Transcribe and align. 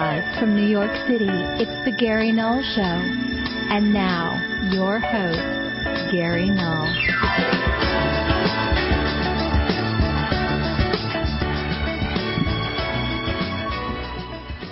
Live 0.00 0.40
from 0.40 0.56
New 0.56 0.66
York 0.66 0.96
City, 1.06 1.28
it's 1.28 1.84
the 1.84 1.94
Gary 1.94 2.32
Null 2.32 2.62
Show. 2.74 2.80
And 2.80 3.92
now, 3.92 4.32
your 4.72 4.98
host, 4.98 6.10
Gary 6.10 6.48
Null. 6.48 6.86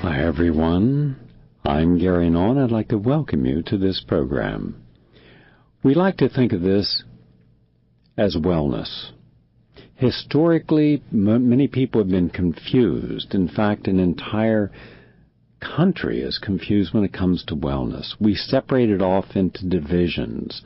Hi, 0.00 0.24
everyone. 0.26 1.16
I'm 1.62 1.98
Gary 1.98 2.30
Null, 2.30 2.52
and 2.52 2.60
I'd 2.60 2.70
like 2.70 2.88
to 2.88 2.96
welcome 2.96 3.44
you 3.44 3.62
to 3.64 3.76
this 3.76 4.02
program. 4.08 4.82
We 5.82 5.92
like 5.92 6.16
to 6.16 6.30
think 6.30 6.54
of 6.54 6.62
this 6.62 7.02
as 8.16 8.34
wellness. 8.34 9.10
Historically, 9.96 11.02
m- 11.12 11.50
many 11.50 11.68
people 11.68 12.00
have 12.00 12.10
been 12.10 12.30
confused. 12.30 13.34
In 13.34 13.46
fact, 13.46 13.88
an 13.88 14.00
entire 14.00 14.72
country 15.60 16.20
is 16.20 16.38
confused 16.38 16.94
when 16.94 17.04
it 17.04 17.12
comes 17.12 17.44
to 17.44 17.56
wellness. 17.56 18.14
We 18.20 18.34
separate 18.34 18.90
it 18.90 19.02
off 19.02 19.34
into 19.34 19.68
divisions. 19.68 20.62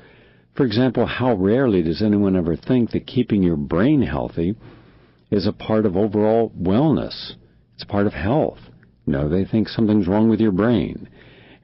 For 0.55 0.67
example, 0.67 1.07
how 1.07 1.35
rarely 1.35 1.83
does 1.83 2.03
anyone 2.03 2.37
ever 2.37 2.57
think 2.57 2.91
that 2.91 3.07
keeping 3.07 3.43
your 3.43 3.57
brain 3.57 4.03
healthy 4.03 4.55
is 5.31 5.47
a 5.47 5.53
part 5.53 5.87
of 5.87 5.97
overall 5.97 6.53
wellness? 6.61 7.33
It's 7.75 7.85
part 7.85 8.07
of 8.07 8.13
health. 8.13 8.59
No, 9.07 9.29
they 9.29 9.45
think 9.45 9.69
something's 9.69 10.07
wrong 10.07 10.29
with 10.29 10.41
your 10.41 10.53
brain. 10.53 11.09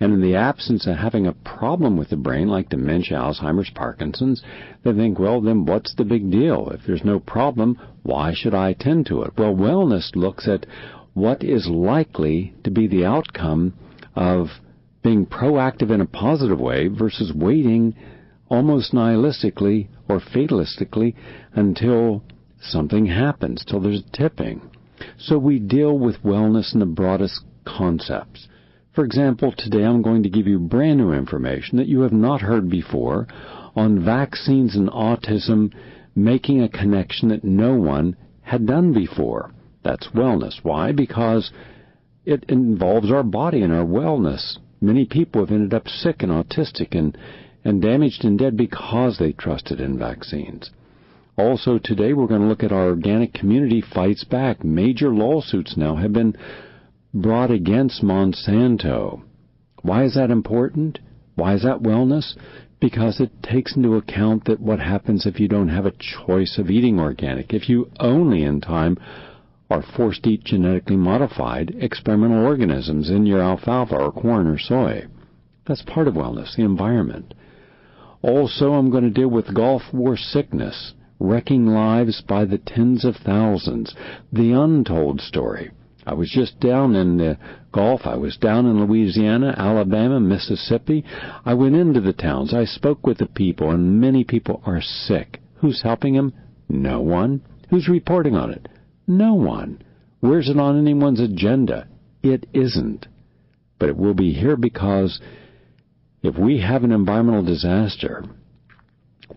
And 0.01 0.12
in 0.12 0.21
the 0.21 0.37
absence 0.37 0.87
of 0.87 0.97
having 0.97 1.27
a 1.27 1.33
problem 1.33 1.97
with 1.97 2.11
the 2.11 2.17
brain, 2.17 2.49
like 2.49 2.69
dementia, 2.69 3.19
Alzheimer's, 3.19 3.71
Parkinson's, 3.71 4.43
they 4.84 4.93
think, 4.93 5.19
well, 5.19 5.41
then 5.41 5.67
what's 5.67 5.95
the 5.95 6.05
big 6.05 6.31
deal? 6.31 6.71
If 6.71 6.83
there's 6.87 7.05
no 7.05 7.19
problem, 7.19 7.77
why 8.05 8.33
should 8.33 8.55
I 8.55 8.71
attend 8.71 9.06
to 9.06 9.23
it? 9.23 9.33
Well, 9.37 9.55
wellness 9.55 10.15
looks 10.15 10.47
at 10.47 10.67
what 11.19 11.43
is 11.43 11.67
likely 11.69 12.55
to 12.65 12.71
be 12.71 12.87
the 12.87 13.05
outcome 13.05 13.75
of 14.15 14.49
being 15.03 15.27
proactive 15.27 15.91
in 15.91 16.01
a 16.01 16.07
positive 16.07 16.59
way 16.59 16.89
versus 16.89 17.33
waiting 17.33 17.95
almost 18.49 18.93
nihilistically 18.93 19.89
or 20.09 20.21
fatalistically 20.21 21.15
until 21.53 22.23
something 22.61 23.07
happens, 23.07 23.65
till 23.65 23.81
there's 23.81 24.03
tipping. 24.13 24.61
So 25.17 25.39
we 25.39 25.59
deal 25.59 25.99
with 25.99 26.23
wellness 26.23 26.73
in 26.75 26.81
the 26.81 26.87
broadest 26.87 27.45
concepts. 27.65 28.49
For 28.95 29.05
example, 29.05 29.53
today 29.57 29.85
I'm 29.85 30.03
going 30.03 30.25
to 30.25 30.31
give 30.31 30.47
you 30.47 30.59
brand 30.59 30.99
new 30.99 31.13
information 31.13 31.79
that 31.79 31.87
you 31.87 32.01
have 32.01 32.13
not 32.13 32.41
heard 32.41 32.69
before 32.69 33.29
on 33.77 34.05
vaccines 34.05 34.75
and 34.75 34.89
autism 34.89 35.73
making 36.17 36.63
a 36.63 36.69
connection 36.69 37.29
that 37.29 37.45
no 37.45 37.75
one 37.75 38.17
had 38.43 38.67
done 38.67 38.93
before. 38.93 39.53
That's 39.89 40.08
wellness. 40.08 40.62
Why? 40.62 40.92
Because 40.92 41.50
it 42.27 42.44
involves 42.47 43.11
our 43.11 43.22
body 43.22 43.62
and 43.62 43.72
our 43.72 43.86
wellness. 43.86 44.58
Many 44.83 45.06
people 45.06 45.41
have 45.41 45.50
ended 45.50 45.72
up 45.72 45.89
sick 45.89 46.22
and 46.22 46.31
autistic 46.31 46.89
and, 46.94 47.17
and 47.64 47.81
damaged 47.81 48.22
and 48.22 48.39
dead 48.39 48.55
because 48.55 49.16
they 49.16 49.33
trusted 49.33 49.81
in 49.81 49.98
vaccines. 49.98 50.70
Also, 51.39 51.78
today 51.78 52.12
we're 52.12 52.27
going 52.27 52.42
to 52.42 52.47
look 52.47 52.62
at 52.62 52.70
our 52.70 52.89
organic 52.89 53.33
community 53.33 53.81
fights 53.81 54.25
back. 54.25 54.62
Major 54.62 55.09
lawsuits 55.09 55.75
now 55.75 55.97
have 55.97 56.12
been 56.12 56.36
brought 57.14 57.50
against 57.50 58.05
Monsanto. 58.05 59.22
Why 59.81 60.05
is 60.05 60.16
that 60.16 60.31
important? 60.31 60.98
Why 61.34 61.55
is 61.55 61.62
that 61.62 61.83
wellness? 61.83 62.36
Because 62.78 63.21
it 63.21 63.43
takes 63.43 63.75
into 63.75 63.94
account 63.94 64.44
that 64.44 64.60
what 64.60 64.81
happens 64.81 65.25
if 65.25 65.41
you 65.41 65.48
don't 65.48 65.71
have 65.71 65.87
a 65.87 65.94
choice 66.27 66.59
of 66.59 66.69
eating 66.69 67.00
organic, 67.00 67.54
if 67.54 67.71
you 67.71 67.91
only 67.98 68.43
in 68.43 68.60
time 68.60 68.98
are 69.71 69.83
forced 69.83 70.27
eat 70.27 70.45
genetically 70.45 70.97
modified 70.97 71.75
experimental 71.79 72.45
organisms 72.45 73.11
in 73.11 73.27
your 73.27 73.41
alfalfa 73.41 73.95
or 73.95 74.11
corn 74.11 74.47
or 74.47 74.59
soy. 74.59 75.06
That's 75.67 75.83
part 75.83 76.09
of 76.09 76.15
wellness, 76.15 76.56
the 76.56 76.62
environment. 76.62 77.34
Also, 78.23 78.73
I'm 78.73 78.91
going 78.91 79.05
to 79.05 79.11
deal 79.11 79.28
with 79.28 79.55
Gulf 79.55 79.83
War 79.93 80.17
sickness, 80.17 80.95
wrecking 81.21 81.67
lives 81.67 82.23
by 82.23 82.45
the 82.45 82.59
tens 82.59 83.05
of 83.05 83.17
thousands, 83.17 83.95
the 84.33 84.53
untold 84.53 85.21
story. 85.21 85.71
I 86.07 86.15
was 86.15 86.31
just 86.31 86.59
down 86.59 86.97
in 86.97 87.19
the 87.19 87.37
Gulf. 87.71 88.07
I 88.07 88.17
was 88.17 88.39
down 88.39 88.65
in 88.65 88.83
Louisiana, 88.83 89.55
Alabama, 89.59 90.19
Mississippi. 90.19 91.05
I 91.45 91.53
went 91.53 91.77
into 91.77 92.01
the 92.01 92.15
towns. 92.15 92.55
I 92.55 92.65
spoke 92.65 93.07
with 93.07 93.19
the 93.19 93.27
people, 93.27 93.71
and 93.71 94.01
many 94.01 94.25
people 94.25 94.62
are 94.65 94.81
sick. 94.81 95.43
Who's 95.57 95.83
helping 95.83 96.15
them? 96.15 96.33
No 96.71 97.03
one. 97.03 97.43
Who's 97.69 97.89
reporting 97.89 98.34
on 98.34 98.51
it? 98.51 98.69
No 99.09 99.33
one. 99.33 99.81
Where's 100.21 100.51
it 100.51 100.59
on 100.59 100.79
anyone's 100.79 101.21
agenda? 101.21 101.89
It 102.23 102.47
isn't. 102.53 103.09
But 103.79 103.89
it 103.89 103.97
will 103.97 104.13
be 104.13 104.35
here 104.35 104.57
because 104.57 105.19
if 106.23 106.37
we 106.37 106.61
have 106.61 106.85
an 106.85 106.93
environmental 106.93 107.43
disaster, 107.43 108.25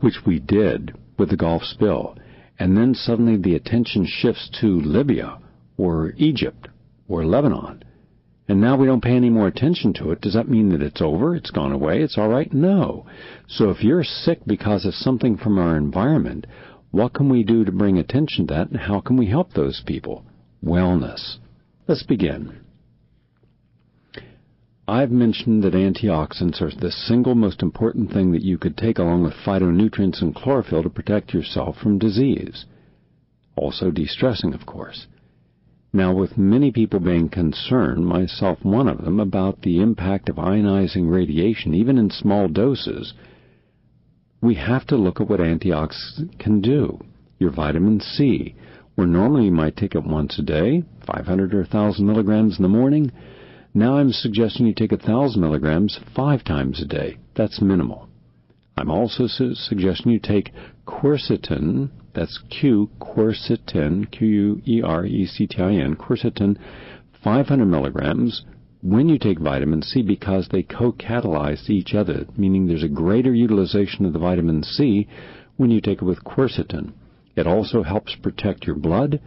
which 0.01 0.25
we 0.25 0.39
did 0.39 0.93
with 1.17 1.29
the 1.29 1.37
Gulf 1.37 1.63
spill, 1.63 2.17
and 2.59 2.75
then 2.75 2.93
suddenly 2.93 3.37
the 3.37 3.55
attention 3.55 4.05
shifts 4.05 4.49
to 4.59 4.81
Libya, 4.81 5.39
or 5.77 6.13
Egypt 6.17 6.67
or 7.07 7.25
Lebanon, 7.25 7.83
and 8.47 8.59
now 8.59 8.75
we 8.75 8.87
don't 8.87 9.03
pay 9.03 9.15
any 9.15 9.29
more 9.29 9.47
attention 9.47 9.93
to 9.93 10.11
it, 10.11 10.19
does 10.19 10.33
that 10.33 10.49
mean 10.49 10.69
that 10.69 10.81
it's 10.81 11.01
over? 11.01 11.35
It's 11.35 11.51
gone 11.51 11.71
away? 11.71 12.01
It's 12.01 12.17
all 12.17 12.27
right? 12.27 12.51
No. 12.51 13.05
So 13.47 13.69
if 13.69 13.81
you're 13.81 14.03
sick 14.03 14.39
because 14.45 14.85
of 14.85 14.93
something 14.93 15.37
from 15.37 15.57
our 15.57 15.77
environment, 15.77 16.45
what 16.91 17.13
can 17.13 17.29
we 17.29 17.43
do 17.43 17.65
to 17.65 17.71
bring 17.71 17.97
attention 17.97 18.47
to 18.47 18.53
that, 18.53 18.69
and 18.69 18.79
how 18.79 18.99
can 18.99 19.17
we 19.17 19.27
help 19.27 19.53
those 19.53 19.81
people? 19.85 20.23
Wellness. 20.63 21.37
Let's 21.87 22.03
begin. 22.03 22.59
I've 24.87 25.11
mentioned 25.11 25.63
that 25.63 25.73
antioxidants 25.73 26.61
are 26.61 26.69
the 26.77 26.91
single 26.91 27.33
most 27.33 27.61
important 27.61 28.11
thing 28.11 28.33
that 28.33 28.43
you 28.43 28.57
could 28.57 28.75
take 28.75 28.99
along 28.99 29.23
with 29.23 29.33
phytonutrients 29.45 30.21
and 30.21 30.35
chlorophyll 30.35 30.83
to 30.83 30.89
protect 30.89 31.33
yourself 31.33 31.77
from 31.77 31.97
disease. 31.97 32.65
Also 33.55 33.89
de-stressing, 33.89 34.53
of 34.53 34.65
course. 34.65 35.07
Now, 35.93 36.13
with 36.13 36.37
many 36.37 36.71
people 36.71 36.99
being 36.99 37.29
concerned, 37.29 38.05
myself 38.05 38.59
one 38.63 38.87
of 38.87 39.03
them, 39.03 39.19
about 39.19 39.61
the 39.61 39.79
impact 39.81 40.29
of 40.29 40.37
ionizing 40.37 41.09
radiation, 41.09 41.73
even 41.73 41.97
in 41.97 42.09
small 42.09 42.47
doses, 42.47 43.13
we 44.41 44.55
have 44.55 44.85
to 44.87 44.95
look 44.95 45.21
at 45.21 45.29
what 45.29 45.39
antioxidants 45.39 46.39
can 46.39 46.61
do. 46.61 46.99
Your 47.37 47.51
vitamin 47.51 47.99
C, 47.99 48.55
where 48.95 49.07
normally 49.07 49.45
you 49.45 49.51
might 49.51 49.77
take 49.77 49.95
it 49.95 50.03
once 50.03 50.37
a 50.39 50.41
day, 50.41 50.83
500 51.05 51.53
or 51.53 51.59
1,000 51.59 52.05
milligrams 52.05 52.57
in 52.57 52.63
the 52.63 52.69
morning, 52.69 53.11
now 53.73 53.97
I'm 53.97 54.11
suggesting 54.11 54.65
you 54.65 54.73
take 54.73 54.91
1,000 54.91 55.39
milligrams 55.39 55.99
five 56.15 56.43
times 56.43 56.81
a 56.81 56.85
day. 56.85 57.17
That's 57.35 57.61
minimal. 57.61 58.09
I'm 58.75 58.89
also 58.89 59.27
su- 59.27 59.55
suggesting 59.55 60.11
you 60.11 60.19
take 60.19 60.51
quercetin, 60.85 61.89
that's 62.13 62.37
Q, 62.49 62.89
quercetin, 62.99 64.11
Q-U-E-R-E-C-T-I-N, 64.11 65.95
quercetin, 65.95 66.57
500 67.23 67.65
milligrams 67.65 68.43
when 68.81 69.07
you 69.07 69.19
take 69.19 69.39
vitamin 69.39 69.81
C 69.83 70.01
because 70.01 70.47
they 70.47 70.63
co-catalyze 70.63 71.69
each 71.69 71.93
other, 71.93 72.25
meaning 72.35 72.65
there's 72.65 72.83
a 72.83 72.89
greater 72.89 73.33
utilization 73.33 74.05
of 74.05 74.13
the 74.13 74.19
vitamin 74.19 74.63
C 74.63 75.07
when 75.57 75.69
you 75.69 75.81
take 75.81 76.01
it 76.01 76.05
with 76.05 76.23
quercetin. 76.23 76.93
It 77.35 77.45
also 77.47 77.83
helps 77.83 78.15
protect 78.15 78.65
your 78.65 78.75
blood, 78.75 79.21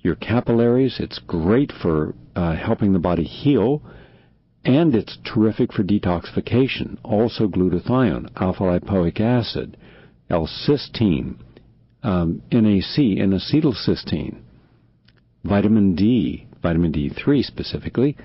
your 0.00 0.16
capillaries. 0.16 0.98
It's 0.98 1.20
great 1.20 1.72
for 1.72 2.14
uh, 2.34 2.56
helping 2.56 2.92
the 2.92 2.98
body 2.98 3.24
heal, 3.24 3.82
and 4.64 4.94
it's 4.94 5.18
terrific 5.24 5.72
for 5.72 5.84
detoxification. 5.84 6.98
Also 7.04 7.46
glutathione, 7.46 8.28
alpha 8.36 8.64
lipoic 8.64 9.20
acid, 9.20 9.76
L-cysteine, 10.28 11.36
um, 12.02 12.42
NAC, 12.52 12.98
and 12.98 13.32
acetylcysteine, 13.32 14.40
vitamin 15.44 15.94
D, 15.94 16.46
vitamin 16.62 16.92
D3 16.92 17.44
specifically. 17.44 18.16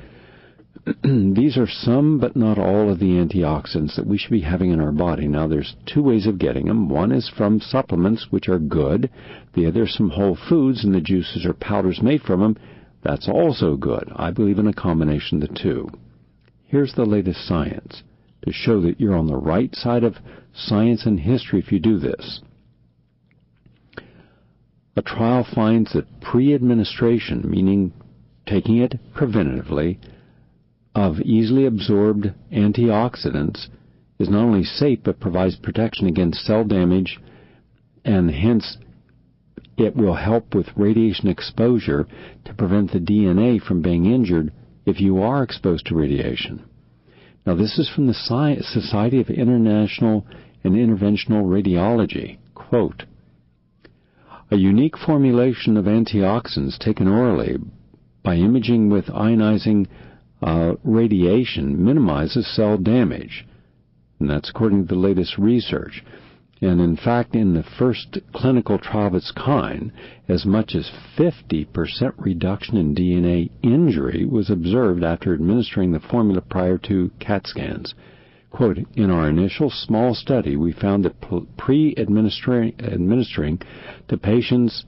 These 1.04 1.58
are 1.58 1.68
some 1.68 2.20
but 2.20 2.36
not 2.36 2.58
all 2.58 2.92
of 2.92 3.00
the 3.00 3.12
antioxidants 3.12 3.96
that 3.96 4.08
we 4.08 4.18
should 4.18 4.32
be 4.32 4.42
having 4.42 4.72
in 4.72 4.80
our 4.80 4.92
body. 4.92 5.28
Now, 5.28 5.48
there's 5.48 5.76
two 5.86 6.02
ways 6.02 6.26
of 6.26 6.40
getting 6.40 6.66
them. 6.66 6.90
One 6.90 7.12
is 7.12 7.30
from 7.30 7.62
supplements, 7.62 8.28
which 8.32 8.50
are 8.50 8.60
good. 8.60 9.10
The 9.54 9.68
other 9.68 9.84
is 9.84 9.96
from 9.96 10.10
whole 10.10 10.36
foods, 10.50 10.84
and 10.84 10.94
the 10.94 11.00
juices 11.00 11.46
or 11.46 11.54
powders 11.54 12.02
made 12.02 12.24
from 12.24 12.42
them. 12.42 12.58
That's 13.04 13.30
also 13.30 13.76
good. 13.78 14.12
I 14.16 14.32
believe 14.32 14.60
in 14.60 14.68
a 14.68 14.74
combination 14.74 15.42
of 15.42 15.50
the 15.50 15.56
two. 15.56 15.90
Here's 16.66 16.94
the 16.96 17.06
latest 17.06 17.48
science 17.48 18.02
to 18.44 18.52
show 18.52 18.82
that 18.82 19.00
you're 19.00 19.16
on 19.16 19.28
the 19.28 19.38
right 19.38 19.74
side 19.76 20.04
of 20.04 20.18
science 20.54 21.06
and 21.06 21.20
history 21.20 21.60
if 21.60 21.72
you 21.72 21.80
do 21.80 22.00
this. 22.00 22.42
A 24.96 25.02
trial 25.02 25.46
finds 25.56 25.94
that 25.94 26.22
pre-administration, 26.22 27.50
meaning 27.50 27.94
taking 28.46 28.78
it 28.78 29.00
preventatively, 29.16 29.98
of 30.96 31.20
easily 31.22 31.66
absorbed 31.66 32.34
antioxidants 32.52 33.68
is 34.20 34.30
not 34.30 34.44
only 34.44 34.64
safe 34.64 35.00
but 35.04 35.20
provides 35.20 35.56
protection 35.56 36.08
against 36.08 36.46
cell 36.46 36.64
damage 36.64 37.20
and 38.06 38.30
hence 38.32 38.78
it 39.78 39.96
will 39.96 40.16
help 40.16 40.54
with 40.54 40.68
radiation 40.76 41.28
exposure 41.28 42.06
to 42.46 42.54
prevent 42.54 42.92
the 42.92 43.00
DNA 43.00 43.60
from 43.60 43.82
being 43.82 44.06
injured 44.06 44.52
if 44.86 45.00
you 45.00 45.20
are 45.22 45.42
exposed 45.42 45.86
to 45.86 45.96
radiation. 45.96 46.64
Now, 47.46 47.56
this 47.56 47.80
is 47.80 47.90
from 47.90 48.08
the 48.08 48.14
Society 48.14 49.20
of 49.20 49.30
International 49.30 50.26
and 50.64 50.76
Interventional 50.76 51.44
Radiology. 51.44 52.38
Quote, 52.54 53.04
a 54.52 54.58
unique 54.58 54.98
formulation 54.98 55.78
of 55.78 55.86
antioxidants 55.86 56.78
taken 56.78 57.08
orally 57.08 57.58
by 58.24 58.36
imaging 58.36 58.90
with 58.90 59.06
ionizing 59.08 59.88
uh, 60.44 60.76
radiation 60.84 61.84
minimizes 61.84 62.46
cell 62.54 62.78
damage. 62.78 63.46
And 64.20 64.30
that's 64.30 64.50
according 64.50 64.88
to 64.88 64.94
the 64.94 65.00
latest 65.00 65.38
research. 65.38 66.04
And 66.62 66.80
in 66.80 66.96
fact, 66.96 67.36
in 67.36 67.54
the 67.54 67.64
first 67.64 68.18
clinical 68.34 68.78
trial 68.78 69.08
of 69.08 69.16
its 69.16 69.32
kind, 69.32 69.92
as 70.28 70.46
much 70.46 70.76
as 70.76 70.92
50% 71.18 72.14
reduction 72.18 72.78
in 72.78 72.96
DNA 72.96 73.52
injury 73.62 74.26
was 74.26 74.50
observed 74.50 75.04
after 75.04 75.34
administering 75.34 75.92
the 75.92 76.00
formula 76.00 76.42
prior 76.42 76.78
to 76.80 77.12
CAT 77.20 77.48
scans. 77.48 77.94
Quote, 78.50 78.78
in 78.96 79.10
our 79.10 79.28
initial 79.30 79.70
small 79.70 80.14
study, 80.14 80.56
we 80.56 80.72
found 80.72 81.06
that 81.06 81.16
pre-administering 81.58 82.74
administering 82.80 83.60
to 84.08 84.18
patients 84.18 84.86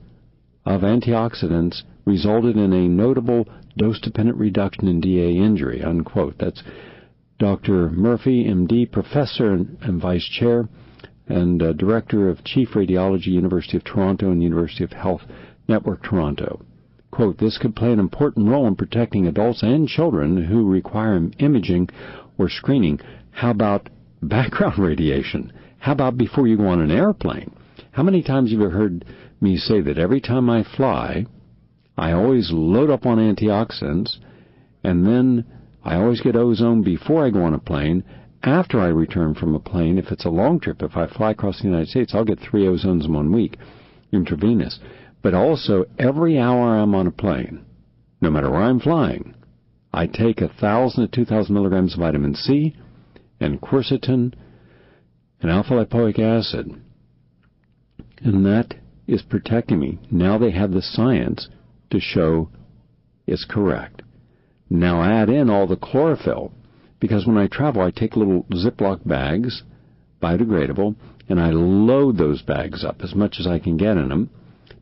of 0.66 0.82
antioxidants 0.82 1.84
resulted 2.06 2.56
in 2.58 2.72
a 2.74 2.88
notable 2.88 3.48
dose-dependent 3.78 4.38
reduction 4.38 4.88
in 4.88 5.02
DA 5.02 5.38
injury, 5.38 5.84
unquote. 5.84 6.36
That's 6.40 6.64
Dr. 7.38 7.90
Murphy, 7.90 8.46
MD, 8.46 8.90
professor 8.90 9.52
and 9.54 10.02
vice 10.02 10.26
chair 10.26 10.70
and 11.28 11.62
uh, 11.62 11.74
Director 11.74 12.30
of 12.30 12.44
Chief 12.44 12.70
Radiology, 12.70 13.28
University 13.28 13.78
of 13.78 13.84
Toronto 13.84 14.32
and 14.32 14.42
University 14.42 14.84
of 14.84 14.94
Health 14.94 15.22
Network 15.68 16.04
Toronto. 16.04 16.62
Quote, 17.12 17.38
this 17.38 17.58
could 17.58 17.76
play 17.76 17.92
an 17.92 18.00
important 18.00 18.48
role 18.48 18.68
in 18.68 18.76
protecting 18.76 19.26
adults 19.26 19.64
and 19.64 19.88
children 19.88 20.46
who 20.46 20.70
require 20.70 21.30
imaging 21.40 21.90
or 22.38 22.50
screening. 22.50 23.00
How 23.32 23.52
about 23.52 23.90
background 24.22 24.78
radiation? 24.80 25.52
How 25.80 25.94
about 25.94 26.18
before 26.18 26.48
you 26.48 26.58
go 26.58 26.68
on 26.68 26.82
an 26.82 26.92
airplane? 26.92 27.54
How 27.92 28.04
many 28.04 28.22
times 28.22 28.52
have 28.52 28.60
you 28.60 28.70
heard 28.70 29.06
me 29.42 29.58
say 29.58 29.82
that 29.82 29.98
every 29.98 30.22
time 30.22 30.50
I 30.50 30.64
fly, 30.64 31.26
I 31.98 32.12
always 32.12 32.52
load 32.52 32.90
up 32.90 33.06
on 33.06 33.18
antioxidants 33.18 34.18
and 34.84 35.06
then 35.06 35.46
I 35.84 35.96
always 35.96 36.22
get 36.22 36.36
ozone 36.36 36.84
before 36.84 37.26
I 37.26 37.30
go 37.30 37.44
on 37.44 37.54
a 37.54 37.60
plane 37.60 38.04
after 38.46 38.80
I 38.80 38.88
return 38.88 39.34
from 39.34 39.56
a 39.56 39.60
plane, 39.60 39.98
if 39.98 40.12
it's 40.12 40.26
a 40.26 40.30
long 40.30 40.60
trip, 40.60 40.84
if 40.84 40.96
I 40.96 41.08
fly 41.08 41.32
across 41.32 41.58
the 41.58 41.68
United 41.68 41.90
States, 41.90 42.14
I'll 42.14 42.24
get 42.24 42.40
three 42.40 42.66
ozones 42.66 43.06
in 43.06 43.14
one 43.14 43.32
week, 43.32 43.58
intravenous. 44.12 44.80
But 45.24 45.34
also, 45.34 45.86
every 45.98 46.38
hour 46.38 46.78
I'm 46.78 46.94
on 46.94 47.08
a 47.08 47.12
plane, 47.12 47.66
no 48.22 48.30
matter 48.30 48.52
where 48.52 48.62
I'm 48.62 48.80
flying, 48.80 49.34
I 49.92 50.06
take 50.06 50.42
a 50.42 50.50
thousand 50.50 51.10
to 51.10 51.16
two 51.16 51.26
thousand 51.26 51.56
milligrams 51.56 51.94
of 51.94 52.02
vitamin 52.02 52.36
C 52.36 52.76
and 53.40 53.60
quercetin 53.60 54.34
and 55.42 55.52
alpha 55.52 55.74
lipoic 55.74 56.20
acid. 56.20 56.70
And 58.20 58.46
that 58.46 58.76
is 59.08 59.24
protecting 59.24 59.80
me. 59.80 60.00
Now 60.12 60.38
they 60.38 60.52
have 60.52 60.72
the 60.72 60.82
science 60.82 61.50
to 61.96 62.02
show 62.02 62.50
is 63.26 63.46
correct. 63.50 64.02
Now 64.70 65.04
add 65.04 65.30
in 65.30 65.50
all 65.50 65.68
the 65.68 65.76
chlorophyll 65.76 66.52
because 67.00 67.26
when 67.26 67.38
I 67.38 67.48
travel, 67.48 67.82
I 67.82 67.92
take 67.92 68.16
little 68.16 68.44
Ziploc 68.52 69.08
bags, 69.08 69.64
biodegradable, 70.22 70.96
and 71.30 71.40
I 71.40 71.52
load 71.52 72.18
those 72.18 72.42
bags 72.42 72.84
up 72.84 73.02
as 73.02 73.16
much 73.16 73.38
as 73.40 73.48
I 73.48 73.60
can 73.60 73.78
get 73.78 73.98
in 73.98 74.10
them, 74.10 74.30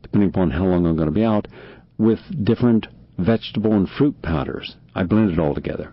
depending 0.02 0.30
upon 0.30 0.50
how 0.50 0.64
long 0.64 0.86
I'm 0.86 0.96
going 0.96 1.08
to 1.08 1.14
be 1.14 1.24
out, 1.24 1.48
with 1.98 2.18
different 2.44 2.86
vegetable 3.18 3.72
and 3.72 3.88
fruit 3.88 4.20
powders. 4.22 4.76
I 4.94 5.04
blend 5.04 5.30
it 5.30 5.38
all 5.38 5.54
together. 5.54 5.92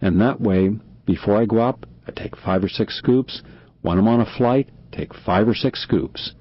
And 0.00 0.20
that 0.20 0.40
way, 0.40 0.70
before 1.04 1.40
I 1.40 1.46
go 1.46 1.58
up, 1.58 1.86
I 2.06 2.12
take 2.12 2.36
five 2.36 2.62
or 2.62 2.68
six 2.68 2.96
scoops. 2.98 3.42
When 3.82 3.98
I'm 3.98 4.08
on 4.08 4.20
a 4.20 4.36
flight, 4.36 4.68
take 4.92 5.14
five 5.14 5.48
or 5.48 5.54
six 5.54 5.82
scoops. 5.82 6.32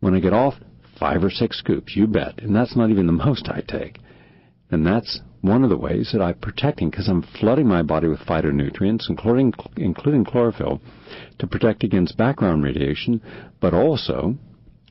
When 0.00 0.14
I 0.14 0.20
get 0.20 0.32
off, 0.32 0.54
five 0.98 1.22
or 1.22 1.30
six 1.30 1.58
scoops, 1.58 1.96
you 1.96 2.06
bet. 2.06 2.40
And 2.40 2.54
that's 2.54 2.76
not 2.76 2.90
even 2.90 3.06
the 3.06 3.12
most 3.12 3.48
I 3.48 3.62
take. 3.66 3.98
And 4.70 4.86
that's 4.86 5.20
one 5.42 5.64
of 5.64 5.70
the 5.70 5.76
ways 5.76 6.10
that 6.12 6.22
I'm 6.22 6.34
protecting 6.34 6.88
because 6.90 7.08
I'm 7.08 7.22
flooding 7.22 7.66
my 7.66 7.82
body 7.82 8.08
with 8.08 8.20
phytonutrients, 8.20 9.10
including, 9.10 9.52
including 9.76 10.24
chlorophyll, 10.24 10.80
to 11.38 11.46
protect 11.46 11.84
against 11.84 12.16
background 12.16 12.62
radiation, 12.62 13.20
but 13.60 13.74
also 13.74 14.36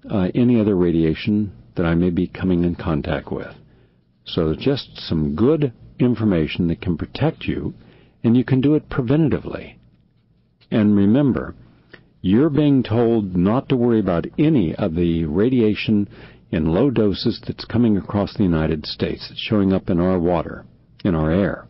uh, 0.09 0.27
any 0.35 0.59
other 0.59 0.75
radiation 0.75 1.53
that 1.75 1.85
I 1.85 1.95
may 1.95 2.09
be 2.09 2.27
coming 2.27 2.63
in 2.63 2.75
contact 2.75 3.31
with. 3.31 3.55
So 4.25 4.53
just 4.55 4.97
some 4.97 5.35
good 5.35 5.73
information 5.99 6.67
that 6.67 6.81
can 6.81 6.97
protect 6.97 7.45
you, 7.45 7.73
and 8.23 8.35
you 8.35 8.43
can 8.43 8.61
do 8.61 8.75
it 8.75 8.89
preventatively. 8.89 9.75
And 10.69 10.95
remember, 10.95 11.55
you're 12.21 12.49
being 12.49 12.83
told 12.83 13.35
not 13.35 13.67
to 13.69 13.75
worry 13.75 13.99
about 13.99 14.27
any 14.37 14.75
of 14.75 14.95
the 14.95 15.25
radiation 15.25 16.07
in 16.51 16.65
low 16.65 16.91
doses 16.91 17.41
that's 17.45 17.65
coming 17.65 17.97
across 17.97 18.33
the 18.33 18.43
United 18.43 18.85
States. 18.85 19.27
It's 19.31 19.39
showing 19.39 19.73
up 19.73 19.89
in 19.89 19.99
our 19.99 20.19
water, 20.19 20.65
in 21.03 21.15
our 21.15 21.31
air. 21.31 21.67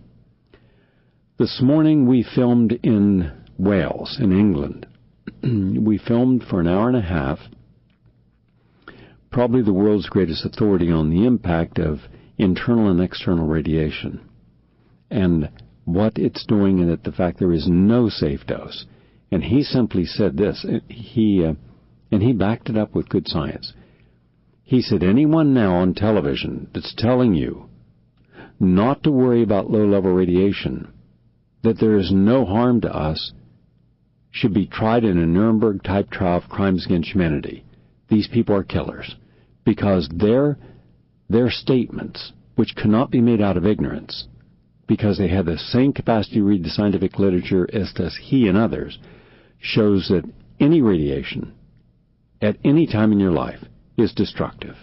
This 1.37 1.61
morning 1.61 2.07
we 2.07 2.23
filmed 2.23 2.73
in 2.83 3.31
Wales, 3.57 4.17
in 4.19 4.31
England. 4.31 4.87
we 5.43 5.97
filmed 5.97 6.43
for 6.43 6.59
an 6.59 6.67
hour 6.67 6.87
and 6.87 6.97
a 6.97 7.01
half, 7.01 7.39
probably 9.31 9.61
the 9.61 9.73
world's 9.73 10.09
greatest 10.09 10.45
authority 10.45 10.91
on 10.91 11.09
the 11.09 11.25
impact 11.25 11.79
of 11.79 11.99
internal 12.37 12.89
and 12.89 12.99
external 12.99 13.47
radiation 13.47 14.19
and 15.09 15.49
what 15.85 16.17
it's 16.17 16.45
doing 16.45 16.79
and 16.79 16.89
that 16.89 17.03
the 17.03 17.11
fact 17.11 17.39
there 17.39 17.53
is 17.53 17.67
no 17.69 18.09
safe 18.09 18.45
dose. 18.47 18.85
And 19.31 19.43
he 19.43 19.63
simply 19.63 20.05
said 20.05 20.35
this. 20.35 20.65
He 20.89 21.45
uh, 21.45 21.53
and 22.11 22.21
he 22.21 22.33
backed 22.33 22.69
it 22.69 22.77
up 22.77 22.93
with 22.93 23.09
good 23.09 23.27
science. 23.27 23.73
He 24.63 24.81
said, 24.81 25.03
anyone 25.03 25.53
now 25.53 25.75
on 25.75 25.93
television 25.93 26.69
that's 26.73 26.93
telling 26.97 27.33
you 27.33 27.69
not 28.59 29.03
to 29.03 29.11
worry 29.11 29.41
about 29.41 29.71
low 29.71 29.85
level 29.85 30.13
radiation, 30.13 30.91
that 31.63 31.79
there 31.79 31.97
is 31.97 32.11
no 32.11 32.45
harm 32.45 32.81
to 32.81 32.93
us, 32.93 33.31
should 34.29 34.53
be 34.53 34.67
tried 34.67 35.03
in 35.03 35.17
a 35.17 35.25
Nuremberg 35.25 35.83
type 35.83 36.09
trial 36.09 36.37
of 36.37 36.49
crimes 36.49 36.85
against 36.85 37.11
humanity. 37.11 37.65
These 38.09 38.27
people 38.27 38.55
are 38.55 38.63
killers 38.63 39.15
because 39.65 40.07
their, 40.13 40.57
their 41.29 41.49
statements, 41.49 42.31
which 42.55 42.75
cannot 42.75 43.11
be 43.11 43.21
made 43.21 43.41
out 43.41 43.57
of 43.57 43.65
ignorance, 43.65 44.27
because 44.87 45.17
they 45.17 45.27
have 45.29 45.45
the 45.45 45.57
same 45.57 45.91
capacity 45.91 46.35
to 46.35 46.43
read 46.43 46.63
the 46.63 46.69
scientific 46.69 47.19
literature 47.19 47.67
as 47.73 47.91
does 47.93 48.17
he 48.21 48.47
and 48.47 48.57
others, 48.57 48.99
shows 49.61 50.07
that 50.09 50.29
any 50.59 50.81
radiation 50.81 51.53
at 52.41 52.57
any 52.63 52.87
time 52.87 53.11
in 53.11 53.19
your 53.19 53.31
life 53.31 53.59
is 53.97 54.13
destructive. 54.13 54.75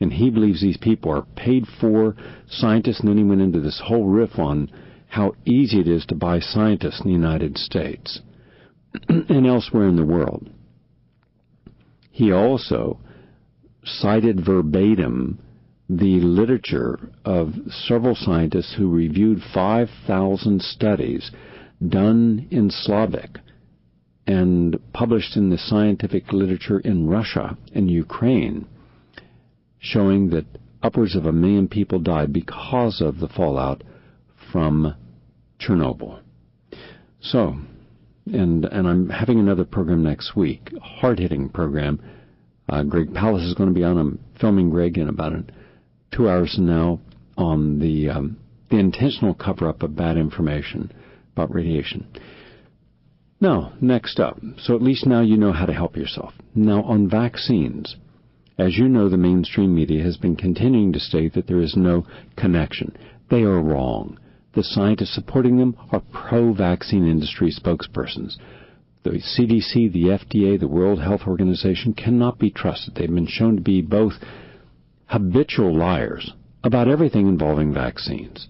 And 0.00 0.12
he 0.12 0.30
believes 0.30 0.60
these 0.60 0.76
people 0.76 1.12
are 1.12 1.26
paid 1.36 1.64
for 1.80 2.16
scientists, 2.48 3.00
and 3.00 3.08
then 3.08 3.18
he 3.18 3.24
went 3.24 3.40
into 3.40 3.60
this 3.60 3.80
whole 3.84 4.06
riff 4.06 4.38
on 4.38 4.70
how 5.08 5.32
easy 5.44 5.80
it 5.80 5.88
is 5.88 6.04
to 6.06 6.14
buy 6.14 6.38
scientists 6.40 7.00
in 7.00 7.06
the 7.06 7.12
United 7.12 7.56
States 7.56 8.20
and 9.08 9.46
elsewhere 9.46 9.88
in 9.88 9.96
the 9.96 10.04
world. 10.04 10.48
He 12.10 12.32
also 12.32 13.00
cited 13.84 14.44
verbatim 14.44 15.38
the 15.88 16.20
literature 16.20 16.98
of 17.24 17.54
several 17.70 18.14
scientists 18.14 18.74
who 18.76 18.90
reviewed 18.90 19.40
5,000 19.54 20.60
studies 20.60 21.30
done 21.86 22.46
in 22.50 22.70
Slavic 22.70 23.38
and 24.28 24.78
published 24.92 25.38
in 25.38 25.48
the 25.48 25.56
scientific 25.56 26.34
literature 26.34 26.78
in 26.80 27.08
Russia 27.08 27.56
and 27.74 27.90
Ukraine, 27.90 28.66
showing 29.78 30.28
that 30.28 30.44
upwards 30.82 31.16
of 31.16 31.24
a 31.24 31.32
million 31.32 31.66
people 31.66 31.98
died 31.98 32.30
because 32.30 33.00
of 33.00 33.20
the 33.20 33.28
fallout 33.28 33.82
from 34.52 34.94
Chernobyl. 35.58 36.20
So, 37.20 37.56
and 38.26 38.66
and 38.66 38.86
I'm 38.86 39.08
having 39.08 39.40
another 39.40 39.64
program 39.64 40.02
next 40.02 40.36
week, 40.36 40.72
hard 40.78 41.18
hitting 41.18 41.48
program. 41.48 41.98
Uh, 42.68 42.82
Greg 42.82 43.14
Palast 43.14 43.48
is 43.48 43.54
going 43.54 43.70
to 43.70 43.74
be 43.74 43.82
on. 43.82 43.96
I'm 43.96 44.20
filming 44.38 44.68
Greg 44.68 44.98
in 44.98 45.08
about 45.08 45.32
two 46.14 46.28
hours 46.28 46.54
from 46.54 46.66
now 46.66 47.00
on 47.38 47.78
the 47.78 48.10
um, 48.10 48.36
the 48.70 48.76
intentional 48.76 49.32
cover 49.32 49.70
up 49.70 49.82
of 49.82 49.96
bad 49.96 50.18
information 50.18 50.92
about 51.32 51.54
radiation. 51.54 52.06
Now, 53.40 53.72
next 53.80 54.18
up, 54.18 54.40
so 54.58 54.74
at 54.74 54.82
least 54.82 55.06
now 55.06 55.20
you 55.20 55.36
know 55.36 55.52
how 55.52 55.66
to 55.66 55.72
help 55.72 55.96
yourself. 55.96 56.34
Now, 56.54 56.82
on 56.82 57.08
vaccines, 57.08 57.96
as 58.58 58.76
you 58.76 58.88
know, 58.88 59.08
the 59.08 59.16
mainstream 59.16 59.74
media 59.74 60.02
has 60.02 60.16
been 60.16 60.34
continuing 60.34 60.92
to 60.92 60.98
state 61.00 61.34
that 61.34 61.46
there 61.46 61.60
is 61.60 61.76
no 61.76 62.04
connection. 62.36 62.96
They 63.30 63.42
are 63.42 63.60
wrong. 63.62 64.18
The 64.54 64.64
scientists 64.64 65.14
supporting 65.14 65.56
them 65.56 65.76
are 65.92 66.02
pro 66.12 66.52
vaccine 66.52 67.06
industry 67.06 67.52
spokespersons. 67.52 68.36
The 69.04 69.10
CDC, 69.10 69.92
the 69.92 70.18
FDA, 70.18 70.58
the 70.58 70.66
World 70.66 71.00
Health 71.00 71.22
Organization 71.28 71.94
cannot 71.94 72.40
be 72.40 72.50
trusted. 72.50 72.96
They've 72.96 73.14
been 73.14 73.28
shown 73.28 73.54
to 73.54 73.62
be 73.62 73.80
both 73.80 74.14
habitual 75.06 75.76
liars 75.76 76.32
about 76.64 76.88
everything 76.88 77.28
involving 77.28 77.72
vaccines. 77.72 78.48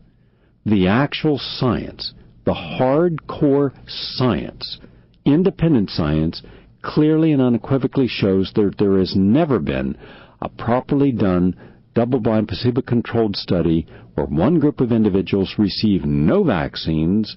the 0.64 0.87
actual 0.87 1.38
science, 1.38 2.12
the 2.49 2.55
hardcore 2.55 3.75
science, 3.87 4.78
independent 5.26 5.90
science, 5.90 6.40
clearly 6.81 7.31
and 7.33 7.43
unequivocally 7.43 8.09
shows 8.09 8.50
that 8.55 8.75
there 8.78 8.99
has 8.99 9.14
never 9.14 9.59
been 9.59 9.95
a 10.40 10.49
properly 10.49 11.12
done 11.12 11.55
double-blind 11.95 12.49
placebo-controlled 12.49 13.37
study 13.37 13.87
where 14.14 14.25
one 14.25 14.59
group 14.59 14.81
of 14.81 14.93
individuals 14.93 15.57
receive 15.59 16.07
no 16.07 16.43
vaccines 16.43 17.37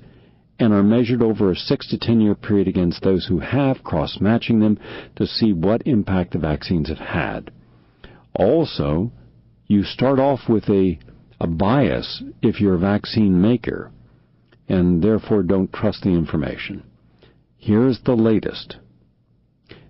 and 0.59 0.71
are 0.71 0.81
measured 0.81 1.21
over 1.21 1.51
a 1.51 1.55
6 1.57 1.89
to 1.89 1.97
10 1.97 2.21
year 2.21 2.33
period 2.33 2.69
against 2.69 3.03
those 3.03 3.25
who 3.25 3.39
have, 3.39 3.83
cross-matching 3.83 4.61
them 4.61 4.79
to 5.17 5.27
see 5.27 5.51
what 5.51 5.85
impact 5.85 6.31
the 6.31 6.39
vaccines 6.39 6.87
have 6.87 6.99
had. 6.99 7.51
Also, 8.33 9.11
you 9.67 9.83
start 9.83 10.19
off 10.19 10.47
with 10.47 10.69
a, 10.69 10.97
a 11.41 11.47
bias 11.47 12.23
if 12.41 12.61
you're 12.61 12.75
a 12.75 12.79
vaccine 12.79 13.41
maker 13.41 13.91
and 14.71 15.03
therefore 15.03 15.43
don't 15.43 15.73
trust 15.73 16.03
the 16.03 16.09
information. 16.09 16.81
Here's 17.57 17.99
the 18.05 18.15
latest. 18.15 18.77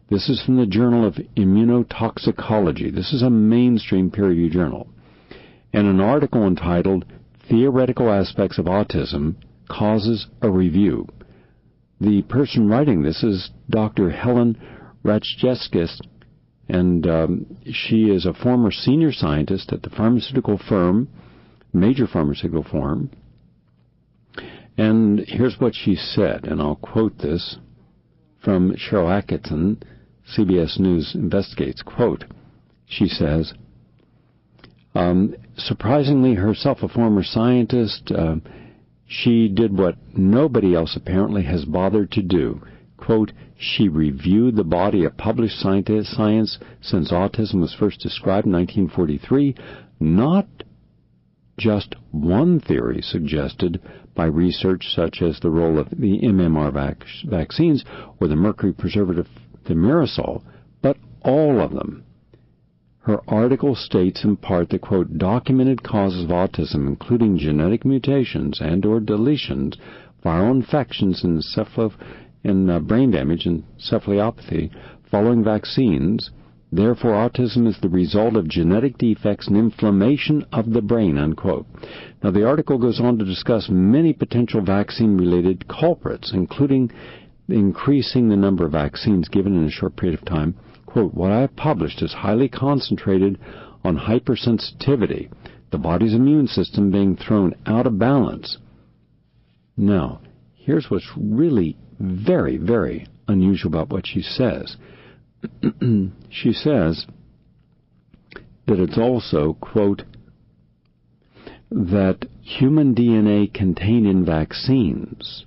This 0.09 0.27
is 0.27 0.41
from 0.43 0.57
the 0.57 0.65
Journal 0.65 1.05
of 1.05 1.19
Immunotoxicology. 1.38 2.93
This 2.93 3.13
is 3.13 3.21
a 3.21 3.29
mainstream 3.29 4.09
peer 4.09 4.29
reviewed 4.29 4.53
journal. 4.53 4.89
And 5.71 5.85
an 5.85 6.00
article 6.00 6.47
entitled 6.47 7.05
Theoretical 7.47 8.09
Aspects 8.11 8.57
of 8.57 8.65
Autism 8.65 9.35
Causes 9.69 10.25
a 10.41 10.50
Review. 10.50 11.07
The 12.01 12.23
person 12.23 12.67
writing 12.67 13.03
this 13.03 13.21
is 13.23 13.51
Dr. 13.69 14.09
Helen 14.09 14.59
Ratajczak, 15.05 16.01
and 16.67 17.05
um, 17.05 17.57
she 17.71 18.05
is 18.05 18.25
a 18.25 18.33
former 18.33 18.71
senior 18.71 19.11
scientist 19.11 19.71
at 19.71 19.83
the 19.83 19.91
pharmaceutical 19.91 20.57
firm, 20.57 21.07
major 21.71 22.07
pharmaceutical 22.07 22.63
firm. 22.63 23.11
And 24.77 25.19
here's 25.27 25.59
what 25.59 25.75
she 25.75 25.95
said, 25.95 26.45
and 26.45 26.61
I'll 26.61 26.75
quote 26.75 27.17
this 27.19 27.57
from 28.43 28.73
Sharyl 28.73 29.21
Attkisson, 29.21 29.83
CBS 30.35 30.79
News 30.79 31.13
investigates. 31.13 31.81
Quote, 31.81 32.25
she 32.85 33.07
says, 33.07 33.53
um, 34.93 35.35
surprisingly, 35.55 36.35
herself 36.35 36.83
a 36.83 36.87
former 36.87 37.23
scientist, 37.23 38.11
uh, 38.11 38.35
she 39.07 39.47
did 39.47 39.77
what 39.77 39.95
nobody 40.15 40.75
else 40.75 40.95
apparently 40.95 41.43
has 41.43 41.65
bothered 41.65 42.11
to 42.11 42.21
do. 42.21 42.61
Quote, 42.97 43.31
she 43.57 43.87
reviewed 43.87 44.55
the 44.55 44.63
body 44.63 45.05
of 45.05 45.17
published 45.17 45.59
science 45.59 46.59
since 46.81 47.11
autism 47.11 47.61
was 47.61 47.75
first 47.77 47.99
described 47.99 48.47
in 48.47 48.53
1943, 48.53 49.55
not 49.99 50.47
just 51.61 51.95
one 52.09 52.59
theory 52.59 53.01
suggested 53.03 53.79
by 54.15 54.25
research 54.25 54.87
such 54.93 55.21
as 55.21 55.39
the 55.39 55.51
role 55.51 55.77
of 55.77 55.89
the 55.91 56.19
MMR 56.23 56.73
vac- 56.73 57.05
vaccines 57.25 57.85
or 58.19 58.27
the 58.27 58.35
mercury 58.35 58.73
preservative 58.73 59.27
thimerosal, 59.65 60.41
but 60.81 60.97
all 61.21 61.61
of 61.61 61.71
them. 61.71 62.03
Her 63.01 63.19
article 63.27 63.75
states 63.75 64.23
in 64.23 64.37
part 64.37 64.69
that, 64.69 64.81
quote, 64.81 65.17
documented 65.17 65.83
causes 65.83 66.23
of 66.23 66.29
autism, 66.29 66.87
including 66.87 67.37
genetic 67.37 67.85
mutations 67.85 68.59
and 68.59 68.83
or 68.85 68.99
deletions, 68.99 69.75
viral 70.25 70.51
infections, 70.51 71.23
and, 71.23 71.43
cephalo- 71.43 71.93
and 72.43 72.69
uh, 72.69 72.79
brain 72.79 73.11
damage 73.11 73.45
and 73.45 73.63
encephalopathy 73.77 74.71
following 75.09 75.43
vaccines. 75.43 76.31
Therefore, 76.73 77.11
autism 77.11 77.67
is 77.67 77.77
the 77.81 77.89
result 77.89 78.37
of 78.37 78.47
genetic 78.47 78.97
defects 78.97 79.47
and 79.47 79.57
inflammation 79.57 80.45
of 80.53 80.71
the 80.71 80.81
brain, 80.81 81.17
unquote. 81.17 81.65
Now, 82.23 82.31
the 82.31 82.47
article 82.47 82.77
goes 82.77 83.01
on 83.01 83.17
to 83.17 83.25
discuss 83.25 83.67
many 83.69 84.13
potential 84.13 84.61
vaccine-related 84.61 85.67
culprits, 85.67 86.31
including 86.33 86.91
increasing 87.49 88.29
the 88.29 88.37
number 88.37 88.65
of 88.65 88.71
vaccines 88.71 89.27
given 89.27 89.57
in 89.57 89.65
a 89.65 89.69
short 89.69 89.97
period 89.97 90.17
of 90.17 90.25
time. 90.25 90.55
Quote, 90.85 91.13
what 91.13 91.31
I 91.31 91.41
have 91.41 91.55
published 91.57 92.01
is 92.01 92.13
highly 92.13 92.47
concentrated 92.47 93.37
on 93.83 93.97
hypersensitivity, 93.97 95.29
the 95.71 95.77
body's 95.77 96.13
immune 96.13 96.47
system 96.47 96.91
being 96.91 97.17
thrown 97.17 97.53
out 97.65 97.87
of 97.87 97.99
balance. 97.99 98.57
Now, 99.75 100.21
here's 100.53 100.89
what's 100.89 101.09
really 101.17 101.77
very, 101.99 102.57
very 102.57 103.07
unusual 103.27 103.71
about 103.71 103.89
what 103.89 104.07
she 104.07 104.21
says. 104.21 104.77
she 106.29 106.53
says 106.53 107.05
that 108.67 108.79
it's 108.79 108.98
also, 108.98 109.53
quote, 109.53 110.03
that 111.69 112.27
human 112.41 112.93
DNA 112.93 113.51
contained 113.53 114.05
in 114.05 114.25
vaccines 114.25 115.45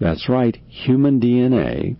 that's 0.00 0.28
right, 0.28 0.56
human 0.68 1.20
DNA 1.20 1.96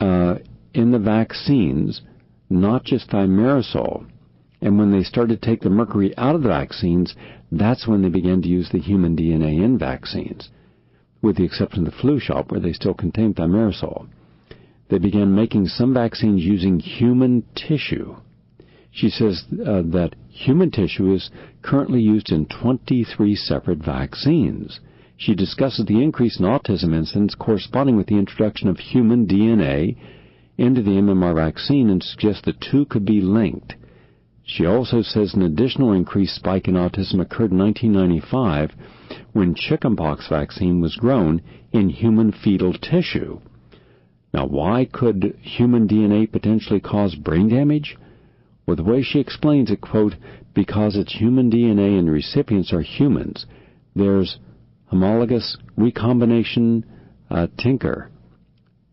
uh, 0.00 0.36
in 0.72 0.90
the 0.90 0.98
vaccines, 0.98 2.00
not 2.48 2.84
just 2.84 3.10
thimerosal. 3.10 4.06
And 4.60 4.78
when 4.78 4.90
they 4.90 5.02
started 5.02 5.40
to 5.40 5.46
take 5.46 5.60
the 5.60 5.70
mercury 5.70 6.16
out 6.16 6.34
of 6.34 6.42
the 6.42 6.48
vaccines, 6.48 7.14
that's 7.52 7.86
when 7.86 8.02
they 8.02 8.08
began 8.08 8.42
to 8.42 8.48
use 8.48 8.70
the 8.72 8.80
human 8.80 9.16
DNA 9.16 9.62
in 9.62 9.78
vaccines, 9.78 10.48
with 11.22 11.36
the 11.36 11.44
exception 11.44 11.86
of 11.86 11.92
the 11.92 11.98
flu 12.00 12.18
shot 12.18 12.50
where 12.50 12.60
they 12.60 12.72
still 12.72 12.94
contain 12.94 13.34
thimerosal. 13.34 14.08
They 14.88 14.98
began 14.98 15.34
making 15.34 15.66
some 15.66 15.92
vaccines 15.92 16.42
using 16.42 16.80
human 16.80 17.44
tissue. 17.54 18.16
She 18.90 19.10
says 19.10 19.44
uh, 19.52 19.82
that 19.82 20.14
human 20.28 20.70
tissue 20.70 21.12
is 21.12 21.30
currently 21.62 22.00
used 22.00 22.32
in 22.32 22.46
23 22.46 23.34
separate 23.34 23.78
vaccines. 23.84 24.80
She 25.16 25.34
discusses 25.34 25.84
the 25.84 26.02
increase 26.02 26.38
in 26.38 26.46
autism 26.46 26.94
incidence 26.94 27.34
corresponding 27.34 27.96
with 27.96 28.06
the 28.06 28.16
introduction 28.16 28.68
of 28.68 28.78
human 28.78 29.26
DNA 29.26 29.96
into 30.56 30.80
the 30.80 30.92
MMR 30.92 31.34
vaccine 31.34 31.90
and 31.90 32.02
suggests 32.02 32.42
the 32.42 32.52
two 32.52 32.86
could 32.86 33.04
be 33.04 33.20
linked. 33.20 33.74
She 34.44 34.64
also 34.64 35.02
says 35.02 35.34
an 35.34 35.42
additional 35.42 35.92
increased 35.92 36.34
spike 36.34 36.66
in 36.66 36.74
autism 36.74 37.20
occurred 37.20 37.52
in 37.52 37.58
1995 37.58 38.70
when 39.32 39.54
chickenpox 39.54 40.28
vaccine 40.28 40.80
was 40.80 40.96
grown 40.96 41.42
in 41.72 41.90
human 41.90 42.32
fetal 42.32 42.72
tissue. 42.72 43.40
Now, 44.32 44.46
why 44.46 44.84
could 44.84 45.36
human 45.40 45.88
DNA 45.88 46.30
potentially 46.30 46.80
cause 46.80 47.14
brain 47.14 47.48
damage? 47.48 47.96
Well, 48.66 48.76
the 48.76 48.84
way 48.84 49.02
she 49.02 49.20
explains 49.20 49.70
it, 49.70 49.80
quote, 49.80 50.14
because 50.54 50.96
it's 50.96 51.14
human 51.14 51.50
DNA 51.50 51.98
and 51.98 52.10
recipients 52.10 52.72
are 52.72 52.82
humans, 52.82 53.46
there's 53.94 54.38
homologous 54.86 55.56
recombination 55.76 56.84
uh, 57.30 57.46
tinker. 57.58 58.10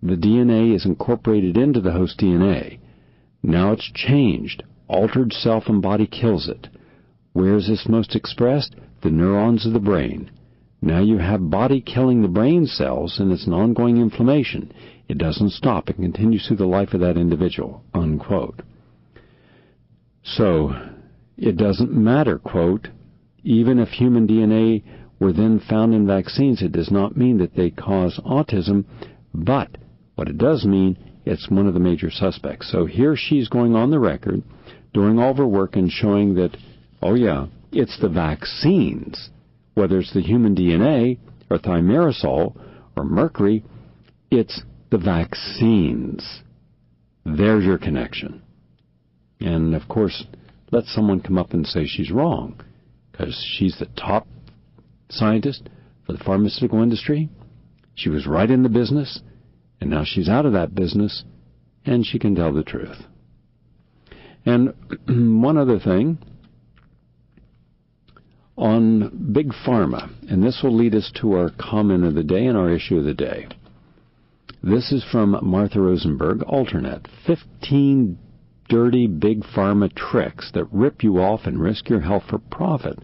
The 0.02 0.16
DNA 0.16 0.76
is 0.76 0.86
incorporated 0.86 1.58
into 1.58 1.82
the 1.82 1.92
host 1.92 2.20
DNA. 2.20 2.80
Now 3.42 3.72
it's 3.72 3.92
changed. 3.94 4.64
Altered 4.88 5.34
self 5.34 5.68
and 5.68 5.82
body 5.82 6.06
kills 6.06 6.48
it. 6.48 6.68
Where 7.34 7.56
is 7.56 7.68
this 7.68 7.88
most 7.90 8.16
expressed? 8.16 8.76
The 9.02 9.10
neurons 9.10 9.66
of 9.66 9.74
the 9.74 9.80
brain. 9.80 10.32
Now 10.82 11.00
you 11.02 11.18
have 11.18 11.50
body 11.50 11.82
killing 11.82 12.22
the 12.22 12.28
brain 12.28 12.68
cells 12.68 13.20
and 13.20 13.32
it's 13.32 13.48
an 13.48 13.54
ongoing 13.54 13.98
inflammation. 13.98 14.72
It 15.08 15.18
doesn't 15.18 15.52
stop. 15.52 15.90
It 15.90 15.98
continues 15.98 16.48
through 16.48 16.58
the 16.58 16.66
life 16.66 16.94
of 16.94 17.02
that 17.02 17.18
individual. 17.18 17.84
Unquote. 17.94 18.62
So, 20.24 20.74
it 21.38 21.58
doesn't 21.58 21.92
matter, 21.92 22.40
quote, 22.40 22.88
even 23.44 23.78
if 23.78 23.90
human 23.90 24.28
DNA 24.28 24.84
were 25.20 25.32
then 25.32 25.60
found 25.60 25.94
in 25.94 26.08
vaccines, 26.08 26.62
it 26.62 26.72
does 26.72 26.90
not 26.90 27.16
mean 27.16 27.38
that 27.38 27.56
they 27.56 27.70
cause 27.70 28.20
autism, 28.26 28.86
but 29.34 29.70
what 30.16 30.28
it 30.28 30.38
does 30.38 30.66
mean, 30.66 30.98
it's 31.26 31.50
one 31.50 31.68
of 31.68 31.74
the 31.74 31.80
major 31.80 32.10
suspects. 32.10 32.72
So 32.72 32.86
here 32.86 33.16
she's 33.16 33.48
going 33.48 33.76
on 33.76 33.92
the 33.92 34.00
record, 34.00 34.42
doing 34.94 35.20
all 35.20 35.32
of 35.32 35.38
her 35.38 35.48
work 35.48 35.76
and 35.76 35.92
showing 35.92 36.36
that, 36.36 36.58
oh 37.02 37.14
yeah, 37.14 37.48
it's 37.72 38.00
the 38.00 38.10
vaccines, 38.10 39.30
whether 39.76 40.00
it's 40.00 40.14
the 40.14 40.22
human 40.22 40.56
DNA 40.56 41.20
or 41.50 41.58
thimerosal 41.58 42.60
or 42.96 43.04
mercury, 43.04 43.64
it's 44.32 44.64
the 44.92 44.98
vaccines. 44.98 46.42
There's 47.26 47.66
your 47.66 47.78
connection. 47.78 48.42
And 49.40 49.76
of 49.76 49.88
course, 49.88 50.26
let 50.72 50.86
someone 50.86 51.22
come 51.22 51.38
up 51.38 51.54
and 51.54 51.66
say 51.66 51.86
she's 51.86 52.12
wrong, 52.12 52.62
because 53.12 53.36
she's 53.58 53.78
the 53.80 53.88
top 53.98 54.28
scientist 55.10 55.70
for 56.06 56.14
the 56.14 56.24
pharmaceutical 56.24 56.82
industry. 56.82 57.30
She 57.96 58.10
was 58.10 58.28
right 58.28 58.50
in 58.50 58.64
the 58.64 58.70
business, 58.70 59.22
and 59.80 59.90
now 59.90 60.04
she's 60.06 60.30
out 60.30 60.46
of 60.46 60.54
that 60.54 60.76
business, 60.76 61.24
and 61.86 62.06
she 62.06 62.20
can 62.20 62.36
tell 62.36 62.54
the 62.54 62.64
truth. 62.64 63.04
And 64.46 64.74
one 65.44 65.58
other 65.58 65.80
thing 65.80 66.20
on 68.58 69.32
Big 69.34 69.52
Pharma, 69.66 70.10
and 70.32 70.44
this 70.44 70.62
will 70.64 70.76
lead 70.76 70.96
us 70.96 71.12
to 71.22 71.34
our 71.34 71.52
comment 71.60 72.06
of 72.06 72.16
the 72.16 72.24
day 72.24 72.46
and 72.46 72.58
our 72.58 72.70
issue 72.70 72.98
of 72.98 73.04
the 73.04 73.14
day. 73.14 73.48
This 74.66 74.92
is 74.92 75.06
from 75.12 75.40
Martha 75.44 75.80
Rosenberg, 75.80 76.40
Alternet. 76.40 77.06
15 77.28 78.18
dirty 78.68 79.08
Big 79.08 79.44
Pharma 79.44 79.94
tricks 79.96 80.52
that 80.54 80.66
rip 80.74 81.04
you 81.04 81.20
off 81.20 81.42
and 81.46 81.62
risk 81.62 81.88
your 81.88 82.02
health 82.02 82.24
for 82.28 82.40
profit 82.40 82.98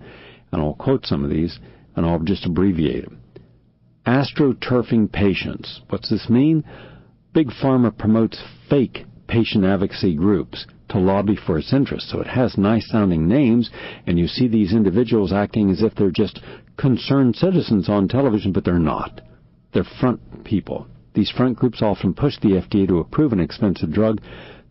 and 0.51 0.61
I'll 0.61 0.73
quote 0.73 1.05
some 1.05 1.23
of 1.23 1.29
these, 1.29 1.59
and 1.95 2.05
I'll 2.05 2.19
just 2.19 2.45
abbreviate 2.45 3.05
them. 3.05 3.21
Astroturfing 4.05 5.11
patients. 5.11 5.81
What's 5.89 6.09
this 6.09 6.29
mean? 6.29 6.63
Big 7.33 7.49
Pharma 7.49 7.97
promotes 7.97 8.41
fake 8.69 9.05
patient 9.27 9.63
advocacy 9.63 10.15
groups 10.15 10.65
to 10.89 10.99
lobby 10.99 11.37
for 11.37 11.57
its 11.57 11.71
interests. 11.71 12.11
So 12.11 12.19
it 12.19 12.27
has 12.27 12.57
nice 12.57 12.89
sounding 12.89 13.27
names, 13.27 13.69
and 14.05 14.19
you 14.19 14.27
see 14.27 14.47
these 14.47 14.73
individuals 14.73 15.31
acting 15.31 15.69
as 15.69 15.81
if 15.81 15.95
they're 15.95 16.11
just 16.11 16.41
concerned 16.77 17.35
citizens 17.35 17.87
on 17.87 18.07
television, 18.07 18.51
but 18.51 18.65
they're 18.65 18.79
not. 18.79 19.21
They're 19.73 19.85
front 19.99 20.43
people. 20.43 20.87
These 21.13 21.31
front 21.31 21.57
groups 21.57 21.81
often 21.81 22.13
push 22.13 22.37
the 22.39 22.61
FDA 22.61 22.87
to 22.87 22.99
approve 22.99 23.33
an 23.33 23.39
expensive 23.39 23.91
drug 23.91 24.21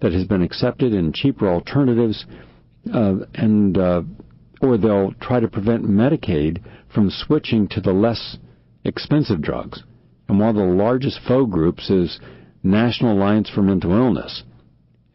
that 0.01 0.13
has 0.13 0.25
been 0.25 0.43
accepted 0.43 0.95
in 0.95 1.13
cheaper 1.13 1.49
alternatives, 1.49 2.25
uh, 2.93 3.17
and 3.35 3.77
uh, 3.77 4.03
or 4.63 4.79
they'll 4.79 5.13
try 5.21 5.41
to 5.41 5.49
prevent 5.49 5.85
Medicaid 5.85 6.63
from 6.93 7.11
switching 7.11 7.69
to 7.69 7.81
the 7.81 7.93
less 7.93 8.39
expensive 8.85 9.43
drugs. 9.43 9.83
And 10.29 10.39
one 10.39 10.51
of 10.51 10.57
the 10.57 10.63
largest 10.63 11.21
foe 11.27 11.45
groups 11.47 11.91
is 11.91 12.21
National 12.63 13.13
Alliance 13.13 13.51
for 13.51 13.63
Mental 13.63 13.93
Illness. 13.93 14.43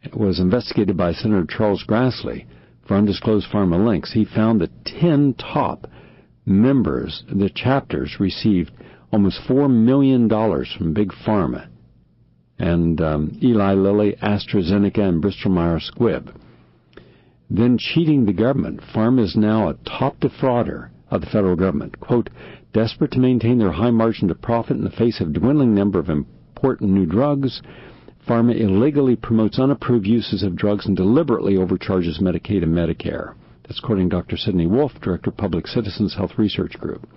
It 0.02 0.16
was 0.16 0.38
investigated 0.38 0.96
by 0.96 1.12
Senator 1.12 1.46
Charles 1.48 1.84
Grassley 1.84 2.46
for 2.86 2.96
undisclosed 2.96 3.48
pharma 3.52 3.84
links. 3.84 4.12
He 4.12 4.24
found 4.24 4.60
that 4.60 4.84
10 4.84 5.34
top 5.34 5.86
members, 6.44 7.24
the 7.28 7.50
chapters, 7.50 8.16
received 8.20 8.70
almost 9.16 9.40
$4 9.48 9.70
million 9.70 10.28
from 10.28 10.92
Big 10.92 11.10
Pharma 11.26 11.68
and 12.58 13.00
um, 13.00 13.38
Eli 13.42 13.72
Lilly, 13.72 14.14
AstraZeneca, 14.22 14.98
and 14.98 15.22
Bristol 15.22 15.52
Myers 15.52 15.90
Squibb. 15.90 16.38
Then 17.48 17.78
cheating 17.78 18.26
the 18.26 18.34
government. 18.34 18.82
Pharma 18.94 19.24
is 19.24 19.34
now 19.34 19.70
a 19.70 19.78
top 19.88 20.20
defrauder 20.20 20.90
of 21.10 21.22
the 21.22 21.28
federal 21.28 21.56
government. 21.56 21.98
Quote, 21.98 22.28
desperate 22.74 23.12
to 23.12 23.18
maintain 23.18 23.58
their 23.58 23.72
high 23.72 23.90
margin 23.90 24.30
of 24.30 24.42
profit 24.42 24.76
in 24.76 24.84
the 24.84 24.90
face 24.90 25.18
of 25.22 25.32
dwindling 25.32 25.74
number 25.74 25.98
of 25.98 26.10
important 26.10 26.90
new 26.90 27.06
drugs, 27.06 27.62
Pharma 28.28 28.54
illegally 28.60 29.16
promotes 29.16 29.58
unapproved 29.58 30.06
uses 30.06 30.42
of 30.42 30.56
drugs 30.56 30.84
and 30.84 30.94
deliberately 30.94 31.56
overcharges 31.56 32.18
Medicaid 32.18 32.62
and 32.62 32.74
Medicare. 32.74 33.32
That's 33.62 33.80
quoting 33.80 34.10
Dr. 34.10 34.36
Sidney 34.36 34.66
Wolfe, 34.66 35.00
Director 35.00 35.30
of 35.30 35.38
Public 35.38 35.66
Citizens 35.66 36.14
Health 36.14 36.32
Research 36.36 36.74
Group. 36.74 37.08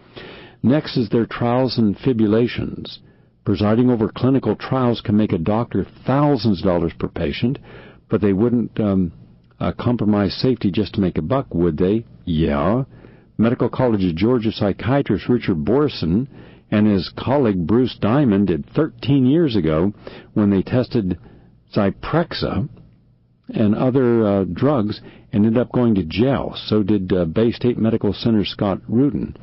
Next 0.61 0.97
is 0.97 1.09
their 1.09 1.25
trials 1.25 1.77
and 1.77 1.97
fibulations. 1.97 2.99
Presiding 3.45 3.89
over 3.89 4.09
clinical 4.09 4.55
trials 4.55 5.01
can 5.01 5.15
make 5.15 5.31
a 5.31 5.37
doctor 5.37 5.85
thousands 6.05 6.59
of 6.59 6.65
dollars 6.65 6.93
per 6.99 7.07
patient, 7.07 7.57
but 8.09 8.21
they 8.21 8.33
wouldn't 8.33 8.79
um, 8.79 9.11
uh, 9.59 9.71
compromise 9.79 10.33
safety 10.35 10.71
just 10.71 10.93
to 10.93 11.01
make 11.01 11.17
a 11.17 11.21
buck, 11.21 11.53
would 11.53 11.77
they? 11.77 12.05
Yeah. 12.25 12.83
Medical 13.37 13.69
College 13.69 14.03
of 14.03 14.15
Georgia 14.15 14.51
psychiatrist 14.51 15.29
Richard 15.29 15.63
Borison 15.63 16.27
and 16.71 16.85
his 16.85 17.11
colleague 17.17 17.65
Bruce 17.65 17.97
Diamond 17.99 18.47
did 18.47 18.69
13 18.75 19.25
years 19.25 19.55
ago 19.55 19.93
when 20.33 20.49
they 20.49 20.61
tested 20.61 21.17
Zyprexa 21.73 22.67
and 23.49 23.75
other 23.75 24.27
uh, 24.27 24.43
drugs 24.43 25.01
and 25.31 25.45
ended 25.45 25.61
up 25.61 25.71
going 25.71 25.95
to 25.95 26.03
jail. 26.03 26.53
So 26.67 26.83
did 26.83 27.11
uh, 27.13 27.25
Bay 27.25 27.51
State 27.51 27.77
Medical 27.77 28.13
Center 28.13 28.45
Scott 28.45 28.79
Reuben, 28.87 29.35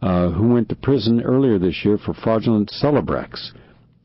uh, 0.00 0.30
who 0.30 0.48
went 0.52 0.68
to 0.68 0.76
prison 0.76 1.20
earlier 1.22 1.58
this 1.58 1.84
year 1.84 1.98
for 1.98 2.14
fraudulent 2.14 2.70
Celebrex 2.70 3.52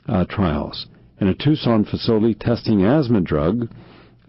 uh, 0.08 0.26
trials. 0.26 0.88
In 1.20 1.28
a 1.28 1.36
Tucson 1.36 1.86
facility 1.86 2.34
testing 2.34 2.84
asthma 2.84 3.22
drug, 3.22 3.70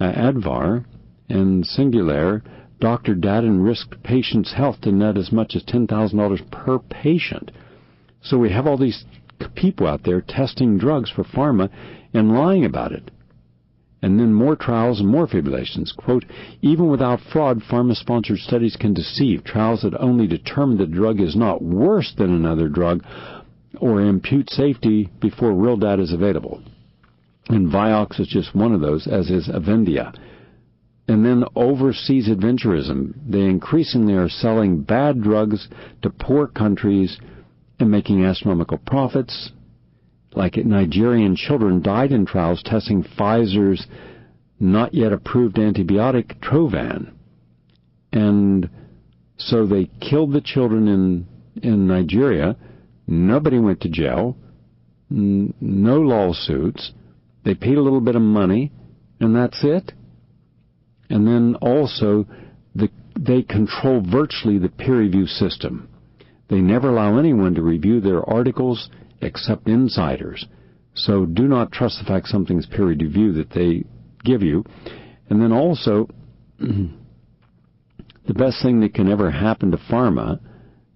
uh, 0.00 0.12
Advair, 0.12 0.84
and 1.28 1.64
Singulair, 1.64 2.42
Dr. 2.80 3.14
Dadden 3.14 3.64
risked 3.64 4.02
patients' 4.02 4.52
health 4.52 4.80
to 4.82 4.92
net 4.92 5.16
as 5.16 5.32
much 5.32 5.56
as 5.56 5.64
$10,000 5.64 6.50
per 6.50 6.78
patient. 6.78 7.50
So 8.20 8.38
we 8.38 8.50
have 8.50 8.66
all 8.66 8.76
these 8.76 9.04
people 9.54 9.86
out 9.86 10.02
there 10.04 10.20
testing 10.20 10.78
drugs 10.78 11.10
for 11.10 11.24
pharma 11.24 11.70
and 12.12 12.36
lying 12.36 12.64
about 12.64 12.92
it. 12.92 13.10
And 14.04 14.20
then 14.20 14.34
more 14.34 14.54
trials 14.54 15.00
and 15.00 15.08
more 15.08 15.26
fibulations. 15.26 15.90
Quote, 15.96 16.26
even 16.60 16.90
without 16.90 17.20
fraud, 17.32 17.62
pharma-sponsored 17.62 18.36
studies 18.36 18.76
can 18.76 18.92
deceive. 18.92 19.44
Trials 19.44 19.80
that 19.80 19.98
only 19.98 20.26
determine 20.26 20.76
the 20.76 20.84
drug 20.84 21.22
is 21.22 21.34
not 21.34 21.62
worse 21.62 22.12
than 22.18 22.30
another 22.30 22.68
drug 22.68 23.02
or 23.80 24.02
impute 24.02 24.50
safety 24.50 25.08
before 25.22 25.54
real 25.54 25.78
data 25.78 26.02
is 26.02 26.12
available. 26.12 26.62
And 27.48 27.72
Vioxx 27.72 28.20
is 28.20 28.28
just 28.28 28.54
one 28.54 28.74
of 28.74 28.82
those, 28.82 29.06
as 29.06 29.30
is 29.30 29.48
Avandia. 29.48 30.14
And 31.08 31.24
then 31.24 31.44
overseas 31.56 32.28
adventurism. 32.28 33.14
They 33.26 33.40
increasingly 33.40 34.12
are 34.12 34.28
selling 34.28 34.82
bad 34.82 35.22
drugs 35.22 35.66
to 36.02 36.10
poor 36.10 36.46
countries 36.46 37.18
and 37.80 37.90
making 37.90 38.22
astronomical 38.22 38.76
profits. 38.76 39.50
Like 40.34 40.56
Nigerian 40.56 41.36
children 41.36 41.80
died 41.80 42.12
in 42.12 42.26
trials 42.26 42.62
testing 42.64 43.04
Pfizer's 43.04 43.86
not 44.58 44.94
yet 44.94 45.12
approved 45.12 45.56
antibiotic 45.56 46.40
Trovan. 46.40 47.12
And 48.12 48.68
so 49.36 49.66
they 49.66 49.90
killed 50.00 50.32
the 50.32 50.40
children 50.40 50.88
in, 50.88 51.26
in 51.62 51.86
Nigeria. 51.86 52.56
Nobody 53.06 53.58
went 53.58 53.80
to 53.82 53.88
jail. 53.88 54.36
No 55.10 56.00
lawsuits. 56.00 56.92
They 57.44 57.54
paid 57.54 57.76
a 57.76 57.82
little 57.82 58.00
bit 58.00 58.16
of 58.16 58.22
money, 58.22 58.72
and 59.20 59.36
that's 59.36 59.62
it. 59.62 59.92
And 61.10 61.26
then 61.26 61.56
also, 61.60 62.26
the, 62.74 62.88
they 63.18 63.42
control 63.42 64.00
virtually 64.00 64.58
the 64.58 64.70
peer 64.70 64.98
review 64.98 65.26
system. 65.26 65.88
They 66.48 66.60
never 66.60 66.88
allow 66.88 67.18
anyone 67.18 67.54
to 67.54 67.62
review 67.62 68.00
their 68.00 68.28
articles 68.28 68.88
except 69.24 69.68
insiders. 69.68 70.46
So 70.94 71.26
do 71.26 71.48
not 71.48 71.72
trust 71.72 71.98
the 71.98 72.06
fact 72.06 72.28
something's 72.28 72.66
peer 72.66 72.84
reviewed 72.86 73.36
that 73.36 73.50
they 73.50 73.84
give 74.24 74.42
you. 74.42 74.64
And 75.28 75.40
then 75.40 75.52
also, 75.52 76.08
the 76.58 78.34
best 78.34 78.62
thing 78.62 78.80
that 78.80 78.94
can 78.94 79.10
ever 79.10 79.30
happen 79.30 79.70
to 79.72 79.76
pharma 79.76 80.40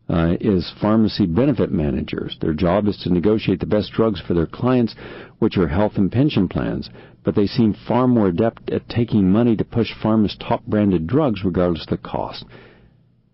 uh, 0.08 0.36
is 0.40 0.72
pharmacy 0.80 1.26
benefit 1.26 1.70
managers. 1.70 2.36
Their 2.40 2.54
job 2.54 2.86
is 2.88 2.96
to 2.98 3.12
negotiate 3.12 3.60
the 3.60 3.66
best 3.66 3.92
drugs 3.92 4.20
for 4.26 4.34
their 4.34 4.46
clients, 4.46 4.94
which 5.38 5.58
are 5.58 5.68
health 5.68 5.92
and 5.96 6.10
pension 6.10 6.48
plans. 6.48 6.88
But 7.24 7.34
they 7.34 7.46
seem 7.46 7.76
far 7.86 8.08
more 8.08 8.28
adept 8.28 8.70
at 8.70 8.88
taking 8.88 9.30
money 9.30 9.56
to 9.56 9.64
push 9.64 9.92
pharma's 10.02 10.36
top 10.36 10.64
branded 10.64 11.06
drugs 11.06 11.44
regardless 11.44 11.82
of 11.82 11.90
the 11.90 12.08
cost. 12.08 12.44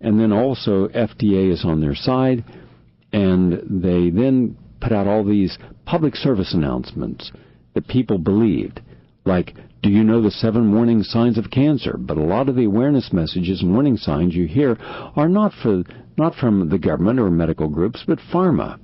And 0.00 0.18
then 0.18 0.32
also 0.32 0.88
FDA 0.88 1.52
is 1.52 1.64
on 1.64 1.80
their 1.80 1.94
side, 1.94 2.44
and 3.12 3.82
they 3.82 4.10
then 4.10 4.56
put 4.84 4.92
out 4.92 5.06
all 5.06 5.24
these 5.24 5.56
public 5.86 6.14
service 6.14 6.52
announcements 6.52 7.32
that 7.72 7.88
people 7.88 8.18
believed, 8.18 8.82
like, 9.24 9.54
do 9.82 9.88
you 9.88 10.04
know 10.04 10.20
the 10.20 10.30
seven 10.30 10.74
warning 10.74 11.02
signs 11.02 11.38
of 11.38 11.50
cancer? 11.50 11.96
But 11.98 12.18
a 12.18 12.22
lot 12.22 12.50
of 12.50 12.54
the 12.54 12.66
awareness 12.66 13.10
messages 13.10 13.62
and 13.62 13.72
warning 13.72 13.96
signs 13.96 14.34
you 14.34 14.46
hear 14.46 14.76
are 15.16 15.28
not 15.28 15.52
for 15.62 15.84
not 16.18 16.34
from 16.34 16.68
the 16.68 16.78
government 16.78 17.18
or 17.18 17.30
medical 17.30 17.68
groups, 17.68 18.04
but 18.06 18.18
pharma. 18.32 18.78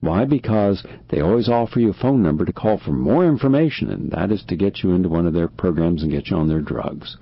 Why? 0.00 0.24
Because 0.24 0.84
they 1.10 1.20
always 1.20 1.48
offer 1.48 1.80
you 1.80 1.90
a 1.90 1.94
phone 1.94 2.22
number 2.22 2.44
to 2.44 2.52
call 2.52 2.78
for 2.78 2.92
more 2.92 3.26
information, 3.26 3.90
and 3.90 4.10
that 4.12 4.32
is 4.32 4.42
to 4.48 4.56
get 4.56 4.82
you 4.82 4.92
into 4.92 5.08
one 5.08 5.26
of 5.26 5.34
their 5.34 5.48
programs 5.48 6.02
and 6.02 6.10
get 6.10 6.28
you 6.28 6.36
on 6.36 6.48
their 6.48 6.60
drugs. 6.60 7.16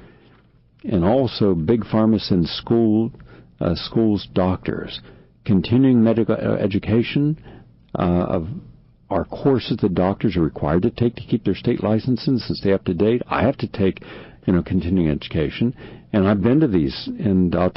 And 0.85 1.05
also, 1.05 1.55
big 1.55 1.83
pharma 1.83 2.21
sends 2.21 2.51
school 2.51 3.11
uh, 3.61 3.75
schools 3.75 4.29
doctors, 4.33 5.01
continuing 5.45 6.03
medical 6.03 6.35
uh, 6.35 6.57
education 6.57 7.39
of 8.03 8.49
our 9.11 9.25
courses 9.25 9.77
that 9.83 9.95
doctors 9.95 10.37
are 10.37 10.43
required 10.43 10.83
to 10.83 10.91
take 10.91 11.15
to 11.17 11.23
keep 11.23 11.45
their 11.45 11.55
state 11.55 11.83
licenses 11.83 12.45
and 12.49 12.57
stay 12.57 12.73
up 12.73 12.85
to 12.85 12.95
date. 12.95 13.23
I 13.29 13.43
have 13.43 13.57
to 13.59 13.69
take, 13.69 14.03
you 14.47 14.53
know, 14.53 14.63
continuing 14.63 15.09
education, 15.09 15.75
and 16.13 16.27
I've 16.27 16.43
been 16.43 16.61
to 16.61 16.69
these, 16.69 17.09
and 17.19 17.55
I'll 17.55 17.73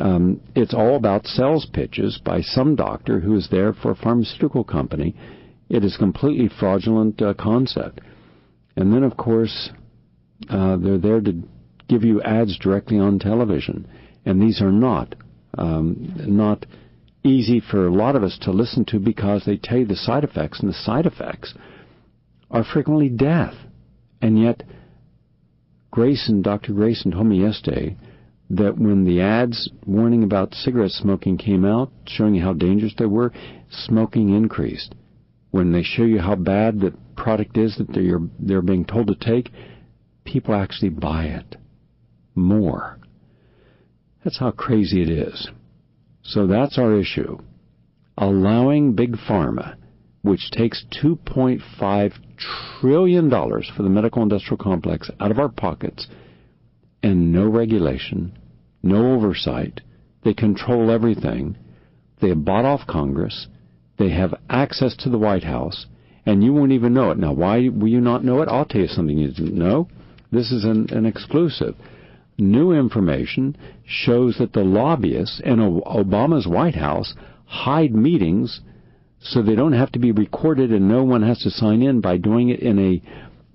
um, 0.00 0.40
it's 0.54 0.74
all 0.74 0.96
about 0.96 1.26
sales 1.26 1.66
pitches 1.72 2.20
by 2.22 2.42
some 2.42 2.76
doctor 2.76 3.20
who 3.20 3.34
is 3.34 3.48
there 3.50 3.72
for 3.72 3.90
a 3.90 3.96
pharmaceutical 3.96 4.62
company. 4.62 5.16
It 5.70 5.82
is 5.82 5.94
a 5.94 5.98
completely 5.98 6.48
fraudulent 6.60 7.20
uh, 7.22 7.34
concept. 7.34 8.00
And 8.76 8.92
then, 8.92 9.02
of 9.02 9.16
course, 9.16 9.70
uh, 10.50 10.76
they're 10.76 10.98
there 10.98 11.20
to 11.22 11.42
give 11.88 12.04
you 12.04 12.22
ads 12.22 12.58
directly 12.58 12.98
on 12.98 13.18
television 13.18 13.88
and 14.28 14.42
these 14.42 14.60
are 14.60 14.72
not 14.72 15.14
um, 15.56 16.12
not 16.26 16.66
easy 17.24 17.60
for 17.60 17.86
a 17.86 17.92
lot 17.92 18.16
of 18.16 18.22
us 18.22 18.38
to 18.42 18.50
listen 18.50 18.84
to 18.86 18.98
because 18.98 19.44
they 19.44 19.56
tell 19.56 19.78
you 19.78 19.86
the 19.86 19.96
side 19.96 20.24
effects, 20.24 20.60
and 20.60 20.68
the 20.68 20.74
side 20.74 21.06
effects 21.06 21.54
are 22.50 22.64
frequently 22.64 23.08
death. 23.08 23.54
And 24.20 24.40
yet, 24.40 24.62
Grayson, 25.90 26.42
Dr. 26.42 26.72
Grayson 26.72 27.12
told 27.12 27.26
me 27.26 27.40
yesterday 27.40 27.96
that 28.50 28.78
when 28.78 29.04
the 29.04 29.20
ads 29.20 29.70
warning 29.86 30.22
about 30.22 30.54
cigarette 30.54 30.90
smoking 30.90 31.36
came 31.36 31.64
out, 31.64 31.90
showing 32.06 32.34
you 32.34 32.42
how 32.42 32.54
dangerous 32.54 32.94
they 32.98 33.06
were, 33.06 33.32
smoking 33.70 34.30
increased. 34.30 34.94
When 35.50 35.72
they 35.72 35.82
show 35.82 36.04
you 36.04 36.18
how 36.18 36.36
bad 36.36 36.80
the 36.80 36.94
product 37.16 37.56
is 37.56 37.76
that 37.76 37.92
they're, 37.92 38.20
they're 38.38 38.62
being 38.62 38.84
told 38.84 39.08
to 39.08 39.14
take, 39.14 39.50
people 40.24 40.54
actually 40.54 40.90
buy 40.90 41.24
it 41.24 41.56
more. 42.34 42.98
That's 44.24 44.38
how 44.38 44.50
crazy 44.50 45.02
it 45.02 45.08
is. 45.08 45.48
So 46.28 46.46
that's 46.46 46.76
our 46.76 46.94
issue. 46.94 47.38
Allowing 48.18 48.94
Big 48.94 49.16
Pharma, 49.16 49.76
which 50.20 50.50
takes 50.50 50.84
$2.5 51.02 52.12
trillion 52.80 53.30
for 53.30 53.82
the 53.82 53.88
medical 53.88 54.22
industrial 54.22 54.58
complex 54.58 55.10
out 55.20 55.30
of 55.30 55.38
our 55.38 55.48
pockets, 55.48 56.06
and 57.02 57.32
no 57.32 57.46
regulation, 57.48 58.38
no 58.82 59.14
oversight. 59.14 59.80
They 60.22 60.34
control 60.34 60.90
everything. 60.90 61.56
They 62.20 62.28
have 62.28 62.44
bought 62.44 62.66
off 62.66 62.86
Congress. 62.86 63.46
They 63.98 64.10
have 64.10 64.34
access 64.50 64.96
to 64.98 65.08
the 65.08 65.18
White 65.18 65.44
House, 65.44 65.86
and 66.26 66.44
you 66.44 66.52
won't 66.52 66.72
even 66.72 66.92
know 66.92 67.10
it. 67.10 67.18
Now, 67.18 67.32
why 67.32 67.68
will 67.68 67.88
you 67.88 68.02
not 68.02 68.22
know 68.22 68.42
it? 68.42 68.48
I'll 68.50 68.66
tell 68.66 68.82
you 68.82 68.88
something 68.88 69.16
you 69.16 69.28
didn't 69.28 69.56
know. 69.56 69.88
This 70.30 70.52
is 70.52 70.64
an, 70.64 70.88
an 70.90 71.06
exclusive. 71.06 71.74
New 72.38 72.72
information 72.72 73.56
shows 73.84 74.36
that 74.38 74.52
the 74.52 74.62
lobbyists 74.62 75.40
in 75.44 75.56
Obama's 75.56 76.46
White 76.46 76.76
House 76.76 77.14
hide 77.46 77.94
meetings 77.94 78.60
so 79.20 79.42
they 79.42 79.56
don't 79.56 79.72
have 79.72 79.90
to 79.92 79.98
be 79.98 80.12
recorded 80.12 80.70
and 80.70 80.88
no 80.88 81.02
one 81.02 81.22
has 81.22 81.40
to 81.40 81.50
sign 81.50 81.82
in 81.82 82.00
by 82.00 82.16
doing 82.16 82.50
it 82.50 82.60
in 82.60 82.78
a 82.78 83.02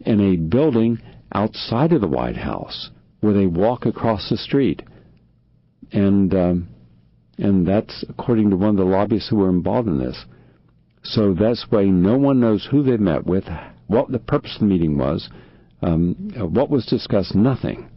in 0.10 0.20
a 0.20 0.36
building 0.36 1.00
outside 1.34 1.94
of 1.94 2.02
the 2.02 2.08
White 2.08 2.36
House 2.36 2.90
where 3.22 3.34
they 3.34 3.46
walk 3.46 3.86
across 3.86 4.30
the 4.30 4.36
street. 4.36 4.82
And 5.94 6.34
um, 6.34 6.68
and 7.38 7.66
that's 7.66 8.04
according 8.10 8.50
to 8.50 8.58
one 8.58 8.72
of 8.72 8.76
the 8.76 8.84
lobbyists 8.84 9.30
who 9.30 9.38
were 9.38 9.50
involved 9.50 9.88
in 9.88 10.00
this. 10.00 10.26
So 11.04 11.34
that's 11.34 11.66
why 11.70 11.86
no 11.86 12.18
one 12.18 12.40
knows 12.40 12.68
who 12.70 12.84
they 12.84 12.98
met 12.98 13.26
with, 13.26 13.46
what 13.88 14.12
the 14.12 14.20
purpose 14.20 14.56
of 14.56 14.62
the 14.62 14.66
meeting 14.68 14.98
was, 14.98 15.30
um, 15.82 16.16
what 16.36 16.70
was 16.70 16.86
discussed, 16.86 17.36
nothing, 17.36 17.90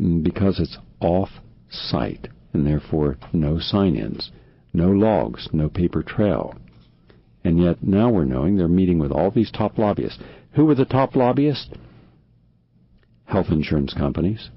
Mm, 0.00 0.22
because 0.22 0.60
it's 0.60 0.78
off 1.00 1.30
site 1.70 2.28
and 2.52 2.66
therefore 2.66 3.18
no 3.32 3.58
sign 3.58 3.96
ins, 3.96 4.30
no 4.72 4.88
logs, 4.90 5.48
no 5.52 5.68
paper 5.68 6.02
trail. 6.02 6.54
And 7.44 7.62
yet 7.62 7.82
now 7.82 8.10
we're 8.10 8.24
knowing 8.24 8.56
they're 8.56 8.68
meeting 8.68 8.98
with 8.98 9.12
all 9.12 9.30
these 9.30 9.50
top 9.50 9.78
lobbyists. 9.78 10.18
Who 10.52 10.68
are 10.70 10.74
the 10.74 10.84
top 10.84 11.14
lobbyists? 11.14 11.70
Health 13.24 13.46
insurance 13.50 13.94
companies, 13.94 14.50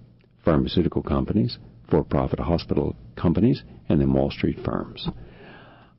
pharmaceutical 0.43 1.03
companies, 1.03 1.57
for 1.89 2.03
profit 2.03 2.39
hospital 2.39 2.95
companies, 3.15 3.63
and 3.89 3.99
then 3.99 4.13
Wall 4.13 4.31
Street 4.31 4.59
firms. 4.63 5.07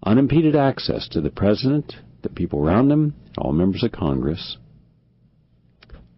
Unimpeded 0.05 0.57
access 0.57 1.09
to 1.09 1.21
the 1.21 1.31
President, 1.31 1.95
the 2.23 2.29
people 2.29 2.61
around 2.61 2.91
him, 2.91 3.15
all 3.39 3.53
members 3.53 3.83
of 3.83 3.93
Congress, 3.93 4.57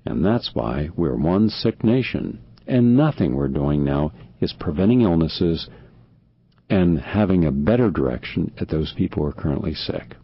and 0.05 0.25
that's 0.25 0.51
why 0.53 0.89
we're 0.97 1.17
one 1.17 1.49
sick 1.49 1.85
nation. 1.85 2.41
And 2.67 2.97
nothing 2.97 3.35
we're 3.35 3.49
doing 3.49 3.85
now 3.85 4.13
is 4.41 4.55
preventing 4.59 5.03
illnesses 5.03 5.69
and 6.71 6.99
having 6.99 7.45
a 7.45 7.53
better 7.53 7.91
direction 7.91 8.53
at 8.59 8.69
those 8.69 8.95
people 8.97 9.23
who 9.23 9.29
are 9.29 9.33
currently 9.33 9.75
sick. 9.75 10.17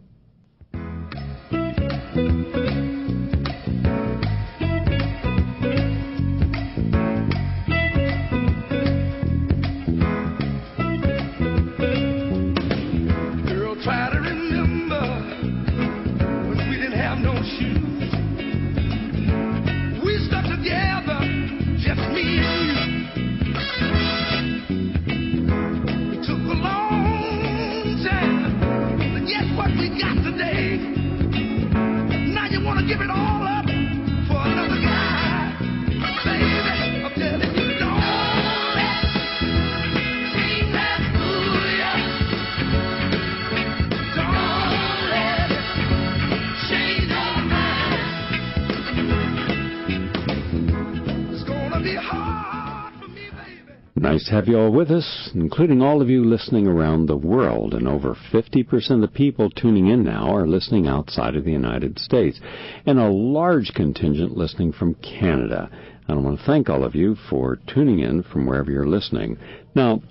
To 54.29 54.35
have 54.35 54.47
you 54.47 54.59
all 54.59 54.71
with 54.71 54.91
us, 54.91 55.31
including 55.33 55.81
all 55.81 56.03
of 56.03 56.09
you 56.09 56.23
listening 56.23 56.67
around 56.67 57.07
the 57.07 57.17
world. 57.17 57.73
And 57.73 57.87
over 57.87 58.15
50% 58.31 58.91
of 58.91 59.01
the 59.01 59.07
people 59.07 59.49
tuning 59.49 59.87
in 59.87 60.03
now 60.03 60.35
are 60.35 60.47
listening 60.47 60.87
outside 60.87 61.35
of 61.35 61.45
the 61.45 61.51
United 61.51 61.97
States, 61.97 62.39
and 62.85 62.99
a 62.99 63.09
large 63.09 63.71
contingent 63.73 64.37
listening 64.37 64.71
from 64.71 64.93
Canada. 64.95 65.69
And 66.07 66.19
I 66.19 66.21
want 66.21 66.39
to 66.39 66.45
thank 66.45 66.69
all 66.69 66.83
of 66.83 66.93
you 66.93 67.15
for 67.29 67.57
tuning 67.73 67.99
in 67.99 68.21
from 68.21 68.45
wherever 68.45 68.71
you're 68.71 68.87
listening. 68.87 69.37
Now, 69.73 70.01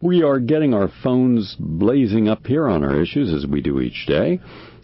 we 0.00 0.22
are 0.22 0.38
getting 0.38 0.72
our 0.72 0.88
phones 1.02 1.56
blazing 1.58 2.28
up 2.28 2.46
here 2.46 2.68
on 2.68 2.84
our 2.84 3.00
issues 3.00 3.32
as 3.32 3.50
we 3.50 3.60
do 3.60 3.80
each 3.80 4.06
day. 4.06 4.40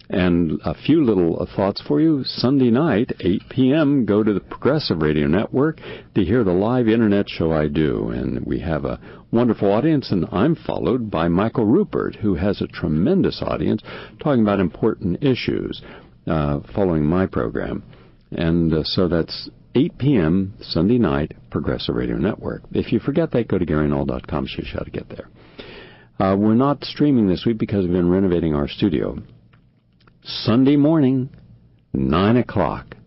And 0.09 0.59
a 0.63 0.75
few 0.75 1.03
little 1.03 1.47
thoughts 1.55 1.81
for 1.81 1.99
you. 1.99 2.23
Sunday 2.23 2.69
night, 2.69 3.11
8 3.19 3.41
p.m., 3.49 4.05
go 4.05 4.23
to 4.23 4.33
the 4.33 4.39
Progressive 4.39 5.01
Radio 5.01 5.27
Network 5.27 5.79
to 6.13 6.23
hear 6.23 6.43
the 6.43 6.51
live 6.51 6.87
internet 6.87 7.27
show 7.27 7.51
I 7.51 7.67
do. 7.67 8.09
And 8.09 8.45
we 8.45 8.59
have 8.59 8.85
a 8.85 8.99
wonderful 9.31 9.71
audience, 9.71 10.11
and 10.11 10.25
I'm 10.31 10.55
followed 10.55 11.09
by 11.09 11.27
Michael 11.27 11.65
Ruppert, 11.65 12.17
who 12.17 12.35
has 12.35 12.61
a 12.61 12.67
tremendous 12.67 13.41
audience 13.41 13.81
talking 14.19 14.41
about 14.41 14.59
important 14.59 15.23
issues 15.23 15.81
uh, 16.27 16.59
following 16.73 17.05
my 17.05 17.25
program. 17.25 17.83
And 18.31 18.73
uh, 18.73 18.83
so 18.83 19.07
that's 19.07 19.49
8 19.75 19.97
p.m. 19.97 20.53
Sunday 20.61 20.97
night, 20.97 21.33
Progressive 21.51 21.95
Radio 21.95 22.17
Network. 22.17 22.63
If 22.71 22.91
you 22.93 22.99
forget 22.99 23.31
that, 23.31 23.47
go 23.47 23.57
to 23.57 23.65
GaryNull.com. 23.65 24.47
show 24.47 24.61
you 24.61 24.69
how 24.71 24.83
to 24.83 24.91
get 24.91 25.09
there. 25.09 25.29
Uh, 26.17 26.35
we're 26.35 26.55
not 26.55 26.83
streaming 26.83 27.27
this 27.27 27.43
week 27.45 27.57
because 27.57 27.83
we've 27.83 27.93
been 27.93 28.09
renovating 28.09 28.55
our 28.55 28.69
studio. 28.69 29.17
Sunday 30.25 30.75
morning, 30.75 31.29
9 31.93 32.37
o'clock, 32.37 32.97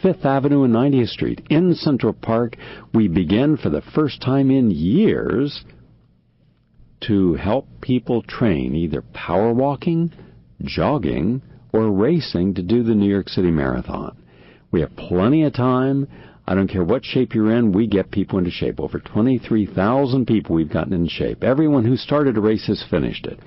Fifth 0.00 0.24
Avenue 0.24 0.62
and 0.62 0.72
90th 0.72 1.08
Street 1.08 1.42
in 1.50 1.74
Central 1.74 2.12
Park, 2.12 2.56
we 2.94 3.08
begin 3.08 3.56
for 3.56 3.68
the 3.68 3.82
first 3.82 4.22
time 4.22 4.52
in 4.52 4.70
years 4.70 5.64
to 7.00 7.34
help 7.34 7.66
people 7.80 8.22
train 8.22 8.76
either 8.76 9.02
power 9.12 9.52
walking, 9.52 10.12
jogging, 10.62 11.42
or 11.72 11.90
racing 11.90 12.54
to 12.54 12.62
do 12.62 12.84
the 12.84 12.94
New 12.94 13.10
York 13.10 13.28
City 13.28 13.50
Marathon. 13.50 14.16
We 14.70 14.80
have 14.80 14.94
plenty 14.94 15.42
of 15.42 15.54
time. 15.54 16.06
I 16.46 16.54
don't 16.54 16.68
care 16.68 16.84
what 16.84 17.04
shape 17.04 17.34
you're 17.34 17.56
in, 17.56 17.72
we 17.72 17.88
get 17.88 18.12
people 18.12 18.38
into 18.38 18.52
shape. 18.52 18.78
Over 18.78 19.00
23,000 19.00 20.26
people 20.26 20.54
we've 20.54 20.72
gotten 20.72 20.92
in 20.92 21.08
shape. 21.08 21.42
Everyone 21.42 21.84
who 21.84 21.96
started 21.96 22.36
a 22.36 22.40
race 22.40 22.68
has 22.68 22.84
finished 22.88 23.26
it. 23.26 23.40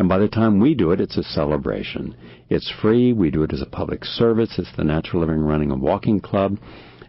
And 0.00 0.08
by 0.08 0.16
the 0.16 0.28
time 0.28 0.60
we 0.60 0.74
do 0.74 0.92
it, 0.92 1.00
it's 1.02 1.18
a 1.18 1.22
celebration. 1.22 2.16
It's 2.48 2.72
free. 2.80 3.12
We 3.12 3.30
do 3.30 3.42
it 3.42 3.52
as 3.52 3.60
a 3.60 3.66
public 3.66 4.06
service. 4.06 4.54
It's 4.56 4.74
the 4.74 4.82
Natural 4.82 5.20
Living 5.20 5.42
Running 5.42 5.70
and 5.70 5.82
Walking 5.82 6.20
Club. 6.20 6.56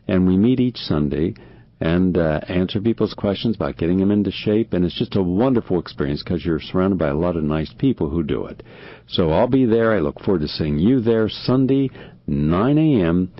And 0.09 0.27
we 0.27 0.35
meet 0.35 0.59
each 0.59 0.75
Sunday 0.75 1.35
and 1.79 2.17
uh, 2.17 2.41
answer 2.49 2.81
people's 2.81 3.13
questions 3.13 3.55
about 3.55 3.77
getting 3.77 3.99
them 3.99 4.11
into 4.11 4.29
shape. 4.29 4.73
And 4.73 4.83
it's 4.83 4.99
just 4.99 5.15
a 5.15 5.23
wonderful 5.23 5.79
experience 5.79 6.21
because 6.21 6.43
you're 6.43 6.59
surrounded 6.59 6.99
by 6.99 7.07
a 7.07 7.15
lot 7.15 7.37
of 7.37 7.45
nice 7.45 7.73
people 7.79 8.09
who 8.09 8.23
do 8.23 8.45
it. 8.45 8.61
So 9.07 9.31
I'll 9.31 9.47
be 9.47 9.63
there. 9.63 9.93
I 9.93 9.99
look 9.99 10.19
forward 10.19 10.41
to 10.41 10.49
seeing 10.49 10.77
you 10.77 10.99
there 10.99 11.29
Sunday, 11.29 11.91
9 12.27 12.77
a.m., 12.77 13.31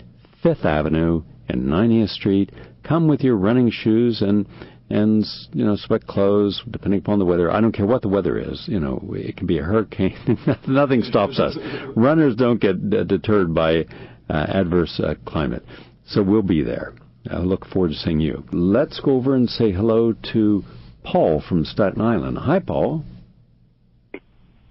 Fifth 0.41 0.63
Avenue 0.63 1.23
and 1.49 1.63
90th 1.63 2.11
Street. 2.11 2.51
Come 2.87 3.09
with 3.09 3.19
your 3.19 3.35
running 3.35 3.69
shoes 3.69 4.21
and 4.21 4.47
and 4.91 5.25
you 5.53 5.65
know 5.65 5.75
sweat 5.75 6.05
clothes 6.07 6.61
depending 6.69 6.99
upon 6.99 7.19
the 7.19 7.25
weather. 7.25 7.51
I 7.51 7.61
don't 7.61 7.71
care 7.71 7.85
what 7.85 8.01
the 8.01 8.07
weather 8.07 8.37
is. 8.37 8.63
You 8.67 8.79
know, 8.79 9.01
it 9.13 9.37
can 9.37 9.47
be 9.47 9.59
a 9.59 9.63
hurricane. 9.63 10.37
Nothing 10.67 11.03
stops 11.03 11.39
us. 11.39 11.57
Runners 11.95 12.35
don't 12.35 12.59
get 12.59 12.89
deterred 13.07 13.53
by 13.53 13.85
uh, 14.29 14.45
adverse 14.47 14.99
uh, 15.03 15.15
climate. 15.25 15.63
So 16.07 16.21
we'll 16.21 16.41
be 16.41 16.63
there. 16.63 16.93
I 17.29 17.37
look 17.37 17.65
forward 17.67 17.89
to 17.89 17.95
seeing 17.95 18.19
you. 18.19 18.43
Let's 18.51 18.99
go 18.99 19.11
over 19.11 19.35
and 19.35 19.49
say 19.49 19.71
hello 19.71 20.13
to 20.33 20.63
Paul 21.03 21.43
from 21.47 21.65
Staten 21.65 22.01
Island. 22.01 22.37
Hi, 22.39 22.59
Paul. 22.59 23.03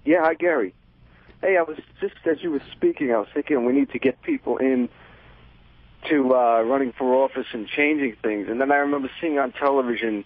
Yeah, 0.03 0.21
hi, 0.21 0.33
Gary. 0.33 0.73
Hey, 1.41 1.57
I 1.57 1.63
was 1.63 1.77
just 1.99 2.15
as 2.29 2.37
you 2.43 2.51
were 2.51 2.61
speaking, 2.75 3.11
I 3.11 3.17
was 3.17 3.27
thinking 3.33 3.65
we 3.65 3.73
need 3.73 3.89
to 3.91 3.99
get 3.99 4.21
people 4.21 4.57
in 4.57 4.89
to 6.09 6.35
uh, 6.35 6.61
running 6.61 6.93
for 6.97 7.15
office 7.23 7.47
and 7.53 7.67
changing 7.67 8.15
things. 8.21 8.47
And 8.49 8.59
then 8.59 8.71
I 8.71 8.77
remember 8.77 9.09
seeing 9.19 9.37
on 9.39 9.51
television 9.51 10.25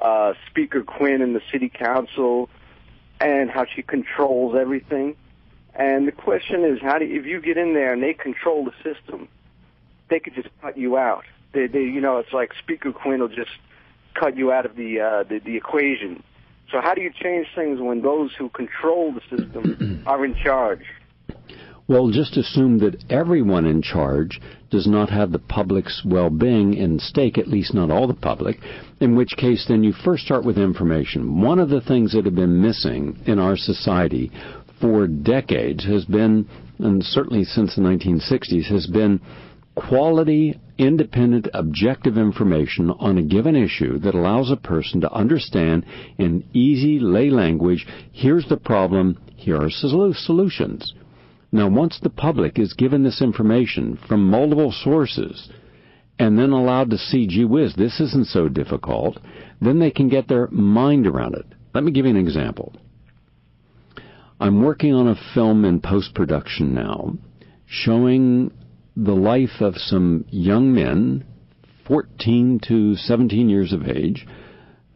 uh, 0.00 0.34
Speaker 0.50 0.82
Quinn 0.82 1.22
in 1.22 1.32
the 1.32 1.42
city 1.50 1.68
council 1.68 2.48
and 3.20 3.50
how 3.50 3.64
she 3.64 3.82
controls 3.82 4.56
everything. 4.56 5.16
And 5.74 6.06
the 6.06 6.12
question 6.12 6.64
is, 6.64 6.80
how 6.82 6.98
do 6.98 7.04
if 7.04 7.24
you 7.24 7.40
get 7.40 7.56
in 7.56 7.72
there 7.74 7.92
and 7.92 8.02
they 8.02 8.14
control 8.14 8.64
the 8.64 8.72
system, 8.82 9.28
they 10.10 10.20
could 10.20 10.34
just 10.34 10.48
cut 10.60 10.76
you 10.76 10.98
out. 10.98 11.24
They, 11.52 11.66
they, 11.66 11.82
you 11.82 12.00
know, 12.00 12.18
it's 12.18 12.32
like 12.32 12.52
Speaker 12.58 12.92
Quinn 12.92 13.20
will 13.20 13.28
just 13.28 13.50
cut 14.14 14.36
you 14.36 14.52
out 14.52 14.66
of 14.66 14.76
the, 14.76 15.00
uh, 15.00 15.22
the 15.22 15.38
the 15.38 15.56
equation. 15.56 16.22
So 16.70 16.80
how 16.80 16.94
do 16.94 17.02
you 17.02 17.12
change 17.12 17.48
things 17.54 17.80
when 17.80 18.02
those 18.02 18.32
who 18.32 18.48
control 18.48 19.12
the 19.12 19.20
system 19.36 20.02
are 20.06 20.24
in 20.24 20.34
charge? 20.34 20.84
Well, 21.92 22.08
just 22.08 22.38
assume 22.38 22.78
that 22.78 23.04
everyone 23.10 23.66
in 23.66 23.82
charge 23.82 24.40
does 24.70 24.86
not 24.86 25.10
have 25.10 25.30
the 25.30 25.38
public's 25.38 26.02
well-being 26.02 26.72
in 26.72 26.98
stake, 26.98 27.36
at 27.36 27.48
least 27.48 27.74
not 27.74 27.90
all 27.90 28.06
the 28.06 28.14
public, 28.14 28.60
in 29.00 29.14
which 29.14 29.36
case 29.36 29.66
then 29.68 29.84
you 29.84 29.92
first 29.92 30.24
start 30.24 30.42
with 30.42 30.56
information. 30.56 31.42
One 31.42 31.58
of 31.58 31.68
the 31.68 31.82
things 31.82 32.14
that 32.14 32.24
have 32.24 32.34
been 32.34 32.62
missing 32.62 33.18
in 33.26 33.38
our 33.38 33.58
society 33.58 34.32
for 34.80 35.06
decades 35.06 35.84
has 35.84 36.06
been, 36.06 36.48
and 36.78 37.04
certainly 37.04 37.44
since 37.44 37.76
the 37.76 37.82
1960s, 37.82 38.64
has 38.70 38.86
been 38.86 39.20
quality, 39.74 40.58
independent, 40.78 41.48
objective 41.52 42.16
information 42.16 42.88
on 42.88 43.18
a 43.18 43.22
given 43.22 43.54
issue 43.54 43.98
that 43.98 44.14
allows 44.14 44.50
a 44.50 44.56
person 44.56 45.02
to 45.02 45.12
understand 45.12 45.84
in 46.16 46.42
easy 46.54 46.98
lay 46.98 47.28
language, 47.28 47.86
here's 48.12 48.48
the 48.48 48.56
problem, 48.56 49.18
here 49.36 49.60
are 49.60 49.68
solutions. 49.68 50.94
Now, 51.54 51.68
once 51.68 52.00
the 52.00 52.10
public 52.10 52.58
is 52.58 52.72
given 52.72 53.02
this 53.02 53.20
information 53.20 53.98
from 54.08 54.26
multiple 54.26 54.72
sources 54.72 55.50
and 56.18 56.38
then 56.38 56.50
allowed 56.50 56.90
to 56.90 56.98
see, 56.98 57.26
gee 57.26 57.44
whiz, 57.44 57.74
this 57.74 58.00
isn't 58.00 58.28
so 58.28 58.48
difficult, 58.48 59.18
then 59.60 59.78
they 59.78 59.90
can 59.90 60.08
get 60.08 60.28
their 60.28 60.48
mind 60.48 61.06
around 61.06 61.34
it. 61.34 61.44
Let 61.74 61.84
me 61.84 61.92
give 61.92 62.06
you 62.06 62.10
an 62.10 62.16
example. 62.16 62.74
I'm 64.40 64.62
working 64.62 64.94
on 64.94 65.08
a 65.08 65.34
film 65.34 65.64
in 65.66 65.80
post 65.80 66.14
production 66.14 66.74
now 66.74 67.14
showing 67.66 68.50
the 68.96 69.14
life 69.14 69.60
of 69.60 69.76
some 69.76 70.24
young 70.28 70.74
men, 70.74 71.24
14 71.86 72.60
to 72.68 72.96
17 72.96 73.48
years 73.48 73.72
of 73.72 73.88
age, 73.88 74.26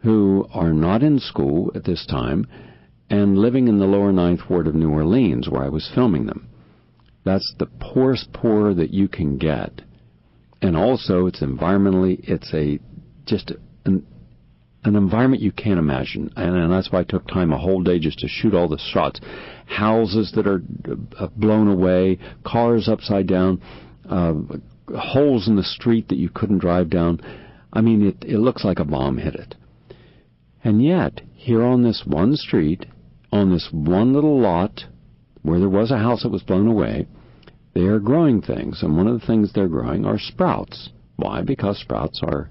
who 0.02 0.46
are 0.52 0.72
not 0.72 1.02
in 1.02 1.18
school 1.18 1.70
at 1.74 1.84
this 1.84 2.06
time 2.06 2.46
and 3.08 3.38
living 3.38 3.68
in 3.68 3.78
the 3.78 3.86
lower 3.86 4.12
ninth 4.12 4.40
ward 4.48 4.66
of 4.66 4.74
New 4.74 4.90
Orleans 4.90 5.48
where 5.48 5.62
I 5.62 5.68
was 5.68 5.90
filming 5.94 6.26
them. 6.26 6.48
That's 7.24 7.54
the 7.58 7.66
poorest 7.66 8.32
poor 8.32 8.74
that 8.74 8.90
you 8.90 9.08
can 9.08 9.36
get. 9.38 9.82
And 10.62 10.76
also 10.76 11.26
it's 11.26 11.40
environmentally, 11.40 12.20
it's 12.28 12.52
a, 12.54 12.78
just 13.26 13.52
an, 13.84 14.06
an 14.84 14.96
environment 14.96 15.42
you 15.42 15.52
can't 15.52 15.78
imagine. 15.78 16.30
And, 16.36 16.56
and, 16.56 16.72
that's 16.72 16.90
why 16.90 17.00
I 17.00 17.04
took 17.04 17.26
time 17.26 17.52
a 17.52 17.58
whole 17.58 17.82
day 17.82 17.98
just 17.98 18.20
to 18.20 18.28
shoot 18.28 18.54
all 18.54 18.68
the 18.68 18.78
shots. 18.92 19.20
Houses 19.66 20.32
that 20.36 20.46
are 20.46 20.62
uh, 21.18 21.26
blown 21.36 21.68
away, 21.68 22.18
cars 22.44 22.88
upside 22.88 23.26
down, 23.26 23.60
uh, 24.08 24.34
holes 24.96 25.48
in 25.48 25.56
the 25.56 25.64
street 25.64 26.08
that 26.08 26.18
you 26.18 26.30
couldn't 26.30 26.58
drive 26.58 26.90
down. 26.90 27.20
I 27.72 27.80
mean, 27.80 28.06
it, 28.06 28.24
it 28.24 28.38
looks 28.38 28.64
like 28.64 28.78
a 28.78 28.84
bomb 28.84 29.18
hit 29.18 29.34
it. 29.34 29.56
And 30.62 30.82
yet, 30.84 31.20
here 31.34 31.62
on 31.62 31.82
this 31.82 32.04
one 32.06 32.36
street, 32.36 32.86
on 33.36 33.52
this 33.52 33.68
one 33.72 34.12
little 34.12 34.40
lot 34.40 34.84
where 35.42 35.60
there 35.60 35.68
was 35.68 35.90
a 35.90 35.98
house 35.98 36.22
that 36.22 36.32
was 36.32 36.42
blown 36.42 36.66
away, 36.66 37.06
they 37.74 37.82
are 37.82 38.00
growing 38.00 38.42
things. 38.42 38.82
And 38.82 38.96
one 38.96 39.06
of 39.06 39.20
the 39.20 39.26
things 39.26 39.52
they're 39.52 39.68
growing 39.68 40.04
are 40.04 40.18
sprouts. 40.18 40.90
Why? 41.16 41.42
Because 41.42 41.78
sprouts 41.78 42.20
are 42.22 42.50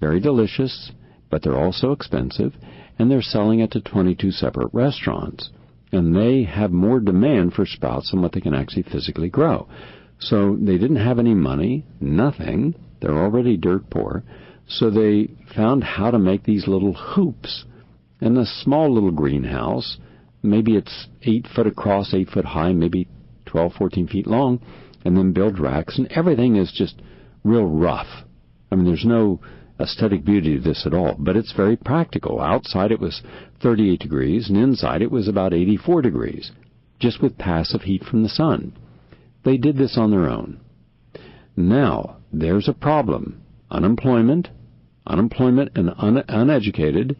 very 0.00 0.20
delicious, 0.20 0.92
but 1.30 1.42
they're 1.42 1.58
also 1.58 1.92
expensive, 1.92 2.54
and 2.98 3.10
they're 3.10 3.22
selling 3.22 3.60
it 3.60 3.70
to 3.72 3.80
22 3.80 4.30
separate 4.30 4.72
restaurants. 4.72 5.50
And 5.92 6.14
they 6.14 6.44
have 6.44 6.70
more 6.72 7.00
demand 7.00 7.54
for 7.54 7.64
sprouts 7.64 8.10
than 8.10 8.22
what 8.22 8.32
they 8.32 8.40
can 8.40 8.54
actually 8.54 8.82
physically 8.82 9.28
grow. 9.28 9.68
So 10.18 10.56
they 10.56 10.78
didn't 10.78 10.96
have 10.96 11.18
any 11.18 11.34
money, 11.34 11.84
nothing. 12.00 12.74
They're 13.00 13.16
already 13.16 13.56
dirt 13.56 13.90
poor. 13.90 14.24
So 14.68 14.90
they 14.90 15.30
found 15.54 15.84
how 15.84 16.10
to 16.10 16.18
make 16.18 16.44
these 16.44 16.66
little 16.66 16.94
hoops 16.94 17.64
in 18.20 18.36
a 18.36 18.46
small 18.46 18.92
little 18.92 19.12
greenhouse. 19.12 19.98
Maybe 20.46 20.76
it's 20.76 21.08
eight 21.22 21.46
foot 21.46 21.66
across, 21.66 22.14
eight 22.14 22.30
foot 22.30 22.44
high, 22.44 22.72
maybe 22.72 23.08
12, 23.46 23.72
14 23.74 24.06
feet 24.06 24.26
long, 24.26 24.60
and 25.04 25.16
then 25.16 25.32
build 25.32 25.58
racks. 25.58 25.98
And 25.98 26.10
everything 26.12 26.56
is 26.56 26.72
just 26.72 27.00
real 27.44 27.66
rough. 27.66 28.24
I 28.70 28.76
mean, 28.76 28.84
there's 28.84 29.04
no 29.04 29.40
aesthetic 29.78 30.24
beauty 30.24 30.56
to 30.56 30.60
this 30.60 30.86
at 30.86 30.94
all, 30.94 31.16
but 31.18 31.36
it's 31.36 31.52
very 31.52 31.76
practical. 31.76 32.40
Outside 32.40 32.90
it 32.90 33.00
was 33.00 33.22
38 33.60 34.00
degrees, 34.00 34.48
and 34.48 34.56
inside 34.56 35.02
it 35.02 35.10
was 35.10 35.28
about 35.28 35.52
84 35.52 36.02
degrees, 36.02 36.52
just 36.98 37.20
with 37.20 37.38
passive 37.38 37.82
heat 37.82 38.04
from 38.04 38.22
the 38.22 38.28
sun. 38.28 38.72
They 39.44 39.56
did 39.56 39.76
this 39.76 39.96
on 39.98 40.10
their 40.10 40.28
own. 40.28 40.60
Now, 41.56 42.16
there's 42.32 42.68
a 42.68 42.72
problem. 42.74 43.42
Unemployment, 43.70 44.48
unemployment 45.06 45.72
and 45.76 45.92
un- 45.98 46.24
uneducated 46.28 47.16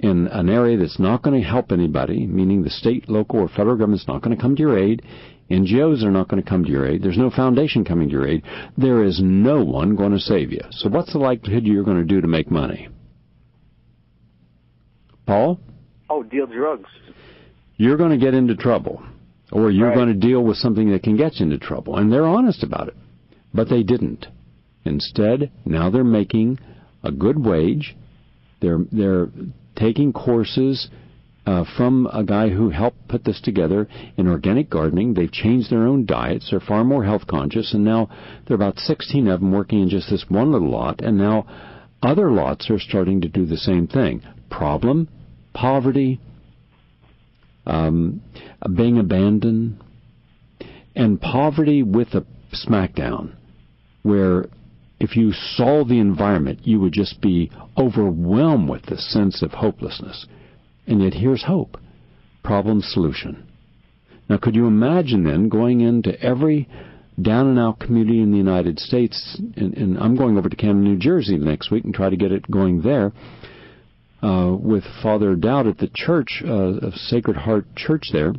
in 0.00 0.28
an 0.28 0.48
area 0.48 0.76
that's 0.76 0.98
not 0.98 1.22
going 1.22 1.40
to 1.40 1.46
help 1.46 1.72
anybody, 1.72 2.26
meaning 2.26 2.62
the 2.62 2.70
state, 2.70 3.08
local, 3.08 3.40
or 3.40 3.48
federal 3.48 3.76
government's 3.76 4.06
not 4.06 4.22
going 4.22 4.36
to 4.36 4.40
come 4.40 4.54
to 4.56 4.62
your 4.62 4.78
aid. 4.78 5.02
NGOs 5.50 6.04
are 6.04 6.10
not 6.10 6.28
going 6.28 6.42
to 6.42 6.48
come 6.48 6.64
to 6.64 6.70
your 6.70 6.86
aid. 6.86 7.02
There's 7.02 7.18
no 7.18 7.30
foundation 7.30 7.84
coming 7.84 8.08
to 8.08 8.12
your 8.12 8.28
aid. 8.28 8.44
There 8.76 9.02
is 9.02 9.20
no 9.22 9.64
one 9.64 9.96
going 9.96 10.12
to 10.12 10.18
save 10.18 10.52
you. 10.52 10.60
So 10.70 10.88
what's 10.88 11.12
the 11.12 11.18
likelihood 11.18 11.64
you're 11.64 11.84
going 11.84 11.96
to 11.96 12.04
do 12.04 12.20
to 12.20 12.28
make 12.28 12.50
money? 12.50 12.88
Paul? 15.26 15.58
Oh, 16.10 16.22
deal 16.22 16.46
drugs. 16.46 16.88
You're 17.76 17.96
going 17.96 18.10
to 18.10 18.24
get 18.24 18.34
into 18.34 18.56
trouble 18.56 19.02
or 19.52 19.70
you're 19.70 19.88
right. 19.88 19.94
going 19.94 20.08
to 20.08 20.14
deal 20.14 20.42
with 20.42 20.56
something 20.56 20.90
that 20.90 21.02
can 21.02 21.16
get 21.16 21.36
you 21.36 21.44
into 21.46 21.58
trouble. 21.58 21.96
And 21.96 22.12
they're 22.12 22.26
honest 22.26 22.62
about 22.62 22.88
it. 22.88 22.96
But 23.54 23.68
they 23.68 23.82
didn't. 23.82 24.26
Instead, 24.84 25.50
now 25.64 25.90
they're 25.90 26.04
making 26.04 26.58
a 27.02 27.10
good 27.10 27.44
wage. 27.44 27.96
They're 28.60 28.80
they're 28.90 29.28
taking 29.78 30.12
courses 30.12 30.88
uh, 31.46 31.64
from 31.76 32.06
a 32.12 32.22
guy 32.22 32.50
who 32.50 32.68
helped 32.68 33.08
put 33.08 33.24
this 33.24 33.40
together 33.40 33.88
in 34.18 34.28
organic 34.28 34.68
gardening. 34.68 35.14
They've 35.14 35.32
changed 35.32 35.70
their 35.70 35.86
own 35.86 36.04
diets. 36.04 36.48
They're 36.50 36.60
far 36.60 36.84
more 36.84 37.04
health 37.04 37.26
conscious, 37.26 37.72
and 37.72 37.84
now 37.84 38.10
there 38.46 38.54
are 38.54 38.62
about 38.62 38.78
16 38.78 39.26
of 39.28 39.40
them 39.40 39.52
working 39.52 39.80
in 39.80 39.88
just 39.88 40.10
this 40.10 40.26
one 40.28 40.52
little 40.52 40.70
lot. 40.70 41.00
And 41.00 41.16
now 41.16 41.46
other 42.02 42.30
lots 42.30 42.68
are 42.70 42.78
starting 42.78 43.22
to 43.22 43.28
do 43.28 43.46
the 43.46 43.56
same 43.56 43.86
thing. 43.86 44.22
Problem: 44.50 45.08
poverty, 45.54 46.20
um, 47.66 48.20
being 48.76 48.98
abandoned, 48.98 49.82
and 50.94 51.18
poverty 51.18 51.82
with 51.82 52.08
a 52.08 52.26
smackdown, 52.52 53.32
where 54.02 54.48
if 55.00 55.16
you 55.16 55.32
saw 55.32 55.84
the 55.84 56.00
environment, 56.00 56.66
you 56.66 56.80
would 56.80 56.92
just 56.92 57.20
be 57.20 57.50
overwhelmed 57.76 58.68
with 58.68 58.86
the 58.86 58.98
sense 58.98 59.42
of 59.42 59.52
hopelessness. 59.52 60.26
And 60.86 61.02
yet 61.02 61.14
here's 61.14 61.44
hope. 61.44 61.76
Problem 62.42 62.80
solution. 62.80 63.46
Now 64.28 64.38
could 64.38 64.56
you 64.56 64.66
imagine 64.66 65.24
then 65.24 65.48
going 65.48 65.80
into 65.80 66.20
every 66.20 66.68
down 67.20 67.48
and 67.48 67.58
out 67.58 67.80
community 67.80 68.20
in 68.20 68.30
the 68.30 68.36
United 68.36 68.78
States, 68.78 69.40
and, 69.56 69.76
and 69.76 69.98
I'm 69.98 70.16
going 70.16 70.38
over 70.38 70.48
to 70.48 70.56
Camden, 70.56 70.84
New 70.84 70.98
Jersey 70.98 71.36
next 71.36 71.70
week 71.70 71.84
and 71.84 71.94
try 71.94 72.10
to 72.10 72.16
get 72.16 72.32
it 72.32 72.48
going 72.50 72.82
there, 72.82 73.12
uh, 74.22 74.54
with 74.58 74.84
Father 75.02 75.34
Dowd 75.34 75.66
at 75.66 75.78
the 75.78 75.90
church, 75.92 76.42
uh, 76.44 76.78
of 76.86 76.94
Sacred 76.94 77.36
Heart 77.36 77.74
Church 77.76 78.10
there, 78.12 78.34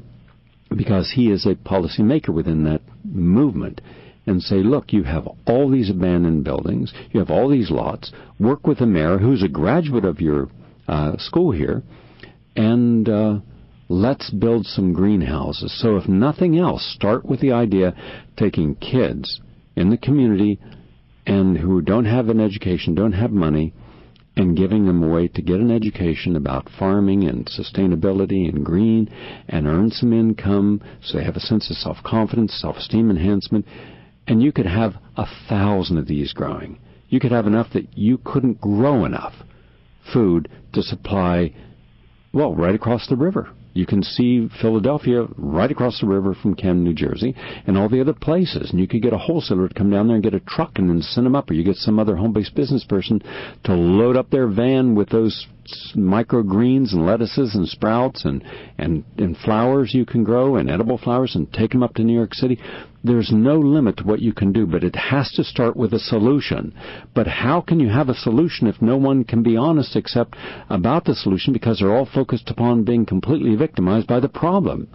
because 0.76 1.12
he 1.15 1.32
is 1.32 1.45
a 1.45 1.56
policymaker 1.56 2.30
within 2.30 2.63
that 2.65 2.82
movement, 3.04 3.82
and 4.30 4.44
say, 4.44 4.58
look, 4.58 4.94
you 4.94 5.02
have 5.04 5.28
all 5.48 5.72
these 5.72 5.89
abandoned 5.89 6.44
buildings, 6.44 6.94
you 7.12 7.20
have 7.20 7.32
all 7.32 7.50
these 7.50 7.72
lots, 7.72 8.12
work 8.39 8.68
with 8.68 8.78
the 8.78 8.86
mayor 8.86 9.18
who's 9.18 9.42
a 9.42 9.48
graduate 9.48 10.06
of 10.06 10.22
your 10.22 10.50
uh, 10.88 11.18
school 11.18 11.52
here, 11.52 11.82
and 12.56 13.10
uh, 13.10 13.39
let's 13.89 14.30
build 14.30 14.68
some 14.68 14.94
greenhouses. 14.94 15.76
So 15.82 15.98
if 15.98 16.08
nothing 16.08 16.60
else, 16.60 16.94
start 16.96 17.26
with 17.26 17.39
the 17.39 17.54
idea 17.54 17.96
taking 18.38 18.76
kids 18.76 19.42
in 19.76 19.89
the 19.89 19.98
community 19.98 20.60
and 21.26 21.58
who 21.58 21.82
don't 21.82 22.06
have 22.06 22.30
an 22.30 22.39
education, 22.39 22.94
don't 22.94 23.13
have 23.13 23.32
money, 23.32 23.74
and 24.36 24.56
giving 24.56 24.86
them 24.86 25.02
a 25.02 25.10
way 25.10 25.28
to 25.28 25.42
get 25.42 25.60
an 25.60 25.72
education 25.72 26.36
about 26.36 26.70
farming 26.78 27.24
and 27.24 27.48
sustainability 27.48 28.48
and 28.48 28.63
green 28.63 29.10
and 29.48 29.65
earn 29.65 29.89
some 29.89 30.13
income 30.13 30.82
so 31.02 31.18
they 31.18 31.24
have 31.24 31.36
a 31.36 31.39
sense 31.39 31.72
of 31.72 31.78
self-confidence, 31.78 32.54
self-esteem 32.62 33.10
enhancement. 33.10 33.65
And 34.30 34.44
you 34.44 34.52
could 34.52 34.68
have 34.68 34.94
a 35.18 35.26
thousand 35.50 35.98
of 35.98 36.08
these 36.08 36.34
growing. 36.34 36.80
You 37.10 37.20
could 37.20 37.32
have 37.32 37.48
enough 37.48 37.74
that 37.74 37.98
you 37.98 38.20
couldn't 38.20 38.62
grow 38.62 39.04
enough 39.04 39.34
food 40.13 40.48
to 40.74 40.84
supply, 40.84 41.56
well, 42.32 42.54
right 42.54 42.76
across 42.76 43.08
the 43.08 43.15
river. 43.15 43.50
You 43.74 43.86
can 43.86 44.04
see 44.04 44.50
Philadelphia 44.62 45.26
right 45.36 45.72
across 45.72 46.00
the 46.00 46.08
river 46.08 46.36
from 46.36 46.56
Camden, 46.56 46.84
New 46.84 46.94
Jersey, 46.94 47.36
and 47.65 47.78
all 47.78 47.89
the 47.89 48.02
other 48.02 48.13
places. 48.13 48.70
And 48.70 48.80
you 48.80 48.88
could 48.88 49.02
get 49.02 49.13
a 49.13 49.18
wholesaler 49.18 49.68
to 49.68 49.74
come 49.74 49.89
down 49.89 50.08
there 50.08 50.15
and 50.15 50.24
get 50.24 50.34
a 50.34 50.39
truck 50.42 50.74
and 50.78 50.89
then 50.89 51.02
send 51.02 51.26
them 51.26 51.36
up, 51.36 51.50
or 51.50 51.54
you 51.54 51.63
get 51.63 51.76
some 51.76 51.98
other 52.00 52.15
home-based 52.15 52.56
business 52.56 52.84
person 52.84 53.22
to 53.63 53.74
load 53.74 54.15
up 54.15 54.30
their 54.30 54.48
van 54.48 54.96
with 54.96 55.10
those 55.10 55.48
microgreens 55.96 56.94
and 56.94 57.06
lettuces 57.06 57.56
and 57.56 57.68
sprouts 57.68 58.26
and, 58.26 58.44
and, 58.78 59.04
and 59.18 59.38
flowers 59.38 59.94
you 59.94 60.06
can 60.06 60.24
grow 60.24 60.56
and 60.56 60.70
edible 60.70 60.98
flowers 60.98 61.36
and 61.36 61.52
take 61.54 61.72
them 61.72 61.84
up 61.84 61.94
to 61.94 62.04
New 62.04 62.13
York 62.13 62.34
City. 62.34 62.60
There's 63.02 63.32
no 63.32 63.58
limit 63.58 63.98
to 63.98 64.04
what 64.04 64.20
you 64.22 64.34
can 64.34 64.52
do, 64.52 64.66
but 64.66 64.84
it 64.84 64.96
has 64.96 65.32
to 65.34 65.44
start 65.44 65.78
with 65.78 65.94
a 65.94 66.00
solution. 66.00 66.74
But 67.14 67.28
how 67.28 67.62
can 67.62 67.80
you 67.80 67.88
have 67.90 68.10
a 68.10 68.14
solution 68.14 68.68
if 68.68 68.82
no 68.82 68.98
one 68.98 69.24
can 69.24 69.42
be 69.42 69.56
honest 69.56 69.96
except 69.96 70.36
about 70.70 71.06
the 71.06 71.16
solution 71.16 71.54
because 71.54 71.80
they're 71.80 71.96
all 71.96 72.06
focused 72.06 72.50
upon 72.50 72.84
being 72.84 73.06
completely 73.06 73.56
victimized 73.56 74.08
by 74.08 74.20
the 74.20 74.28
problem? 74.28 74.88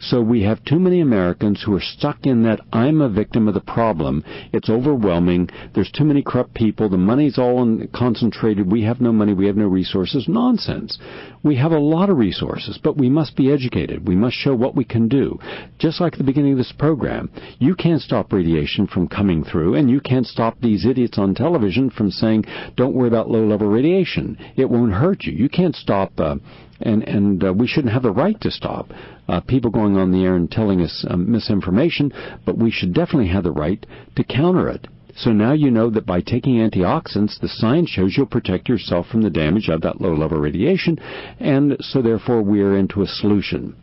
So 0.00 0.22
we 0.22 0.42
have 0.42 0.64
too 0.64 0.78
many 0.78 1.00
Americans 1.00 1.62
who 1.62 1.74
are 1.74 1.80
stuck 1.80 2.24
in 2.24 2.42
that 2.44 2.60
I'm 2.72 3.02
a 3.02 3.08
victim 3.08 3.48
of 3.48 3.54
the 3.54 3.60
problem. 3.60 4.24
It's 4.52 4.70
overwhelming. 4.70 5.50
There's 5.74 5.90
too 5.90 6.04
many 6.04 6.22
corrupt 6.22 6.54
people. 6.54 6.88
The 6.88 6.96
money's 6.96 7.38
all 7.38 7.62
in, 7.62 7.86
concentrated. 7.94 8.70
We 8.70 8.82
have 8.84 9.02
no 9.02 9.12
money. 9.12 9.34
We 9.34 9.46
have 9.46 9.56
no 9.56 9.66
resources. 9.66 10.26
Nonsense. 10.26 10.98
We 11.42 11.56
have 11.56 11.72
a 11.72 11.78
lot 11.78 12.08
of 12.08 12.16
resources, 12.16 12.78
but 12.82 12.96
we 12.96 13.10
must 13.10 13.36
be 13.36 13.52
educated. 13.52 14.08
We 14.08 14.16
must 14.16 14.36
show 14.36 14.54
what 14.54 14.74
we 14.74 14.84
can 14.84 15.06
do. 15.06 15.38
Just 15.78 16.00
like 16.00 16.16
the 16.16 16.24
beginning 16.24 16.52
of 16.52 16.58
this 16.58 16.72
program, 16.72 17.30
you 17.58 17.74
can't 17.74 18.00
stop 18.00 18.32
radiation 18.32 18.86
from 18.86 19.06
coming 19.06 19.44
through, 19.44 19.74
and 19.74 19.90
you 19.90 20.00
can't 20.00 20.26
stop 20.26 20.58
these 20.60 20.86
idiots 20.86 21.18
on 21.18 21.34
television 21.34 21.90
from 21.90 22.10
saying, 22.10 22.46
don't 22.74 22.94
worry 22.94 23.08
about 23.08 23.30
low-level 23.30 23.68
radiation. 23.68 24.38
It 24.56 24.70
won't 24.70 24.92
hurt 24.92 25.24
you. 25.24 25.32
You 25.32 25.48
can't 25.48 25.76
stop 25.76 26.18
uh, 26.18 26.36
and 26.82 27.02
and 27.06 27.44
uh, 27.44 27.52
we 27.52 27.66
shouldn't 27.66 27.92
have 27.92 28.02
the 28.02 28.10
right 28.10 28.40
to 28.40 28.50
stop 28.50 28.90
uh, 29.30 29.40
people 29.40 29.70
going 29.70 29.96
on 29.96 30.10
the 30.10 30.24
air 30.24 30.34
and 30.34 30.50
telling 30.50 30.80
us 30.80 31.04
um, 31.08 31.30
misinformation, 31.30 32.12
but 32.44 32.58
we 32.58 32.70
should 32.70 32.92
definitely 32.92 33.28
have 33.28 33.44
the 33.44 33.52
right 33.52 33.86
to 34.16 34.24
counter 34.24 34.68
it. 34.68 34.88
So 35.14 35.30
now 35.30 35.52
you 35.52 35.70
know 35.70 35.90
that 35.90 36.06
by 36.06 36.20
taking 36.20 36.56
antioxidants, 36.56 37.38
the 37.38 37.48
science 37.48 37.90
shows 37.90 38.14
you'll 38.16 38.26
protect 38.26 38.68
yourself 38.68 39.06
from 39.06 39.22
the 39.22 39.30
damage 39.30 39.68
of 39.68 39.82
that 39.82 40.00
low-level 40.00 40.38
radiation, 40.38 40.98
and 41.38 41.76
so 41.80 42.02
therefore 42.02 42.42
we 42.42 42.60
are 42.60 42.76
into 42.76 43.02
a 43.02 43.06
solution. 43.06 43.76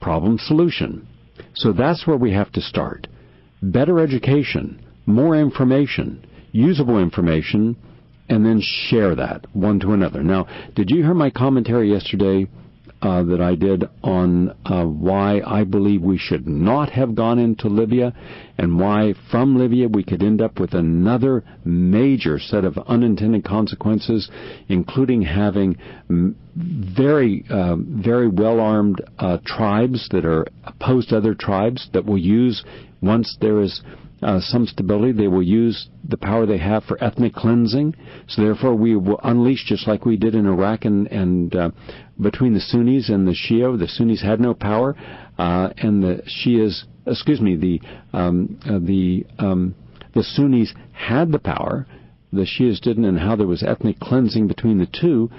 Problem 0.00 0.38
solution. 0.38 1.06
So 1.54 1.72
that's 1.72 2.06
where 2.06 2.16
we 2.16 2.32
have 2.32 2.52
to 2.52 2.60
start. 2.60 3.08
Better 3.62 3.98
education, 3.98 4.84
more 5.06 5.36
information, 5.36 6.24
usable 6.52 6.98
information, 6.98 7.76
and 8.28 8.46
then 8.46 8.60
share 8.60 9.16
that 9.16 9.44
one 9.52 9.80
to 9.80 9.92
another. 9.92 10.22
Now, 10.22 10.46
did 10.74 10.90
you 10.90 11.02
hear 11.02 11.14
my 11.14 11.30
commentary 11.30 11.90
yesterday 11.90 12.46
uh, 13.02 13.22
that 13.22 13.40
I 13.40 13.54
did 13.54 13.84
on 14.02 14.50
uh, 14.66 14.84
why 14.84 15.40
I 15.46 15.64
believe 15.64 16.02
we 16.02 16.18
should 16.18 16.46
not 16.46 16.90
have 16.90 17.14
gone 17.14 17.38
into 17.38 17.68
Libya 17.68 18.12
and 18.58 18.78
why 18.78 19.14
from 19.30 19.56
Libya 19.56 19.88
we 19.88 20.04
could 20.04 20.22
end 20.22 20.42
up 20.42 20.60
with 20.60 20.74
another 20.74 21.42
major 21.64 22.38
set 22.38 22.64
of 22.64 22.76
unintended 22.86 23.44
consequences, 23.44 24.30
including 24.68 25.22
having 25.22 25.76
very, 26.54 27.44
uh, 27.48 27.76
very 27.78 28.28
well 28.28 28.60
armed 28.60 29.02
uh, 29.18 29.38
tribes 29.46 30.08
that 30.10 30.24
are 30.24 30.46
opposed 30.64 31.08
to 31.08 31.16
other 31.16 31.34
tribes 31.34 31.88
that 31.92 32.04
will 32.04 32.18
use 32.18 32.64
once 33.00 33.36
there 33.40 33.60
is 33.60 33.80
uh, 34.22 34.40
some 34.40 34.66
stability. 34.66 35.12
They 35.12 35.28
will 35.28 35.42
use 35.42 35.88
the 36.06 36.16
power 36.16 36.46
they 36.46 36.58
have 36.58 36.84
for 36.84 37.02
ethnic 37.02 37.34
cleansing. 37.34 37.94
So 38.28 38.42
therefore, 38.42 38.74
we 38.74 38.96
will 38.96 39.20
unleash 39.22 39.64
just 39.66 39.86
like 39.86 40.04
we 40.04 40.16
did 40.16 40.34
in 40.34 40.46
Iraq 40.46 40.84
and, 40.84 41.06
and 41.08 41.54
uh, 41.54 41.70
between 42.20 42.54
the 42.54 42.60
Sunnis 42.60 43.08
and 43.08 43.26
the 43.26 43.32
Shia. 43.32 43.78
The 43.78 43.88
Sunnis 43.88 44.22
had 44.22 44.40
no 44.40 44.54
power, 44.54 44.96
uh, 45.38 45.70
and 45.78 46.02
the 46.02 46.22
Shias, 46.26 46.84
excuse 47.06 47.40
me, 47.40 47.56
the 47.56 47.80
um, 48.16 48.58
uh, 48.64 48.78
the 48.78 49.26
um, 49.38 49.74
the 50.14 50.22
Sunnis 50.22 50.74
had 50.92 51.32
the 51.32 51.38
power. 51.38 51.86
The 52.32 52.46
Shias 52.46 52.80
didn't, 52.80 53.04
and 53.04 53.18
how 53.18 53.36
there 53.36 53.46
was 53.46 53.62
ethnic 53.62 53.98
cleansing 53.98 54.46
between 54.46 54.78
the 54.78 54.86
two. 54.86 55.30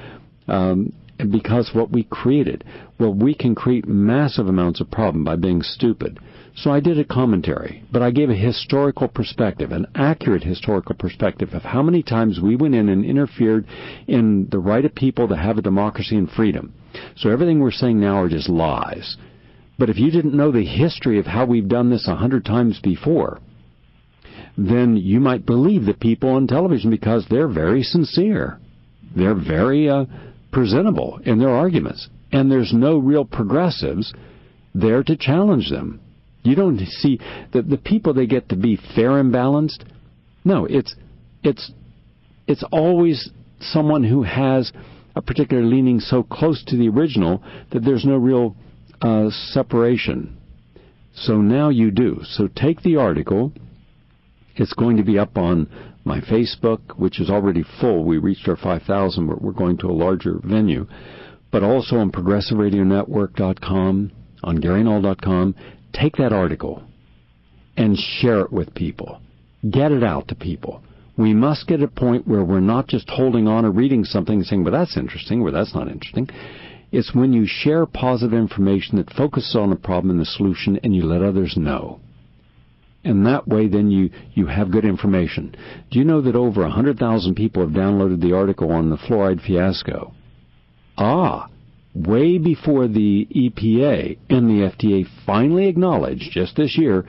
Um, 0.48 0.94
because 1.30 1.70
what 1.74 1.92
we 1.92 2.04
created, 2.04 2.64
well, 3.00 3.14
we 3.14 3.36
can 3.36 3.54
create 3.54 3.88
massive 3.88 4.48
amounts 4.48 4.82
of 4.82 4.90
problem 4.90 5.24
by 5.24 5.36
being 5.36 5.62
stupid. 5.62 6.20
So 6.56 6.70
I 6.70 6.82
did 6.82 7.00
a 7.00 7.06
commentary, 7.06 7.84
but 7.92 8.02
I 8.02 8.12
gave 8.12 8.30
a 8.30 8.36
historical 8.36 9.08
perspective, 9.08 9.72
an 9.72 9.88
accurate 9.96 10.44
historical 10.44 10.96
perspective 10.96 11.54
of 11.54 11.64
how 11.64 11.82
many 11.82 12.04
times 12.04 12.42
we 12.42 12.56
went 12.56 12.76
in 12.76 12.90
and 12.90 13.06
interfered 13.06 13.66
in 14.08 14.48
the 14.52 14.60
right 14.60 14.84
of 14.84 14.94
people 14.94 15.28
to 15.30 15.38
have 15.38 15.58
a 15.58 15.62
democracy 15.62 16.18
and 16.18 16.30
freedom. 16.30 16.74
So 17.16 17.30
everything 17.30 17.60
we're 17.60 17.72
saying 17.72 18.00
now 18.00 18.22
are 18.22 18.30
just 18.30 18.50
lies. 18.50 19.18
But 19.80 19.90
if 19.90 19.98
you 19.98 20.12
didn't 20.12 20.36
know 20.36 20.52
the 20.52 20.66
history 20.66 21.20
of 21.20 21.26
how 21.26 21.46
we've 21.46 21.70
done 21.70 21.90
this 21.90 22.08
a 22.08 22.16
hundred 22.16 22.46
times 22.46 22.80
before, 22.80 23.40
then 24.58 24.98
you 24.98 25.20
might 25.20 25.46
believe 25.46 25.86
the 25.86 25.94
people 25.94 26.30
on 26.32 26.48
television 26.48 26.90
because 26.90 27.26
they're 27.30 27.48
very 27.48 27.82
sincere. 27.82 28.60
They're 29.16 29.36
very 29.36 29.90
uh, 29.90 30.06
presentable 30.52 31.20
in 31.24 31.40
their 31.40 31.50
arguments. 31.50 32.10
And 32.32 32.52
there's 32.52 32.74
no 32.74 32.98
real 32.98 33.26
progressives 33.26 34.14
there 34.76 35.04
to 35.04 35.16
challenge 35.16 35.70
them. 35.70 36.02
You 36.44 36.56
don't 36.56 36.80
see 36.80 37.20
the 37.54 37.62
the 37.62 37.78
people 37.78 38.14
they 38.14 38.28
get 38.28 38.50
to 38.50 38.56
be 38.56 38.80
fair 38.96 39.18
and 39.18 39.32
balanced. 39.32 39.86
No, 40.44 40.66
it's 40.66 40.96
it's 41.44 41.72
it's 42.48 42.64
always 42.72 43.30
someone 43.60 44.04
who 44.04 44.24
has 44.24 44.72
a 45.16 45.22
particular 45.22 45.64
leaning 45.64 46.00
so 46.00 46.24
close 46.24 46.64
to 46.66 46.78
the 46.78 46.90
original 46.90 47.44
that 47.72 47.84
there's 47.84 48.06
no 48.06 48.16
real 48.16 48.56
uh, 49.02 49.30
separation. 49.30 50.38
So 51.14 51.38
now 51.38 51.70
you 51.70 51.92
do. 51.92 52.22
So 52.24 52.48
take 52.48 52.82
the 52.82 52.96
article. 52.96 53.52
It's 54.56 54.74
going 54.74 54.98
to 54.98 55.04
be 55.04 55.20
up 55.20 55.38
on 55.38 55.70
my 56.04 56.20
Facebook, 56.22 56.98
which 56.98 57.20
is 57.20 57.30
already 57.30 57.64
full. 57.80 58.04
We 58.04 58.18
reached 58.18 58.48
our 58.48 58.58
5,000, 58.58 59.28
but 59.28 59.42
we're 59.42 59.52
going 59.52 59.78
to 59.80 59.88
a 59.88 59.94
larger 59.94 60.40
venue. 60.44 60.88
But 61.52 61.64
also 61.64 61.98
on 61.98 62.12
ProgressiveRadioNetwork.com, 62.12 64.12
on 64.44 64.58
GaryNull.com, 64.58 65.56
take 65.94 66.18
that 66.18 66.34
article 66.34 66.84
and 67.78 67.98
share 67.98 68.42
it 68.42 68.52
with 68.52 68.74
people. 68.74 69.22
Get 69.70 69.92
it 69.92 70.04
out 70.04 70.28
to 70.30 70.36
people. 70.36 70.82
We 71.18 71.34
must 71.34 71.68
get 71.68 71.84
a 71.84 71.88
point 71.88 72.28
where 72.28 72.44
we're 72.44 72.60
not 72.60 72.88
just 72.88 73.10
holding 73.10 73.48
on 73.48 73.66
or 73.66 73.72
reading 73.72 74.04
something 74.04 74.36
and 74.36 74.46
saying, 74.46 74.64
well, 74.64 74.74
that's 74.74 74.98
interesting, 74.98 75.42
or 75.42 75.52
that's 75.52 75.76
not 75.76 75.88
interesting. 75.88 76.30
It's 76.92 77.14
when 77.14 77.32
you 77.32 77.46
share 77.46 77.86
positive 77.86 78.38
information 78.38 78.98
that 78.98 79.14
focuses 79.14 79.56
on 79.56 79.70
the 79.70 79.76
problem 79.76 80.12
and 80.12 80.20
the 80.20 80.26
solution 80.26 80.80
and 80.84 80.96
you 80.96 81.04
let 81.04 81.22
others 81.22 81.56
know. 81.56 82.00
And 83.04 83.26
that 83.26 83.48
way 83.48 83.68
then 83.68 83.90
you, 83.90 84.10
you 84.34 84.46
have 84.48 84.72
good 84.72 84.86
information. 84.86 85.56
Do 85.90 86.00
you 86.00 86.06
know 86.06 86.22
that 86.22 86.36
over 86.36 86.62
100,000 86.62 87.36
people 87.36 87.64
have 87.64 87.72
downloaded 87.72 88.22
the 88.22 88.36
article 88.36 88.72
on 88.72 88.90
the 88.90 88.98
fluoride 88.98 89.46
fiasco? 89.46 90.14
Ah, 90.98 91.48
way 91.94 92.38
before 92.38 92.88
the 92.88 93.28
EPA 93.36 94.18
and 94.30 94.50
the 94.50 94.72
FDA 94.72 95.06
finally 95.26 95.68
acknowledged 95.68 96.32
just 96.32 96.56
this 96.56 96.78
year 96.78 97.06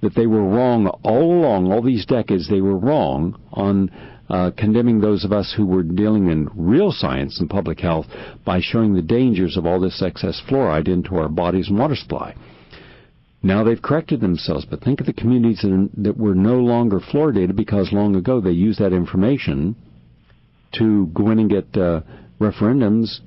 that 0.00 0.14
they 0.14 0.26
were 0.26 0.42
wrong 0.42 0.86
all 1.04 1.40
along, 1.40 1.70
all 1.70 1.82
these 1.82 2.06
decades, 2.06 2.48
they 2.48 2.60
were 2.60 2.76
wrong 2.76 3.40
on 3.52 3.90
uh, 4.28 4.50
condemning 4.56 5.00
those 5.00 5.24
of 5.24 5.32
us 5.32 5.52
who 5.56 5.66
were 5.66 5.82
dealing 5.82 6.28
in 6.28 6.48
real 6.54 6.90
science 6.90 7.38
and 7.38 7.50
public 7.50 7.80
health 7.80 8.06
by 8.44 8.60
showing 8.60 8.94
the 8.94 9.02
dangers 9.02 9.56
of 9.56 9.66
all 9.66 9.78
this 9.78 10.02
excess 10.02 10.40
fluoride 10.48 10.88
into 10.88 11.16
our 11.16 11.28
bodies 11.28 11.68
and 11.68 11.78
water 11.78 11.94
supply. 11.94 12.34
Now 13.42 13.62
they've 13.64 13.82
corrected 13.82 14.20
themselves, 14.20 14.64
but 14.64 14.80
think 14.80 15.00
of 15.00 15.06
the 15.06 15.12
communities 15.12 15.60
that, 15.62 15.90
that 15.98 16.16
were 16.16 16.34
no 16.34 16.56
longer 16.60 17.00
fluoridated 17.00 17.56
because 17.56 17.92
long 17.92 18.16
ago 18.16 18.40
they 18.40 18.52
used 18.52 18.78
that 18.78 18.92
information 18.92 19.76
to 20.78 21.06
go 21.08 21.30
in 21.30 21.38
and 21.38 21.50
get 21.50 21.76
uh, 21.76 22.00
referendums 22.40 23.20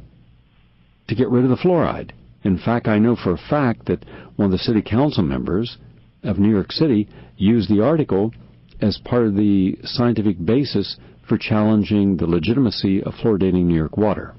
to 1.07 1.15
get 1.15 1.29
rid 1.29 1.43
of 1.43 1.49
the 1.49 1.55
fluoride. 1.55 2.11
In 2.43 2.57
fact, 2.57 2.87
I 2.87 2.99
know 2.99 3.15
for 3.15 3.31
a 3.33 3.49
fact 3.49 3.85
that 3.87 4.05
one 4.35 4.47
of 4.47 4.51
the 4.51 4.57
city 4.57 4.81
council 4.81 5.23
members 5.23 5.77
of 6.23 6.39
New 6.39 6.49
York 6.49 6.71
City 6.71 7.07
used 7.37 7.69
the 7.69 7.83
article 7.83 8.33
as 8.81 8.99
part 9.03 9.25
of 9.25 9.35
the 9.35 9.77
scientific 9.83 10.43
basis 10.43 10.97
for 11.27 11.37
challenging 11.37 12.17
the 12.17 12.27
legitimacy 12.27 13.01
of 13.01 13.13
fluoridating 13.15 13.65
New 13.65 13.75
York 13.75 13.97
water. 13.97 14.35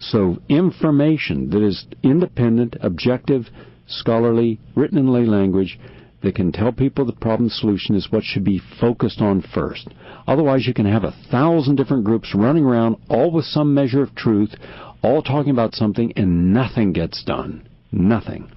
So 0.00 0.38
information 0.48 1.50
that 1.50 1.62
is 1.62 1.86
independent, 2.02 2.76
objective, 2.80 3.48
scholarly, 3.86 4.60
written 4.74 4.96
in 4.96 5.12
lay 5.12 5.24
language, 5.24 5.78
that 6.22 6.34
can 6.34 6.50
tell 6.50 6.72
people 6.72 7.04
the 7.04 7.12
problem 7.12 7.48
solution 7.48 7.94
is 7.94 8.10
what 8.10 8.24
should 8.24 8.44
be 8.44 8.60
focused 8.80 9.20
on 9.20 9.42
first. 9.54 9.88
Otherwise, 10.26 10.66
you 10.66 10.74
can 10.74 10.86
have 10.86 11.04
a 11.04 11.14
thousand 11.30 11.76
different 11.76 12.04
groups 12.04 12.34
running 12.34 12.64
around, 12.64 12.96
all 13.08 13.30
with 13.30 13.44
some 13.44 13.72
measure 13.72 14.02
of 14.02 14.14
truth, 14.14 14.54
all 15.02 15.22
talking 15.22 15.50
about 15.50 15.74
something 15.74 16.12
and 16.16 16.52
nothing 16.52 16.92
gets 16.92 17.22
done. 17.24 17.68
Nothing. 17.92 18.50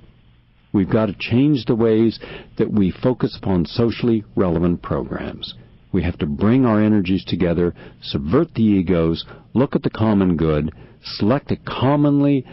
We've 0.74 0.90
got 0.90 1.08
to 1.08 1.16
change 1.18 1.66
the 1.66 1.76
ways 1.76 2.20
that 2.58 2.72
we 2.72 2.92
focus 2.92 3.38
upon 3.38 3.66
socially 3.66 4.24
relevant 4.36 4.82
programs. 4.82 5.54
We 5.92 6.04
have 6.04 6.18
to 6.20 6.26
bring 6.26 6.66
our 6.66 6.82
energies 6.82 7.26
together, 7.26 7.74
subvert 8.02 8.54
the 8.54 8.64
egos, 8.64 9.26
look 9.54 9.76
at 9.76 9.84
the 9.84 9.90
common 9.90 10.38
good, 10.38 10.72
select 11.04 11.52
a 11.52 11.58
commonly 11.58 12.46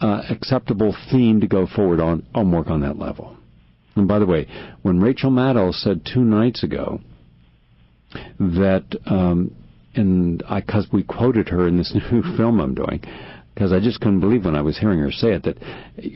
uh, 0.00 0.22
acceptable 0.28 0.94
theme 1.10 1.40
to 1.40 1.46
go 1.46 1.66
forward 1.66 2.00
on, 2.00 2.26
and 2.34 2.52
work 2.52 2.68
on 2.68 2.82
that 2.82 2.98
level. 2.98 3.36
And 3.96 4.06
by 4.06 4.18
the 4.18 4.26
way, 4.26 4.46
when 4.82 5.00
Rachel 5.00 5.30
Maddow 5.30 5.72
said 5.72 6.04
two 6.04 6.24
nights 6.24 6.62
ago 6.62 7.00
that 8.38 8.84
um, 9.06 9.54
and 9.96 10.42
I 10.48 10.60
because 10.60 10.88
we 10.92 11.02
quoted 11.02 11.48
her 11.48 11.68
in 11.68 11.76
this 11.76 11.94
new 12.12 12.22
film 12.36 12.60
I'm 12.60 12.74
doing 12.74 13.00
because 13.54 13.72
I 13.72 13.80
just 13.80 14.00
couldn't 14.00 14.20
believe 14.20 14.44
when 14.44 14.56
I 14.56 14.62
was 14.62 14.78
hearing 14.78 14.98
her 14.98 15.12
say 15.12 15.34
it 15.34 15.44
that 15.44 15.58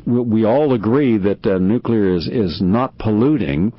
we 0.06 0.44
all 0.44 0.74
agree 0.74 1.18
that 1.18 1.46
uh, 1.46 1.58
nuclear 1.58 2.14
is 2.14 2.26
is 2.26 2.60
not 2.60 2.98
polluting, 2.98 3.72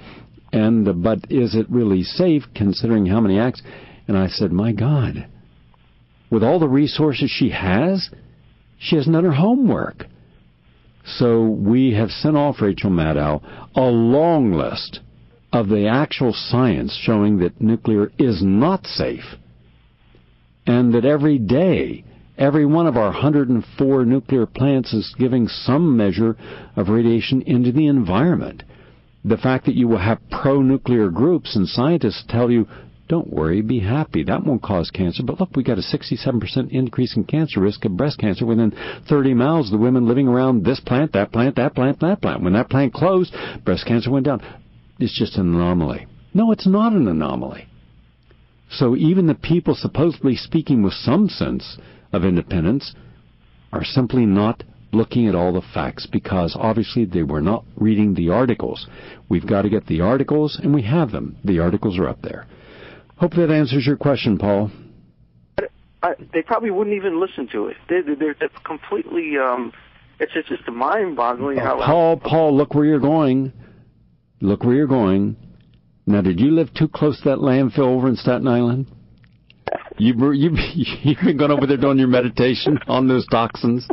and 0.54 0.88
uh, 0.88 0.94
but 0.94 1.20
is 1.30 1.56
it 1.56 1.70
really 1.70 2.04
safe 2.04 2.44
considering 2.56 3.06
how 3.06 3.20
many 3.20 3.40
acts? 3.40 3.62
And 4.08 4.18
I 4.18 4.28
said, 4.28 4.52
my 4.52 4.72
God, 4.72 5.28
with 6.32 6.44
all 6.44 6.60
the 6.60 6.68
resources 6.68 7.30
she 7.30 7.50
has, 7.50 8.10
she 8.80 8.96
hasn't 8.96 9.14
done 9.14 9.26
her 9.26 9.32
homework. 9.32 10.06
So 11.06 11.44
we 11.44 11.94
have 11.94 12.10
sent 12.10 12.36
off 12.36 12.62
Rachel 12.62 12.90
Maddow 12.90 13.42
a 13.76 13.82
long 13.82 14.52
list 14.52 15.00
of 15.52 15.70
the 15.70 15.88
actual 15.88 16.34
science 16.34 16.98
showing 17.02 17.40
that 17.40 17.60
nuclear 17.60 18.12
is 18.18 18.42
not 18.44 18.86
safe, 18.86 19.36
and 20.70 20.94
that 20.94 21.06
every 21.06 21.38
day 21.38 22.04
Every 22.40 22.66
one 22.66 22.88
of 22.88 22.96
our 22.96 23.12
104 23.12 24.06
nuclear 24.06 24.46
plants 24.46 24.94
is 24.94 25.14
giving 25.20 25.50
some 25.50 25.98
measure 25.98 26.38
of 26.78 26.88
radiation 26.88 27.42
into 27.42 27.74
the 27.74 27.88
environment. 27.88 28.64
The 29.26 29.36
fact 29.36 29.66
that 29.66 29.76
you 29.76 29.90
will 29.90 29.98
have 29.98 30.22
pro-nuclear 30.32 31.10
groups 31.10 31.58
and 31.58 31.68
scientists 31.68 32.24
tell 32.30 32.50
you, 32.50 32.66
don't 33.10 33.34
worry, 33.34 33.62
be 33.62 33.82
happy, 33.82 34.24
that 34.24 34.46
won't 34.46 34.64
cause 34.64 34.90
cancer. 34.90 35.22
But 35.22 35.42
look, 35.42 35.50
we 35.54 35.64
got 35.64 35.80
a 35.80 35.82
67% 35.82 36.72
increase 36.72 37.18
in 37.18 37.26
cancer 37.26 37.60
risk 37.60 37.84
of 37.84 37.98
breast 37.98 38.20
cancer 38.20 38.46
within 38.46 38.72
30 39.10 39.34
miles 39.34 39.68
of 39.68 39.72
the 39.74 39.84
women 39.84 40.08
living 40.08 40.30
around 40.30 40.64
this 40.64 40.80
plant, 40.80 41.12
that 41.12 41.34
plant, 41.34 41.58
that 41.58 41.76
plant, 41.76 42.00
that 42.00 42.22
plant. 42.22 42.42
When 42.42 42.54
that 42.54 42.70
plant 42.70 42.94
closed, 42.94 43.36
breast 43.66 43.86
cancer 43.86 44.12
went 44.12 44.28
down. 44.28 44.42
It's 44.98 45.18
just 45.18 45.36
an 45.36 45.54
anomaly. 45.54 46.08
No, 46.34 46.54
it's 46.54 46.68
not 46.68 46.94
an 46.94 47.10
anomaly. 47.10 47.69
So 48.70 48.96
even 48.96 49.28
the 49.28 49.36
people 49.36 49.76
supposedly 49.76 50.36
speaking 50.36 50.84
with 50.84 50.94
some 50.94 51.28
sense 51.28 51.78
of 52.14 52.24
independence 52.24 52.94
are 53.74 53.84
simply 53.84 54.26
not 54.26 54.64
looking 54.92 55.28
at 55.28 55.36
all 55.36 55.54
the 55.54 55.62
facts 55.74 56.08
because 56.08 56.56
obviously 56.60 57.06
they 57.06 57.24
were 57.24 57.42
not 57.42 57.64
reading 57.76 58.14
the 58.14 58.30
articles. 58.30 58.88
We've 59.28 59.46
got 59.46 59.64
to 59.64 59.70
get 59.70 59.86
the 59.86 60.02
articles, 60.02 60.60
and 60.62 60.74
we 60.74 60.82
have 60.84 61.12
them. 61.12 61.38
The 61.44 61.60
articles 61.60 61.98
are 62.00 62.08
up 62.08 62.22
there. 62.22 62.48
Hope 63.18 63.34
that 63.34 63.52
answers 63.52 63.86
your 63.86 63.98
question, 63.98 64.38
Paul. 64.38 64.72
I, 66.02 66.14
they 66.34 66.42
probably 66.42 66.72
wouldn't 66.72 66.96
even 66.96 67.20
listen 67.20 67.48
to 67.52 67.68
it. 67.68 67.78
They, 67.90 68.02
they're, 68.02 68.34
they're 68.40 68.50
completely. 68.64 69.38
Um, 69.38 69.74
it's, 70.20 70.32
it's 70.36 70.48
just 70.48 70.68
mind-boggling 70.68 71.60
uh, 71.60 71.64
how. 71.64 71.86
Paul, 71.86 72.18
Paul, 72.18 72.56
look 72.56 72.74
where 72.74 72.86
you're 72.86 73.00
going. 73.00 73.52
Look 74.42 74.64
where 74.64 74.76
you're 74.76 74.88
going. 74.88 75.36
Now, 76.10 76.22
did 76.22 76.40
you 76.40 76.50
live 76.50 76.74
too 76.74 76.88
close 76.88 77.22
to 77.22 77.30
that 77.30 77.38
landfill 77.38 77.86
over 77.86 78.08
in 78.08 78.16
Staten 78.16 78.48
Island? 78.48 78.88
You 80.00 80.16
you 80.32 80.50
you've 80.74 81.20
been 81.24 81.38
going 81.38 81.52
over 81.52 81.68
there 81.68 81.78
doing 81.78 82.00
your 82.00 82.08
meditation 82.08 82.80
on 82.88 83.08
those 83.08 83.28
toxins. 83.28 83.88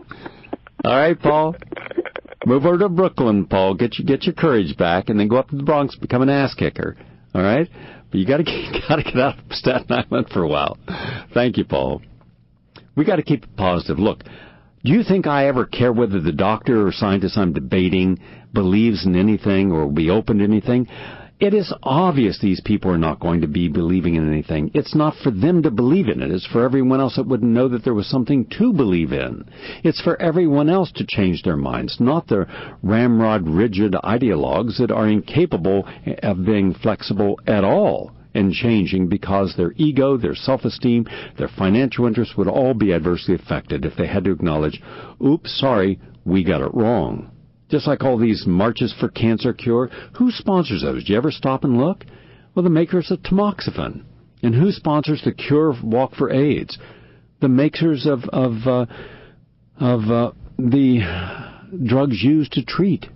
All 0.82 0.96
right, 0.96 1.20
Paul. 1.20 1.54
Move 2.46 2.64
over 2.64 2.78
to 2.78 2.88
Brooklyn, 2.88 3.44
Paul. 3.44 3.74
Get 3.74 3.98
your 3.98 4.06
get 4.06 4.24
your 4.24 4.34
courage 4.34 4.78
back, 4.78 5.10
and 5.10 5.20
then 5.20 5.28
go 5.28 5.36
up 5.36 5.50
to 5.50 5.56
the 5.56 5.62
Bronx, 5.62 5.94
become 5.96 6.22
an 6.22 6.30
ass 6.30 6.54
kicker. 6.54 6.96
All 7.34 7.42
right, 7.42 7.68
but 8.10 8.18
you 8.18 8.26
got 8.26 8.38
to 8.38 8.44
got 8.88 8.96
to 8.96 9.02
get 9.02 9.18
out 9.18 9.38
of 9.38 9.44
Staten 9.50 9.92
Island 9.92 10.28
for 10.32 10.42
a 10.42 10.48
while. 10.48 10.78
Thank 11.34 11.58
you, 11.58 11.66
Paul. 11.66 12.00
We 12.96 13.04
got 13.04 13.16
to 13.16 13.22
keep 13.22 13.44
it 13.44 13.56
positive. 13.58 13.98
Look, 13.98 14.24
do 14.24 14.90
you 14.90 15.02
think 15.02 15.26
I 15.26 15.48
ever 15.48 15.66
care 15.66 15.92
whether 15.92 16.18
the 16.18 16.32
doctor 16.32 16.86
or 16.86 16.92
scientist 16.92 17.36
I'm 17.36 17.52
debating 17.52 18.20
believes 18.54 19.04
in 19.04 19.16
anything 19.16 19.70
or 19.70 19.84
will 19.84 19.92
be 19.92 20.08
open 20.08 20.38
to 20.38 20.44
anything? 20.44 20.88
It 21.38 21.52
is 21.52 21.70
obvious 21.82 22.38
these 22.38 22.62
people 22.62 22.90
are 22.90 22.96
not 22.96 23.20
going 23.20 23.42
to 23.42 23.46
be 23.46 23.68
believing 23.68 24.14
in 24.14 24.26
anything. 24.26 24.70
It's 24.72 24.94
not 24.94 25.14
for 25.16 25.30
them 25.30 25.62
to 25.64 25.70
believe 25.70 26.08
in 26.08 26.22
it. 26.22 26.30
It's 26.30 26.46
for 26.46 26.64
everyone 26.64 26.98
else 26.98 27.16
that 27.16 27.26
wouldn't 27.26 27.52
know 27.52 27.68
that 27.68 27.84
there 27.84 27.92
was 27.92 28.06
something 28.06 28.46
to 28.58 28.72
believe 28.72 29.12
in. 29.12 29.44
It's 29.84 30.00
for 30.00 30.20
everyone 30.20 30.70
else 30.70 30.90
to 30.92 31.04
change 31.06 31.42
their 31.42 31.58
minds, 31.58 32.00
not 32.00 32.28
the 32.28 32.46
ramrod 32.82 33.46
rigid 33.46 33.92
ideologues 34.02 34.78
that 34.78 34.90
are 34.90 35.08
incapable 35.08 35.86
of 36.22 36.46
being 36.46 36.72
flexible 36.72 37.38
at 37.46 37.64
all 37.64 38.12
and 38.34 38.54
changing 38.54 39.08
because 39.08 39.54
their 39.56 39.72
ego, 39.76 40.16
their 40.16 40.34
self-esteem, 40.34 41.06
their 41.36 41.48
financial 41.48 42.06
interests 42.06 42.36
would 42.38 42.48
all 42.48 42.72
be 42.72 42.94
adversely 42.94 43.34
affected 43.34 43.84
if 43.84 43.94
they 43.96 44.06
had 44.06 44.24
to 44.24 44.32
acknowledge, 44.32 44.80
oops, 45.22 45.58
sorry, 45.60 46.00
we 46.24 46.42
got 46.42 46.62
it 46.62 46.72
wrong. 46.72 47.30
Just 47.68 47.86
like 47.86 48.04
all 48.04 48.16
these 48.16 48.46
marches 48.46 48.94
for 48.98 49.08
cancer 49.08 49.52
cure, 49.52 49.90
who 50.14 50.30
sponsors 50.30 50.82
those? 50.82 51.04
Do 51.04 51.12
you 51.12 51.18
ever 51.18 51.32
stop 51.32 51.64
and 51.64 51.78
look? 51.78 52.04
Well, 52.54 52.62
the 52.62 52.70
makers 52.70 53.10
of 53.10 53.22
tamoxifen. 53.22 54.04
And 54.42 54.54
who 54.54 54.70
sponsors 54.70 55.22
the 55.24 55.32
Cure 55.32 55.74
Walk 55.82 56.14
for 56.14 56.30
AIDS? 56.30 56.78
The 57.40 57.48
makers 57.48 58.06
of 58.06 58.24
of 58.32 58.66
uh, 58.66 58.86
of 59.78 60.10
uh, 60.10 60.32
the 60.58 61.00
drugs 61.84 62.22
used 62.22 62.52
to 62.52 62.64
treat 62.64 63.06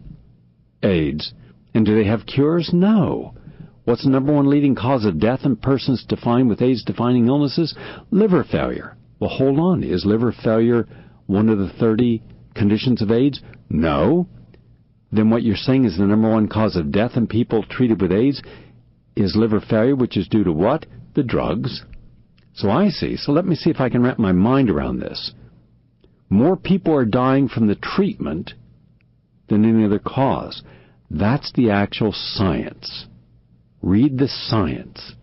AIDS. 0.83 1.33
And 1.73 1.87
do 1.87 1.95
they 1.95 2.09
have 2.09 2.27
cures? 2.27 2.71
No. 2.73 3.35
What's 3.85 4.05
the 4.05 4.11
number 4.11 4.33
one 4.33 4.51
leading 4.51 4.75
cause 4.75 5.05
of 5.05 5.21
death 5.21 5.41
in 5.45 5.57
persons 5.57 6.05
defined 6.07 6.49
with 6.49 6.61
AIDS-defining 6.61 7.29
illnesses? 7.29 7.75
Liver 8.11 8.45
failure. 8.45 8.97
Well, 9.21 9.31
hold 9.31 9.59
on. 9.59 9.83
Is 9.85 10.05
liver 10.05 10.33
failure 10.33 10.87
one 11.27 11.49
of 11.49 11.59
the 11.59 11.69
30 11.69 12.23
conditions 12.55 13.01
of 13.01 13.11
AIDS? 13.11 13.41
No 13.69 14.27
then 15.13 15.31
what 15.31 15.43
you're 15.43 15.57
saying 15.57 15.85
is 15.85 15.99
the 15.99 16.07
number 16.07 16.31
one 16.31 16.49
cause 16.49 16.77
of 16.77 16.93
death 16.93 17.17
in 17.17 17.27
people 17.27 17.65
treated 17.65 18.01
with 18.01 18.13
AIDS 18.13 18.43
is 19.17 19.35
liver 19.35 19.61
failure, 19.61 19.97
which 19.97 20.17
is 20.17 20.29
due 20.29 20.45
to 20.45 20.53
what? 20.53 20.87
The 21.15 21.25
drugs. 21.25 21.85
So 22.55 22.71
I 22.71 22.91
see. 22.91 23.17
So 23.17 23.33
let 23.33 23.45
me 23.45 23.57
see 23.57 23.71
if 23.71 23.81
I 23.81 23.89
can 23.89 24.03
wrap 24.03 24.19
my 24.19 24.33
mind 24.33 24.71
around 24.71 25.01
this. 25.01 25.33
More 26.29 26.57
people 26.57 26.95
are 26.95 27.05
dying 27.05 27.49
from 27.49 27.67
the 27.67 27.75
treatment 27.75 28.55
than 29.49 29.65
any 29.65 29.85
other 29.85 29.99
cause. 29.99 30.63
That's 31.11 31.51
the 31.53 31.71
actual 31.71 32.13
science. 32.13 33.07
Read 33.83 34.19
the 34.19 34.29
science. 34.29 35.15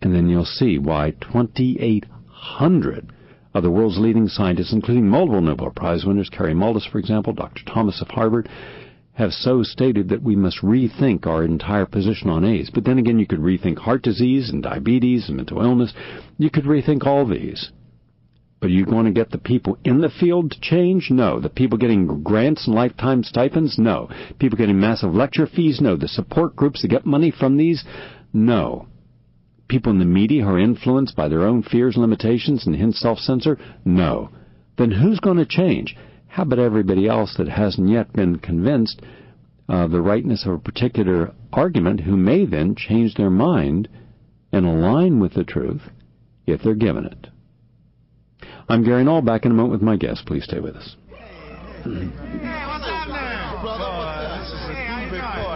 And 0.00 0.14
then 0.14 0.28
you'll 0.28 0.44
see 0.44 0.78
why 0.78 1.14
2,800 1.20 3.12
of 3.54 3.62
the 3.62 3.70
world's 3.70 3.98
leading 3.98 4.28
scientists, 4.28 4.72
including 4.72 5.08
multiple 5.08 5.40
Nobel 5.40 5.70
Prize 5.70 6.04
winners, 6.04 6.28
Kary 6.28 6.54
Mullis, 6.54 6.90
for 6.90 6.98
example, 6.98 7.32
Dr. 7.32 7.62
Thomas 7.64 8.02
of 8.02 8.08
Harvard, 8.08 8.48
have 9.12 9.32
so 9.32 9.62
stated 9.62 10.08
that 10.08 10.22
we 10.22 10.34
must 10.34 10.60
rethink 10.60 11.24
our 11.24 11.44
entire 11.44 11.86
position 11.86 12.28
on 12.28 12.44
AIDS. 12.44 12.70
But 12.70 12.84
then 12.84 12.98
again, 12.98 13.20
you 13.20 13.26
could 13.26 13.38
rethink 13.38 13.78
heart 13.78 14.02
disease 14.02 14.50
and 14.50 14.60
diabetes 14.60 15.28
and 15.28 15.36
mental 15.36 15.62
illness. 15.62 15.94
You 16.36 16.50
could 16.50 16.64
rethink 16.64 17.06
all 17.06 17.24
these. 17.24 17.70
But 18.58 18.70
are 18.70 18.72
you 18.72 18.86
going 18.86 19.04
to 19.04 19.12
get 19.12 19.30
the 19.30 19.38
people 19.38 19.78
in 19.84 20.00
the 20.00 20.10
field 20.10 20.50
to 20.50 20.60
change? 20.60 21.10
No. 21.10 21.38
The 21.38 21.48
people 21.48 21.78
getting 21.78 22.24
grants 22.24 22.66
and 22.66 22.74
lifetime 22.74 23.22
stipends? 23.22 23.78
No. 23.78 24.08
People 24.40 24.58
getting 24.58 24.80
massive 24.80 25.14
lecture 25.14 25.46
fees? 25.46 25.80
No. 25.80 25.96
The 25.96 26.08
support 26.08 26.56
groups 26.56 26.82
that 26.82 26.88
get 26.88 27.06
money 27.06 27.30
from 27.30 27.56
these? 27.56 27.84
No 28.32 28.88
people 29.68 29.92
in 29.92 29.98
the 29.98 30.04
media 30.04 30.44
who 30.44 30.50
are 30.50 30.58
influenced 30.58 31.16
by 31.16 31.28
their 31.28 31.42
own 31.42 31.62
fears 31.62 31.96
limitations 31.96 32.66
and 32.66 32.76
hence 32.76 32.98
self-censor? 32.98 33.58
No. 33.84 34.30
Then 34.76 34.90
who's 34.90 35.20
going 35.20 35.38
to 35.38 35.46
change? 35.46 35.96
How 36.28 36.42
about 36.42 36.58
everybody 36.58 37.08
else 37.08 37.34
that 37.38 37.48
hasn't 37.48 37.88
yet 37.88 38.12
been 38.12 38.38
convinced 38.38 39.00
of 39.68 39.90
the 39.90 40.02
rightness 40.02 40.44
of 40.46 40.52
a 40.52 40.58
particular 40.58 41.32
argument 41.52 42.00
who 42.00 42.16
may 42.16 42.44
then 42.44 42.74
change 42.74 43.14
their 43.14 43.30
mind 43.30 43.88
and 44.52 44.66
align 44.66 45.20
with 45.20 45.34
the 45.34 45.44
truth 45.44 45.82
if 46.46 46.62
they're 46.62 46.74
given 46.74 47.04
it? 47.04 47.28
I'm 48.68 48.84
Gary 48.84 49.04
Null, 49.04 49.22
back 49.22 49.44
in 49.44 49.52
a 49.52 49.54
moment 49.54 49.72
with 49.72 49.82
my 49.82 49.96
guest. 49.96 50.26
Please 50.26 50.44
stay 50.44 50.60
with 50.60 50.76
us. 50.76 50.96
there's 55.04 55.53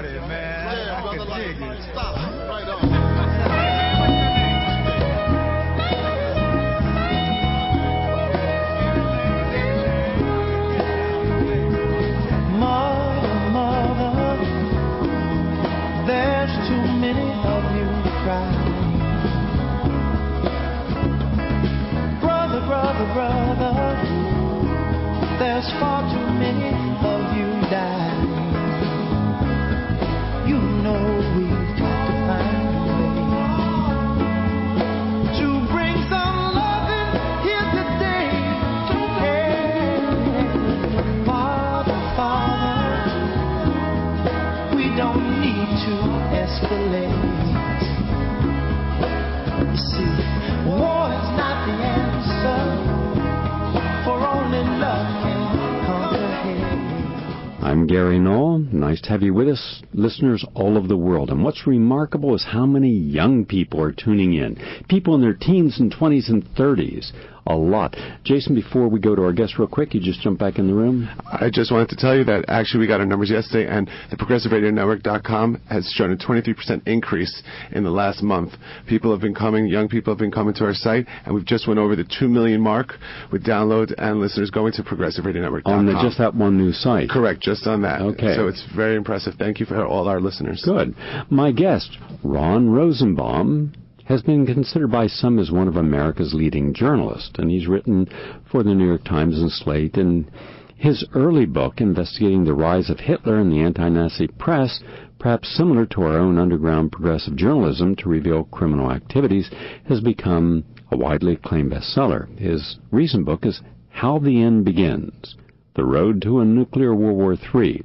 I'm 57.69 57.87
Gary 57.87 58.19
Null. 58.19 58.61
Nice 58.73 59.03
to 59.03 59.11
have 59.11 59.23
you 59.23 59.35
with 59.35 59.47
us, 59.47 59.83
listeners 59.93 60.43
all 60.55 60.79
over 60.79 60.89
the 60.89 60.97
world. 60.97 61.29
And 61.29 61.45
what's 61.45 61.67
remarkable 61.67 62.35
is 62.35 62.43
how 62.43 62.65
many 62.65 62.89
young 62.89 63.45
people 63.45 63.83
are 63.83 63.93
tuning 63.93 64.33
in. 64.33 64.57
People 64.89 65.15
in 65.15 65.21
their 65.21 65.35
teens 65.35 65.79
and 65.79 65.93
20s 65.95 66.31
and 66.31 66.43
30s 66.55 67.13
a 67.49 67.57
lot. 67.57 67.97
Jason, 68.25 68.55
before 68.55 68.89
we 68.89 69.01
go 69.01 69.17
to 69.17 69.23
our 69.25 69.33
guest 69.33 69.59
real 69.59 69.67
quick, 69.67 69.95
you 69.95 70.01
just 70.01 70.21
jump 70.21 70.39
back 70.39 70.59
in 70.59 70.69
the 70.69 70.75
room. 70.75 71.09
I 71.27 71.51
just 71.53 71.73
wanted 71.73 71.89
to 71.89 71.97
tell 71.97 72.17
you 72.17 72.23
that 72.25 72.45
actually 72.47 72.81
we 72.81 72.87
got 72.87 73.01
our 73.01 73.07
numbers 73.07 73.31
yesterday, 73.31 73.69
and 73.69 73.91
the 74.11 74.17
ProgressiveRadioNetwork.com 74.17 75.63
has 75.71 75.91
shown 75.97 76.13
a 76.13 76.17
23% 76.17 76.87
increase 76.87 77.43
in 77.73 77.85
the 77.85 77.91
last 77.91 78.23
month. 78.23 78.53
People 78.87 79.11
have 79.11 79.21
been 79.21 79.35
coming, 79.35 79.67
young 79.67 79.89
people 79.89 80.13
have 80.13 80.19
been 80.19 80.31
coming 80.31 80.55
to 80.55 80.65
our 80.65 80.75
site, 80.75 81.07
and 81.25 81.35
we've 81.35 81.47
just 81.47 81.67
went 81.67 81.81
over 81.81 81.97
the 81.97 82.05
2 82.19 82.29
million 82.29 82.61
mark 82.61 82.95
with 83.33 83.45
downloads 83.45 83.93
and 83.99 84.21
listeners 84.21 84.51
going 84.51 84.73
to 84.75 84.83
ProgressiveRadioNetwork.com. 84.83 85.73
On 85.73 85.87
the, 85.87 85.99
just 86.03 86.19
that 86.19 86.35
one 86.35 86.59
new 86.59 86.73
site. 86.73 87.09
Correct, 87.09 87.41
just 87.41 87.67
on 87.67 87.83
that. 87.83 88.03
Okay. 88.03 88.35
So 88.37 88.47
it's 88.47 88.65
very 88.77 88.97
impressive. 88.97 89.35
Thank 89.39 89.59
you 89.61 89.67
for 89.67 89.85
all 89.87 90.09
our 90.09 90.21
listeners. 90.21 90.63
Good. 90.65 90.95
My 91.31 91.53
guest, 91.53 91.97
Ron 92.23 92.71
Rosenbaum, 92.71 93.73
has 94.09 94.23
been 94.23 94.47
considered 94.47 94.91
by 94.91 95.07
some 95.07 95.39
as 95.39 95.51
one 95.51 95.69
of 95.69 95.77
America's 95.77 96.33
leading 96.33 96.73
journalists, 96.73 97.39
and 97.39 97.51
he's 97.51 97.69
written 97.69 98.09
for 98.51 98.63
the 98.63 98.75
New 98.75 98.87
York 98.87 99.05
Times 99.05 99.39
and 99.39 99.53
Slate. 99.53 99.99
And 99.99 100.31
his 100.77 101.05
early 101.15 101.45
book, 101.45 101.83
investigating 101.83 102.45
the 102.45 102.55
rise 102.55 102.89
of 102.89 103.01
Hitler 103.01 103.39
and 103.39 103.53
the 103.53 103.61
anti-Nazi 103.61 104.29
press, 104.39 104.81
perhaps 105.19 105.55
similar 105.55 105.85
to 105.87 106.03
our 106.05 106.17
own 106.19 106.39
underground 106.39 106.91
progressive 106.91 107.37
journalism 107.37 107.95
to 107.97 108.09
reveal 108.09 108.45
criminal 108.45 108.91
activities, 108.91 109.51
has 109.87 110.01
become 110.01 110.65
a 110.91 110.97
widely 110.97 111.35
acclaimed 111.35 111.73
bestseller. 111.73 112.35
His 112.39 112.79
recent 112.91 113.27
book 113.27 113.45
is 113.45 113.61
How 113.91 114.19
the 114.19 114.43
End 114.43 114.65
Begins: 114.65 115.37
The 115.77 115.85
Road 115.85 116.23
to 116.23 116.41
a 116.41 116.47
Nuclear 116.47 116.95
World 116.95 117.19
War 117.19 117.35
III, 117.35 117.85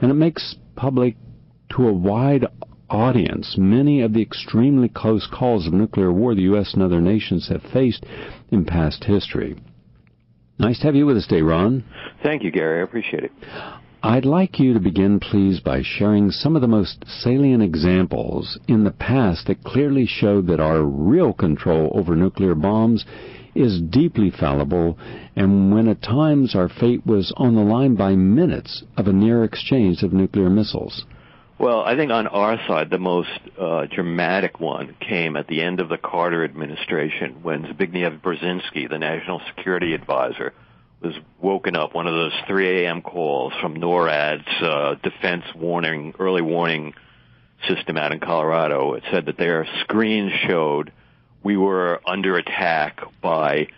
and 0.00 0.12
it 0.12 0.14
makes 0.14 0.54
public 0.76 1.16
to 1.70 1.88
a 1.88 1.92
wide 1.92 2.46
audience 2.94 3.56
many 3.58 4.00
of 4.00 4.12
the 4.12 4.22
extremely 4.22 4.88
close 4.88 5.26
calls 5.26 5.66
of 5.66 5.72
nuclear 5.72 6.12
war 6.12 6.34
the 6.34 6.42
U.S. 6.42 6.72
and 6.74 6.82
other 6.82 7.00
nations 7.00 7.48
have 7.48 7.62
faced 7.72 8.04
in 8.50 8.64
past 8.64 9.04
history. 9.04 9.56
Nice 10.58 10.78
to 10.78 10.86
have 10.86 10.94
you 10.94 11.04
with 11.04 11.16
us 11.16 11.26
today, 11.26 11.42
Ron. 11.42 11.84
Thank 12.22 12.44
you, 12.44 12.52
Gary. 12.52 12.80
I 12.80 12.84
appreciate 12.84 13.24
it. 13.24 13.32
I'd 14.02 14.24
like 14.26 14.60
you 14.60 14.74
to 14.74 14.80
begin, 14.80 15.18
please, 15.18 15.60
by 15.60 15.80
sharing 15.82 16.30
some 16.30 16.54
of 16.54 16.62
the 16.62 16.68
most 16.68 17.04
salient 17.08 17.62
examples 17.62 18.58
in 18.68 18.84
the 18.84 18.90
past 18.90 19.46
that 19.46 19.64
clearly 19.64 20.06
showed 20.06 20.46
that 20.48 20.60
our 20.60 20.82
real 20.82 21.32
control 21.32 21.90
over 21.94 22.14
nuclear 22.14 22.54
bombs 22.54 23.04
is 23.54 23.80
deeply 23.80 24.30
fallible, 24.30 24.98
and 25.36 25.72
when 25.72 25.88
at 25.88 26.02
times 26.02 26.54
our 26.54 26.68
fate 26.68 27.06
was 27.06 27.32
on 27.36 27.54
the 27.54 27.62
line 27.62 27.94
by 27.94 28.14
minutes 28.14 28.84
of 28.96 29.08
a 29.08 29.12
near 29.12 29.42
exchange 29.42 30.02
of 30.02 30.12
nuclear 30.12 30.50
missiles. 30.50 31.04
Well, 31.56 31.82
I 31.82 31.94
think 31.96 32.10
on 32.10 32.26
our 32.26 32.58
side, 32.66 32.90
the 32.90 32.98
most 32.98 33.30
uh, 33.58 33.86
dramatic 33.86 34.58
one 34.58 34.96
came 35.00 35.36
at 35.36 35.46
the 35.46 35.62
end 35.62 35.80
of 35.80 35.88
the 35.88 35.96
Carter 35.96 36.44
administration 36.44 37.42
when 37.42 37.62
Zbigniew 37.62 38.20
Brzezinski, 38.20 38.90
the 38.90 38.98
national 38.98 39.40
security 39.54 39.94
advisor, 39.94 40.52
was 41.00 41.14
woken 41.40 41.76
up 41.76 41.94
one 41.94 42.08
of 42.08 42.14
those 42.14 42.32
3 42.48 42.84
a.m. 42.84 43.02
calls 43.02 43.52
from 43.60 43.76
NORAD's 43.76 44.62
uh, 44.62 44.94
defense 45.02 45.44
warning, 45.54 46.14
early 46.18 46.42
warning 46.42 46.94
system 47.68 47.96
out 47.96 48.12
in 48.12 48.18
Colorado. 48.18 48.94
It 48.94 49.04
said 49.12 49.26
that 49.26 49.38
their 49.38 49.66
screens 49.82 50.32
showed 50.48 50.92
we 51.44 51.56
were 51.56 52.00
under 52.04 52.36
attack 52.36 53.00
by 53.20 53.68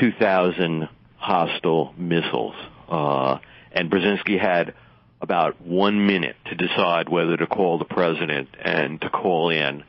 2,000 0.00 0.88
hostile 1.16 1.94
missiles. 1.96 2.56
Uh, 2.88 3.38
and 3.70 3.88
Brzezinski 3.88 4.40
had 4.40 4.74
about 5.20 5.60
one 5.60 6.06
minute 6.06 6.36
to 6.46 6.54
decide 6.54 7.08
whether 7.08 7.36
to 7.36 7.46
call 7.46 7.78
the 7.78 7.84
president 7.84 8.48
and 8.62 9.00
to 9.00 9.10
call 9.10 9.50
in 9.50 9.84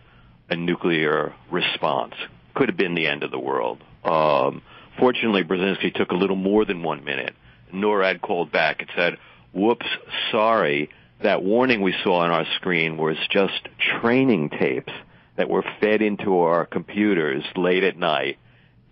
a 0.49 0.55
nuclear 0.55 1.33
response. 1.49 2.13
Could 2.53 2.69
have 2.69 2.77
been 2.77 2.95
the 2.95 3.07
end 3.07 3.23
of 3.23 3.31
the 3.31 3.39
world. 3.39 3.81
Um, 4.03 4.61
fortunately, 4.99 5.43
Brzezinski 5.43 5.93
took 5.93 6.11
a 6.11 6.15
little 6.15 6.35
more 6.35 6.65
than 6.65 6.83
one 6.83 7.05
minute. 7.05 7.33
NORAD 7.73 8.21
called 8.21 8.51
back 8.51 8.81
and 8.81 8.89
said, 8.95 9.17
whoops, 9.53 9.85
sorry, 10.31 10.89
that 11.23 11.41
warning 11.41 11.81
we 11.81 11.95
saw 12.03 12.19
on 12.19 12.31
our 12.31 12.45
screen 12.57 12.97
was 12.97 13.15
just 13.29 13.69
training 14.01 14.49
tapes 14.49 14.91
that 15.37 15.49
were 15.49 15.63
fed 15.79 16.01
into 16.01 16.39
our 16.39 16.65
computers 16.65 17.43
late 17.55 17.83
at 17.83 17.97
night, 17.97 18.37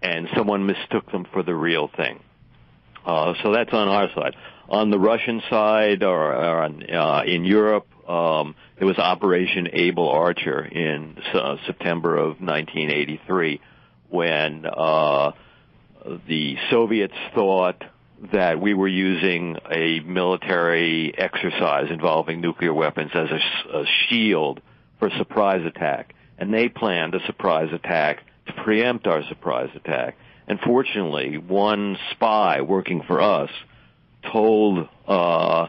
and 0.02 0.30
someone 0.38 0.66
mistook 0.66 1.12
them 1.12 1.26
for 1.34 1.44
the 1.44 1.54
real 1.54 1.90
thing. 1.98 2.22
Uh, 3.06 3.34
so 3.44 3.52
that's 3.52 3.74
on 3.74 3.90
our 3.90 4.10
side 4.16 4.36
on 4.70 4.92
the 4.92 5.00
Russian 5.00 5.42
side 5.50 6.04
or, 6.04 6.34
or 6.34 6.64
on, 6.64 6.84
uh, 6.90 7.24
in 7.26 7.44
Europe, 7.44 7.88
um, 8.08 8.56
was 8.80 8.98
Operation 8.98 9.68
Able 9.74 10.10
Archer 10.10 10.64
in 10.64 11.18
uh, 11.34 11.58
September 11.66 12.16
of 12.16 12.40
1983 12.40 13.62
when 14.10 14.66
uh, 14.66 15.32
the 16.28 16.56
Soviets 16.72 17.14
thought 17.36 17.84
that 18.34 18.60
we 18.60 18.74
were 18.74 18.88
using 18.88 19.58
a 19.72 20.00
military 20.02 21.14
exercise 21.18 21.88
involving 21.90 22.42
nuclear 22.42 22.74
weapons 22.74 23.12
as 23.14 23.30
a, 23.30 23.78
a 23.80 23.86
shield 24.08 24.62
for 24.98 25.08
a 25.08 25.18
surprise 25.18 25.66
attack. 25.66 26.14
And 26.38 26.54
they 26.54 26.70
planned 26.70 27.16
a 27.16 27.26
surprise 27.26 27.70
attack 27.74 28.20
to 28.48 28.54
preempt 28.64 29.08
our 29.08 29.24
surprise 29.28 29.70
attack. 29.76 30.18
And 30.48 30.60
fortunately, 30.60 31.38
one 31.38 31.98
spy 32.12 32.62
working 32.62 33.04
for 33.08 33.22
us 33.22 33.50
told 34.32 34.88
uh, 35.08 35.68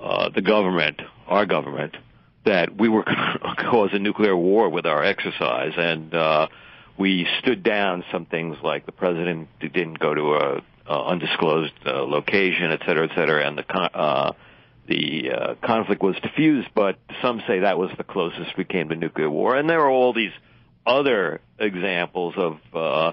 uh, 0.00 0.28
the 0.34 0.42
government, 0.42 1.00
our 1.26 1.46
government, 1.46 1.96
that 2.44 2.76
we 2.76 2.88
were 2.88 3.04
going 3.04 3.56
to 3.56 3.70
cause 3.70 3.90
a 3.92 3.98
nuclear 3.98 4.36
war 4.36 4.68
with 4.68 4.86
our 4.86 5.02
exercise, 5.02 5.72
and 5.76 6.14
uh, 6.14 6.48
we 6.98 7.26
stood 7.40 7.62
down 7.62 8.04
some 8.10 8.26
things 8.26 8.56
like 8.62 8.86
the 8.86 8.92
president 8.92 9.48
didn't 9.60 9.98
go 9.98 10.14
to 10.14 10.34
a, 10.34 10.62
a 10.86 11.06
undisclosed 11.06 11.72
uh, 11.86 12.02
location, 12.02 12.72
et 12.72 12.80
cetera, 12.86 13.08
et 13.10 13.14
cetera, 13.14 13.46
and 13.46 13.58
the 13.58 13.62
con- 13.62 13.90
uh, 13.94 14.32
the 14.88 15.30
uh, 15.30 15.54
conflict 15.62 16.02
was 16.02 16.16
diffused. 16.22 16.68
But 16.74 16.98
some 17.20 17.42
say 17.46 17.60
that 17.60 17.78
was 17.78 17.90
the 17.98 18.04
closest 18.04 18.56
we 18.56 18.64
came 18.64 18.88
to 18.88 18.96
nuclear 18.96 19.30
war, 19.30 19.56
and 19.56 19.68
there 19.68 19.80
are 19.80 19.90
all 19.90 20.14
these 20.14 20.32
other 20.86 21.40
examples 21.58 22.34
of 22.36 22.58
uh, 22.74 23.12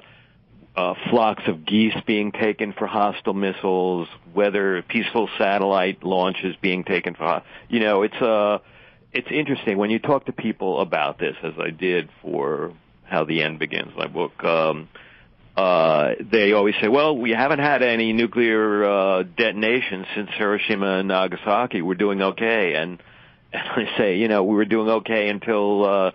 uh, 0.76 0.94
flocks 1.10 1.44
of 1.48 1.66
geese 1.66 1.96
being 2.06 2.32
taken 2.32 2.74
for 2.74 2.86
hostile 2.86 3.34
missiles, 3.34 4.08
whether 4.34 4.82
peaceful 4.82 5.30
satellite 5.38 6.04
launches 6.04 6.56
being 6.62 6.84
taken 6.84 7.16
for, 7.16 7.44
you 7.70 7.80
know, 7.80 8.04
it's 8.04 8.22
uh, 8.22 8.60
it's 9.14 9.28
interesting 9.32 9.78
when 9.78 9.90
you 9.90 10.00
talk 10.00 10.26
to 10.26 10.34
people 10.34 10.82
about 10.82 11.18
this, 11.18 11.36
as 11.42 11.54
I 11.58 11.70
did 11.70 12.10
for 12.22 12.74
How 13.06 13.24
the 13.24 13.42
End 13.42 13.60
Begins, 13.60 13.94
my 13.96 14.08
book. 14.08 14.44
Um, 14.44 14.90
uh, 15.56 16.16
they 16.20 16.52
always 16.52 16.76
say, 16.82 16.90
"Well, 16.90 17.18
we 17.18 17.32
haven't 17.32 17.60
had 17.60 17.82
any 17.82 18.12
nuclear 18.12 18.84
uh, 18.84 19.24
detonations 19.24 20.06
since 20.14 20.30
Hiroshima 20.38 21.00
and 21.00 21.08
Nagasaki. 21.08 21.82
We're 21.82 21.96
doing 21.96 22.22
okay." 22.22 22.74
And, 22.76 23.02
and 23.54 23.64
I 23.64 23.98
say, 23.98 24.18
you 24.18 24.28
know, 24.28 24.44
we 24.44 24.56
were 24.56 24.66
doing 24.66 24.90
okay 24.90 25.30
until. 25.30 25.86
Uh, 25.86 26.12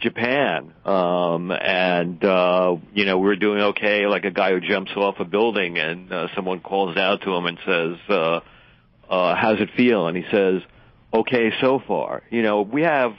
Japan, 0.00 0.72
um, 0.84 1.50
and 1.50 2.22
uh, 2.24 2.76
you 2.92 3.04
know 3.04 3.18
we 3.18 3.26
were 3.26 3.36
doing 3.36 3.60
okay. 3.60 4.06
Like 4.06 4.24
a 4.24 4.30
guy 4.30 4.50
who 4.50 4.60
jumps 4.60 4.92
off 4.96 5.16
a 5.20 5.24
building, 5.24 5.78
and 5.78 6.12
uh, 6.12 6.28
someone 6.34 6.60
calls 6.60 6.96
out 6.96 7.22
to 7.22 7.34
him 7.34 7.46
and 7.46 7.58
says, 7.64 7.96
uh, 8.08 8.40
uh, 9.08 9.34
"How's 9.34 9.60
it 9.60 9.70
feel?" 9.76 10.06
And 10.08 10.16
he 10.16 10.24
says, 10.30 10.62
"Okay 11.12 11.52
so 11.60 11.80
far." 11.86 12.22
You 12.30 12.42
know, 12.42 12.62
we 12.62 12.82
have 12.82 13.12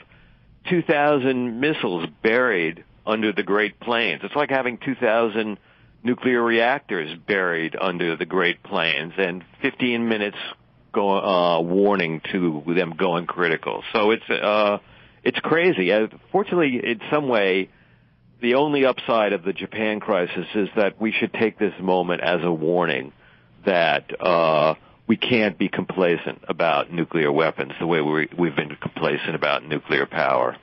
2,000 0.68 1.60
missiles 1.60 2.08
buried 2.22 2.84
under 3.06 3.32
the 3.32 3.42
Great 3.42 3.78
Plains. 3.80 4.20
It's 4.24 4.34
like 4.34 4.50
having 4.50 4.78
2,000 4.78 5.58
nuclear 6.02 6.42
reactors 6.42 7.16
buried 7.26 7.76
under 7.80 8.16
the 8.16 8.26
Great 8.26 8.62
Plains, 8.62 9.12
and 9.16 9.44
15 9.62 10.08
minutes 10.08 10.36
go, 10.92 11.10
uh, 11.10 11.60
warning 11.60 12.20
to 12.32 12.62
them 12.74 12.94
going 12.96 13.26
critical. 13.26 13.82
So 13.92 14.10
it's 14.10 14.28
uh, 14.28 14.78
it's 15.26 15.40
crazy. 15.40 15.92
Uh, 15.92 16.06
fortunately, 16.30 16.80
in 16.82 17.00
some 17.10 17.28
way, 17.28 17.68
the 18.40 18.54
only 18.54 18.86
upside 18.86 19.32
of 19.32 19.42
the 19.42 19.52
Japan 19.52 19.98
crisis 19.98 20.46
is 20.54 20.68
that 20.76 21.00
we 21.00 21.10
should 21.10 21.32
take 21.32 21.58
this 21.58 21.74
moment 21.80 22.22
as 22.22 22.40
a 22.44 22.52
warning 22.52 23.12
that 23.64 24.08
uh, 24.20 24.74
we 25.08 25.16
can't 25.16 25.58
be 25.58 25.68
complacent 25.68 26.44
about 26.48 26.92
nuclear 26.92 27.32
weapons 27.32 27.72
the 27.80 27.86
way 27.88 28.00
we, 28.00 28.28
we've 28.38 28.54
been 28.54 28.76
complacent 28.80 29.34
about 29.34 29.66
nuclear 29.66 30.06
power. 30.06 30.56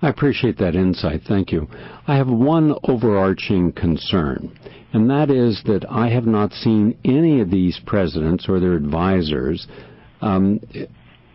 I 0.00 0.08
appreciate 0.08 0.58
that 0.58 0.74
insight. 0.74 1.20
Thank 1.28 1.52
you. 1.52 1.68
I 2.08 2.16
have 2.16 2.26
one 2.26 2.74
overarching 2.82 3.70
concern, 3.70 4.58
and 4.92 5.08
that 5.10 5.30
is 5.30 5.62
that 5.66 5.86
I 5.88 6.08
have 6.08 6.26
not 6.26 6.52
seen 6.52 6.98
any 7.04 7.40
of 7.40 7.52
these 7.52 7.80
presidents 7.86 8.48
or 8.48 8.58
their 8.58 8.74
advisors 8.74 9.68
um, 10.20 10.58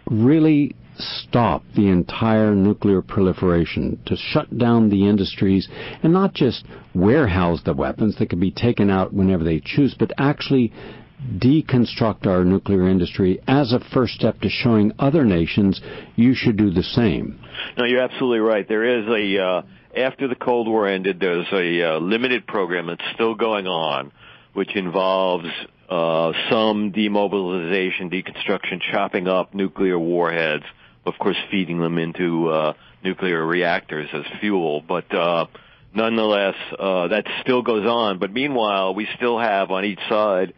really 0.10 0.76
stop 0.98 1.64
the 1.76 1.88
entire 1.88 2.54
nuclear 2.54 3.02
proliferation, 3.02 4.00
to 4.06 4.16
shut 4.16 4.58
down 4.58 4.90
the 4.90 5.08
industries, 5.08 5.68
and 6.04 6.14
not 6.14 6.34
just 6.34 6.66
warehouse 6.94 7.62
the 7.66 7.74
weapons 7.74 8.18
that 8.18 8.30
can 8.30 8.40
be 8.40 8.52
taken 8.52 8.90
out 8.90 9.14
whenever 9.14 9.44
they 9.44 9.62
choose, 9.64 9.96
but 9.98 10.12
actually 10.18 10.74
deconstruct 11.38 12.28
our 12.28 12.44
nuclear 12.44 12.88
industry 12.88 13.40
as 13.48 13.74
a 13.74 13.80
first 13.92 14.14
step 14.14 14.40
to 14.40 14.50
showing 14.50 14.92
other 15.00 15.26
nations 15.26 15.82
you 16.16 16.34
should 16.36 16.58
do 16.58 16.70
the 16.70 16.84
same. 16.84 17.40
No, 17.78 17.86
you're 17.86 18.04
absolutely 18.04 18.40
right. 18.40 18.68
There 18.68 19.00
is 19.00 19.08
a 19.08 19.44
uh, 19.44 19.62
after 19.98 20.28
the 20.28 20.36
Cold 20.36 20.68
War 20.68 20.88
ended, 20.88 21.20
there's 21.20 21.48
a 21.52 21.96
uh, 21.96 22.00
limited 22.00 22.46
program 22.46 22.88
that's 22.88 23.04
still 23.16 23.34
going 23.34 23.66
on, 23.66 24.12
which 24.54 24.76
involves 24.76 25.48
uh, 25.90 26.34
some 26.52 26.92
demobilization, 26.92 28.12
deconstruction, 28.12 28.80
chopping 28.92 29.28
up 29.28 29.54
nuclear 29.54 29.98
warheads, 29.98 30.66
of 31.08 31.18
course, 31.20 31.38
feeding 31.50 31.80
them 31.80 31.98
into 31.98 32.50
uh, 32.50 32.74
nuclear 33.04 33.46
reactors 33.46 34.10
as 34.14 34.24
fuel. 34.40 34.82
But 34.82 35.14
uh, 35.14 35.48
nonetheless, 35.94 36.56
uh, 36.78 37.08
that 37.08 37.26
still 37.42 37.62
goes 37.62 37.86
on. 37.86 38.20
But 38.20 38.32
meanwhile, 38.32 38.94
we 38.94 39.08
still 39.16 39.40
have 39.40 39.72
on 39.72 39.86
each 39.86 40.00
side 40.10 40.54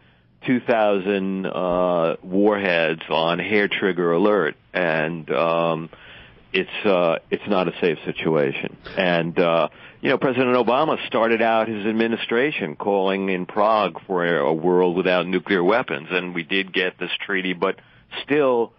2,000 0.46 1.46
uh, 1.46 2.16
warheads 2.22 3.02
on 3.08 3.38
hair 3.38 3.68
trigger 3.68 4.12
alert, 4.12 4.56
and 4.72 5.30
um, 5.30 5.90
it's 6.52 6.86
uh, 6.86 7.18
it's 7.30 7.46
not 7.46 7.68
a 7.68 7.72
safe 7.80 7.98
situation. 8.04 8.76
And 8.96 9.38
uh, 9.38 9.68
you 10.00 10.08
know, 10.08 10.18
President 10.18 10.56
Obama 10.56 10.96
started 11.06 11.42
out 11.42 11.68
his 11.68 11.84
administration 11.86 12.76
calling 12.76 13.28
in 13.28 13.46
Prague 13.46 14.00
for 14.06 14.38
a 14.38 14.52
world 14.52 14.96
without 14.96 15.26
nuclear 15.26 15.62
weapons, 15.62 16.08
and 16.10 16.34
we 16.34 16.42
did 16.42 16.72
get 16.72 16.98
this 16.98 17.10
treaty, 17.24 17.52
but 17.52 17.76
still. 18.24 18.72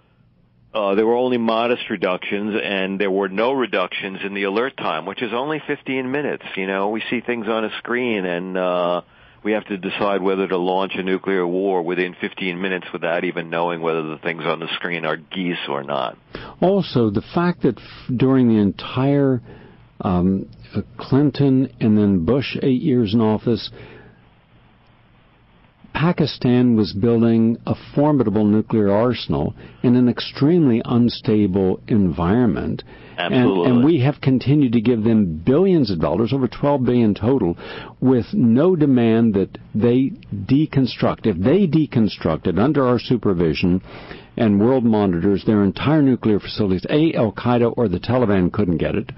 Uh, 0.74 0.96
there 0.96 1.06
were 1.06 1.16
only 1.16 1.38
modest 1.38 1.90
reductions, 1.90 2.56
and 2.64 3.00
there 3.00 3.12
were 3.12 3.28
no 3.28 3.52
reductions 3.52 4.20
in 4.24 4.34
the 4.34 4.44
alert 4.44 4.78
time, 4.78 5.06
which 5.06 5.22
is 5.22 5.32
only 5.34 5.62
15 5.68 6.10
minutes. 6.10 6.44
You 6.56 6.66
know, 6.66 6.90
we 6.90 7.04
see 7.10 7.20
things 7.20 7.48
on 7.48 7.66
a 7.66 7.70
screen, 7.80 8.26
and 8.26 8.58
uh, 8.58 9.02
we 9.44 9.52
have 9.52 9.66
to 9.66 9.78
decide 9.78 10.22
whether 10.22 10.48
to 10.48 10.58
launch 10.58 10.94
a 10.96 11.04
nuclear 11.04 11.46
war 11.46 11.82
within 11.82 12.16
15 12.22 12.62
minutes 12.62 12.88
without 12.94 13.26
even 13.26 13.50
knowing 13.50 13.82
whether 13.82 14.04
the 14.04 14.18
things 14.20 14.44
on 14.46 14.60
the 14.60 14.68
screen 14.76 15.06
are 15.06 15.18
geese 15.18 15.68
or 15.68 15.84
not. 15.84 16.18
Also, 16.62 17.10
the 17.10 17.24
fact 17.34 17.64
that 17.64 17.78
f- 17.78 17.84
during 18.16 18.48
the 18.48 18.62
entire 18.62 19.42
um, 20.00 20.48
Clinton 20.98 21.74
and 21.80 21.98
then 21.98 22.24
Bush 22.24 22.56
eight 22.62 22.82
years 22.82 23.14
in 23.14 23.20
office, 23.20 23.70
Pakistan 25.94 26.76
was 26.76 26.94
building 26.94 27.58
a 27.66 27.76
formidable 27.94 28.46
nuclear 28.46 28.89
arsenal 28.92 29.54
in 29.84 29.96
an 29.96 30.10
extremely 30.10 30.82
unstable 30.86 31.80
environment. 31.88 32.84
Absolutely. 33.18 33.66
And, 33.66 33.78
and, 33.78 33.86
we 33.86 34.00
have 34.00 34.22
continued 34.22 34.74
to 34.74 34.82
give 34.82 35.04
them 35.04 35.42
billions 35.46 35.92
of 35.92 36.00
dollars, 36.00 36.34
over 36.34 36.48
12 36.48 36.84
billion 36.84 37.14
total, 37.14 37.58
with 38.00 38.26
no 38.34 38.76
demand 38.76 39.34
that 39.36 39.58
they 39.76 40.12
deconstruct. 40.34 41.26
If 41.26 41.38
they 41.38 41.68
deconstructed 41.68 42.58
under 42.58 42.86
our 42.86 43.00
supervision 43.00 43.82
and 44.38 44.60
world 44.60 44.86
monitors 44.86 45.44
their 45.46 45.64
entire 45.64 46.02
nuclear 46.02 46.39
facilities, 46.39 46.86
A, 46.89 47.14
Al 47.14 47.32
Qaeda 47.34 47.74
or 47.78 47.88
the 47.88 48.00
Taliban 48.00 48.52
couldn't 48.52 48.78
get 48.78 48.96
it. 48.96 49.12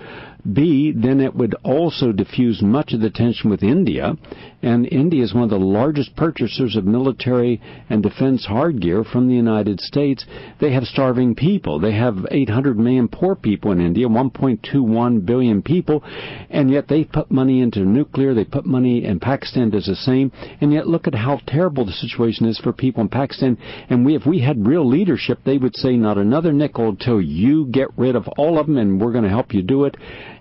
B, 0.52 0.92
then 0.92 1.22
it 1.22 1.36
would 1.36 1.56
also 1.64 2.12
diffuse 2.12 2.62
much 2.62 2.92
of 2.92 3.00
the 3.00 3.10
tension 3.10 3.50
with 3.50 3.64
India, 3.64 4.18
and 4.62 4.86
India 4.92 5.24
is 5.24 5.34
one 5.34 5.44
of 5.44 5.50
the 5.50 5.58
largest 5.58 6.16
purchasers 6.16 6.76
of 6.76 6.86
military 6.86 7.62
and 7.90 8.04
defense 8.04 8.46
hard 8.46 8.82
gear 8.82 9.04
from 9.04 9.28
the 9.28 9.34
United 9.34 9.80
States. 9.80 10.26
They 10.60 10.74
have 10.74 10.84
starving 10.84 11.36
people. 11.36 11.80
They 11.80 11.94
have 11.94 12.26
800 12.30 12.78
million 12.78 13.08
poor 13.08 13.36
people 13.36 13.72
in 13.72 13.80
India, 13.80 14.08
1.21 14.08 15.26
billion 15.26 15.62
people, 15.62 16.04
and 16.50 16.70
yet 16.70 16.88
they 16.88 17.06
put 17.06 17.32
money 17.32 17.62
into 17.62 17.80
nuclear. 17.80 18.34
They 18.34 18.46
put 18.46 18.66
money, 18.66 19.06
and 19.06 19.22
Pakistan 19.22 19.70
does 19.70 19.86
the 19.86 19.96
same. 19.96 20.32
And 20.60 20.74
yet, 20.74 20.88
look 20.88 21.08
at 21.08 21.16
how 21.16 21.40
terrible 21.48 21.86
the 21.86 21.92
situation 21.94 22.46
is 22.46 22.60
for 22.60 22.74
people 22.74 23.02
in 23.02 23.10
Pakistan. 23.10 23.58
And 23.90 24.06
we, 24.06 24.16
if 24.16 24.26
we 24.26 24.40
had 24.40 24.68
real 24.68 24.88
leadership, 24.88 25.40
they 25.46 25.58
would 25.58 25.76
say, 25.76 25.96
"Not 25.96 26.18
another 26.18 26.52
nickel 26.52 26.90
until 26.90 27.22
you 27.22 27.66
get 27.68 27.88
rid 27.98 28.16
of 28.16 28.28
all 28.38 28.60
of 28.60 28.68
them, 28.68 28.78
and 28.78 29.00
we're 29.00 29.12
going 29.14 29.24
to 29.24 29.30
help 29.30 29.54
you 29.54 29.62
do 29.62 29.86
it." 29.86 29.96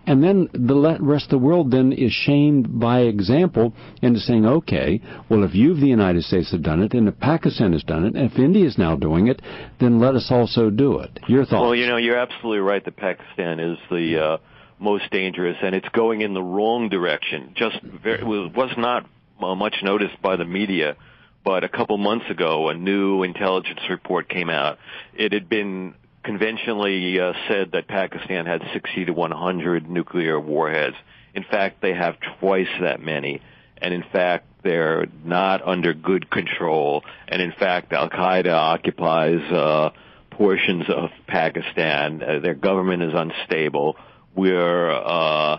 And 0.06 0.22
then 0.22 0.48
the 0.52 0.98
rest 1.00 1.26
of 1.26 1.30
the 1.30 1.38
world 1.38 1.70
then 1.70 1.92
is 1.92 2.12
shamed 2.12 2.80
by 2.80 3.00
example 3.02 3.72
into 4.00 4.20
saying, 4.20 4.44
okay, 4.44 5.00
well, 5.28 5.44
if 5.44 5.54
you, 5.54 5.74
the 5.74 5.86
United 5.86 6.24
States, 6.24 6.50
have 6.50 6.62
done 6.62 6.82
it, 6.82 6.92
and 6.92 7.08
if 7.08 7.18
Pakistan 7.20 7.72
has 7.72 7.84
done 7.84 8.04
it, 8.04 8.16
and 8.16 8.30
if 8.30 8.38
India 8.38 8.66
is 8.66 8.76
now 8.76 8.96
doing 8.96 9.28
it, 9.28 9.40
then 9.80 10.00
let 10.00 10.14
us 10.14 10.26
also 10.30 10.70
do 10.70 10.98
it. 10.98 11.20
Your 11.28 11.44
thoughts? 11.44 11.62
Well, 11.62 11.74
you 11.74 11.86
know, 11.86 11.98
you're 11.98 12.18
absolutely 12.18 12.60
right 12.60 12.84
that 12.84 12.96
Pakistan 12.96 13.60
is 13.60 13.78
the 13.90 14.20
uh, 14.20 14.36
most 14.80 15.04
dangerous, 15.12 15.56
and 15.62 15.74
it's 15.74 15.88
going 15.90 16.20
in 16.22 16.34
the 16.34 16.42
wrong 16.42 16.88
direction. 16.88 17.54
Just 17.54 17.80
very, 17.82 18.24
was 18.24 18.74
not 18.76 19.06
uh, 19.40 19.54
much 19.54 19.76
noticed 19.82 20.20
by 20.20 20.36
the 20.36 20.44
media 20.44 20.96
but 21.44 21.64
a 21.64 21.68
couple 21.68 21.98
months 21.98 22.26
ago, 22.30 22.68
a 22.68 22.74
new 22.74 23.24
intelligence 23.24 23.80
report 23.90 24.28
came 24.28 24.48
out. 24.48 24.78
It 25.12 25.32
had 25.32 25.48
been 25.48 25.94
conventionally 26.22 27.20
uh, 27.20 27.32
said 27.48 27.72
that 27.72 27.88
Pakistan 27.88 28.46
had 28.46 28.62
60 28.72 29.06
to 29.06 29.12
100 29.12 29.88
nuclear 29.88 30.38
warheads. 30.38 30.96
In 31.34 31.44
fact, 31.44 31.80
they 31.80 31.94
have 31.94 32.16
twice 32.40 32.68
that 32.80 33.00
many. 33.00 33.40
And 33.78 33.92
in 33.92 34.04
fact, 34.12 34.46
they're 34.62 35.06
not 35.24 35.66
under 35.66 35.92
good 35.92 36.30
control. 36.30 37.02
And 37.26 37.42
in 37.42 37.52
fact, 37.52 37.92
Al 37.92 38.08
Qaeda 38.08 38.52
occupies 38.52 39.40
uh, 39.52 39.90
portions 40.30 40.84
of 40.88 41.10
Pakistan. 41.26 42.22
Uh, 42.22 42.40
their 42.40 42.54
government 42.54 43.02
is 43.02 43.12
unstable. 43.14 43.96
We're, 44.36 44.90
uh, 44.90 45.58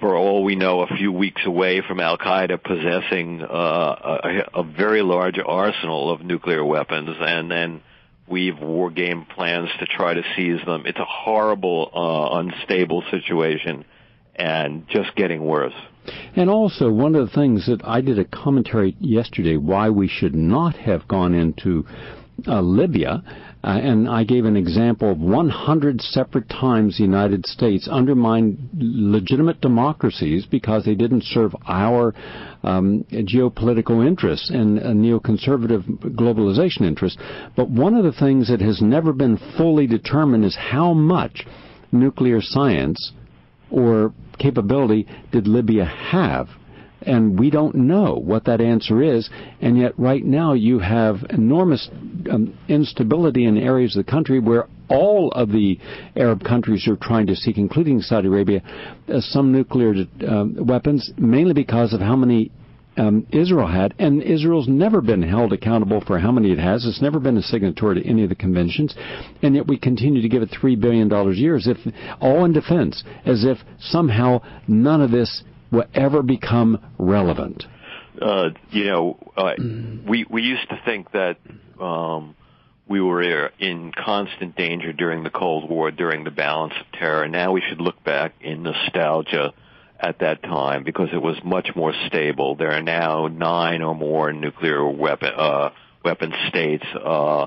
for 0.00 0.16
all 0.16 0.44
we 0.44 0.54
know, 0.54 0.82
a 0.82 0.86
few 0.96 1.10
weeks 1.10 1.42
away 1.44 1.82
from 1.86 1.98
Al 1.98 2.16
Qaeda 2.16 2.62
possessing 2.62 3.42
uh, 3.42 3.46
a, 4.54 4.60
a 4.60 4.62
very 4.62 5.02
large 5.02 5.38
arsenal 5.44 6.12
of 6.12 6.22
nuclear 6.22 6.64
weapons, 6.64 7.16
and 7.18 7.50
then 7.50 7.80
we've 8.28 8.58
war 8.58 8.90
game 8.90 9.26
plans 9.34 9.68
to 9.80 9.86
try 9.86 10.14
to 10.14 10.22
seize 10.36 10.64
them. 10.64 10.84
It's 10.86 10.98
a 10.98 11.04
horrible, 11.04 11.90
uh, 11.94 12.38
unstable 12.38 13.02
situation 13.10 13.84
and 14.36 14.86
just 14.88 15.14
getting 15.14 15.44
worse. 15.44 15.74
And 16.36 16.50
also, 16.50 16.90
one 16.90 17.14
of 17.14 17.28
the 17.28 17.34
things 17.34 17.66
that 17.66 17.80
I 17.84 18.00
did 18.00 18.18
a 18.18 18.24
commentary 18.24 18.96
yesterday 18.98 19.56
why 19.56 19.90
we 19.90 20.08
should 20.08 20.34
not 20.34 20.76
have 20.76 21.08
gone 21.08 21.34
into 21.34 21.86
uh, 22.46 22.60
Libya 22.60 23.22
uh, 23.64 23.78
and 23.78 24.06
I 24.10 24.24
gave 24.24 24.44
an 24.44 24.58
example 24.58 25.10
of 25.10 25.18
100 25.18 26.02
separate 26.02 26.50
times 26.50 26.98
the 26.98 27.04
United 27.04 27.46
States 27.46 27.88
undermined 27.88 28.68
legitimate 28.76 29.62
democracies 29.62 30.44
because 30.44 30.84
they 30.84 30.94
didn't 30.94 31.24
serve 31.24 31.56
our 31.66 32.14
um, 32.62 33.06
geopolitical 33.10 34.06
interests 34.06 34.50
and 34.50 34.78
neoconservative 34.78 35.82
globalization 36.14 36.82
interests. 36.82 37.18
But 37.56 37.70
one 37.70 37.94
of 37.94 38.04
the 38.04 38.12
things 38.12 38.48
that 38.48 38.60
has 38.60 38.82
never 38.82 39.14
been 39.14 39.38
fully 39.56 39.86
determined 39.86 40.44
is 40.44 40.56
how 40.56 40.92
much 40.92 41.46
nuclear 41.90 42.42
science 42.42 43.12
or 43.70 44.12
capability 44.38 45.06
did 45.32 45.48
Libya 45.48 45.86
have 45.86 46.48
and 47.06 47.38
we 47.38 47.50
don't 47.50 47.74
know 47.74 48.14
what 48.14 48.44
that 48.44 48.60
answer 48.60 49.02
is. 49.02 49.28
And 49.60 49.78
yet, 49.78 49.98
right 49.98 50.24
now, 50.24 50.52
you 50.52 50.78
have 50.78 51.16
enormous 51.30 51.88
um, 52.30 52.56
instability 52.68 53.44
in 53.44 53.56
areas 53.56 53.96
of 53.96 54.04
the 54.04 54.10
country 54.10 54.40
where 54.40 54.68
all 54.88 55.30
of 55.32 55.50
the 55.50 55.78
Arab 56.16 56.44
countries 56.44 56.86
are 56.88 56.96
trying 56.96 57.26
to 57.26 57.36
seek, 57.36 57.58
including 57.58 58.00
Saudi 58.00 58.28
Arabia, 58.28 58.62
uh, 59.08 59.20
some 59.20 59.52
nuclear 59.52 59.94
um, 60.28 60.56
weapons, 60.66 61.10
mainly 61.16 61.54
because 61.54 61.92
of 61.92 62.00
how 62.00 62.16
many 62.16 62.50
um, 62.96 63.26
Israel 63.32 63.66
had, 63.66 63.94
and 63.98 64.22
Israel's 64.22 64.68
never 64.68 65.00
been 65.00 65.22
held 65.22 65.52
accountable 65.52 66.02
for 66.06 66.18
how 66.18 66.30
many 66.30 66.52
it 66.52 66.58
has. 66.58 66.84
It's 66.86 67.02
never 67.02 67.18
been 67.18 67.36
a 67.36 67.42
signatory 67.42 68.00
to 68.00 68.08
any 68.08 68.22
of 68.22 68.28
the 68.28 68.34
conventions, 68.34 68.94
and 69.42 69.54
yet 69.54 69.66
we 69.66 69.78
continue 69.78 70.22
to 70.22 70.28
give 70.28 70.42
it 70.42 70.50
three 70.50 70.76
billion 70.76 71.08
dollars 71.08 71.36
a 71.36 71.40
year, 71.40 71.56
as 71.56 71.66
if 71.66 71.76
all 72.20 72.44
in 72.44 72.52
defense, 72.52 73.02
as 73.24 73.44
if 73.44 73.58
somehow 73.80 74.40
none 74.68 75.00
of 75.00 75.10
this 75.10 75.42
will 75.70 75.84
ever 75.94 76.22
become 76.22 76.78
relevant? 76.98 77.64
Uh, 78.20 78.50
you 78.70 78.84
know, 78.84 79.18
uh, 79.36 79.54
we 80.06 80.24
we 80.28 80.42
used 80.42 80.68
to 80.68 80.80
think 80.84 81.10
that 81.12 81.38
um, 81.80 82.36
we 82.88 83.00
were 83.00 83.50
in 83.58 83.92
constant 83.92 84.56
danger 84.56 84.92
during 84.92 85.24
the 85.24 85.30
Cold 85.30 85.68
War, 85.68 85.90
during 85.90 86.24
the 86.24 86.30
balance 86.30 86.74
of 86.78 86.98
terror. 86.98 87.26
Now 87.28 87.52
we 87.52 87.62
should 87.68 87.80
look 87.80 88.02
back 88.04 88.34
in 88.40 88.62
nostalgia 88.62 89.52
at 89.98 90.18
that 90.20 90.42
time 90.42 90.84
because 90.84 91.08
it 91.12 91.22
was 91.22 91.36
much 91.44 91.68
more 91.74 91.94
stable. 92.06 92.56
There 92.56 92.72
are 92.72 92.82
now 92.82 93.26
nine 93.26 93.82
or 93.82 93.94
more 93.94 94.32
nuclear 94.32 94.86
weapon 94.86 95.32
uh, 95.36 95.70
weapon 96.04 96.32
states. 96.48 96.84
Uh, 96.94 97.46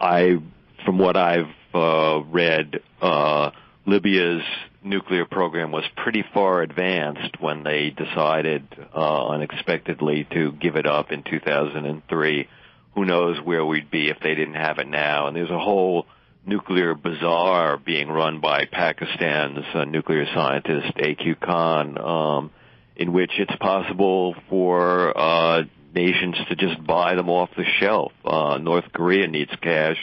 I, 0.00 0.38
from 0.84 0.98
what 0.98 1.16
I've 1.16 1.52
uh, 1.74 2.20
read, 2.30 2.80
uh, 3.02 3.50
Libya's 3.86 4.42
nuclear 4.88 5.24
program 5.24 5.70
was 5.70 5.84
pretty 5.96 6.24
far 6.34 6.62
advanced 6.62 7.40
when 7.40 7.62
they 7.62 7.90
decided 7.90 8.66
uh, 8.94 9.28
unexpectedly 9.28 10.26
to 10.32 10.52
give 10.52 10.76
it 10.76 10.86
up 10.86 11.12
in 11.12 11.22
2003. 11.22 12.48
Who 12.94 13.04
knows 13.04 13.38
where 13.44 13.64
we'd 13.64 13.90
be 13.90 14.08
if 14.08 14.18
they 14.20 14.34
didn't 14.34 14.54
have 14.54 14.78
it 14.78 14.88
now? 14.88 15.28
And 15.28 15.36
there's 15.36 15.50
a 15.50 15.58
whole 15.58 16.06
nuclear 16.46 16.94
bazaar 16.94 17.76
being 17.76 18.08
run 18.08 18.40
by 18.40 18.64
Pakistan's 18.64 19.64
uh, 19.74 19.84
nuclear 19.84 20.26
scientist 20.34 20.92
A.Q. 20.98 21.36
Khan, 21.36 21.98
um, 21.98 22.50
in 22.96 23.12
which 23.12 23.32
it's 23.38 23.54
possible 23.60 24.34
for 24.48 25.16
uh, 25.16 25.62
nations 25.94 26.36
to 26.48 26.56
just 26.56 26.84
buy 26.84 27.14
them 27.14 27.28
off 27.28 27.50
the 27.56 27.64
shelf. 27.80 28.12
Uh, 28.24 28.58
North 28.58 28.84
Korea 28.92 29.28
needs 29.28 29.52
cash. 29.62 29.98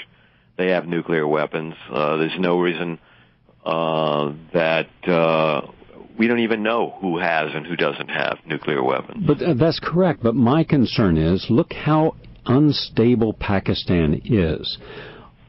They 0.58 0.72
have 0.72 0.88
nuclear 0.88 1.28
weapons. 1.28 1.74
Uh, 1.92 2.18
there's 2.18 2.40
no 2.40 2.60
reason 2.60 3.00
uh, 3.66 4.34
that 4.54 4.88
uh, 5.08 5.62
we 6.18 6.28
don't 6.28 6.40
even 6.40 6.64
know 6.64 6.96
who 7.02 7.18
has 7.18 7.52
and 7.54 7.66
who 7.66 7.76
doesn't 7.76 8.10
have 8.10 8.38
nuclear 8.46 8.84
weapons. 8.84 9.26
But 9.26 9.42
uh, 9.42 9.54
that's 9.56 9.80
correct. 9.80 10.24
But 10.24 10.36
my 10.36 10.64
concern 10.64 11.18
is 11.18 11.48
look 11.50 11.74
how 11.74 12.16
unstable 12.46 13.34
Pakistan 13.34 14.22
is. 14.24 14.78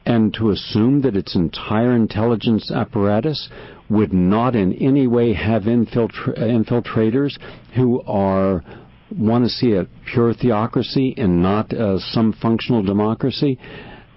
And 0.05 0.33
to 0.35 0.51
assume 0.51 1.01
that 1.01 1.17
its 1.17 1.35
entire 1.35 1.93
intelligence 1.93 2.71
apparatus 2.71 3.49
would 3.89 4.13
not 4.13 4.55
in 4.55 4.73
any 4.73 5.05
way 5.05 5.33
have 5.33 5.63
infiltra- 5.63 6.37
infiltrators 6.37 7.37
who 7.75 8.01
are 8.03 8.63
want 9.11 9.43
to 9.43 9.49
see 9.49 9.73
a 9.73 9.85
pure 10.11 10.33
theocracy 10.33 11.13
and 11.17 11.41
not 11.41 11.71
uh, 11.73 11.97
some 11.97 12.33
functional 12.33 12.83
democracy, 12.83 13.57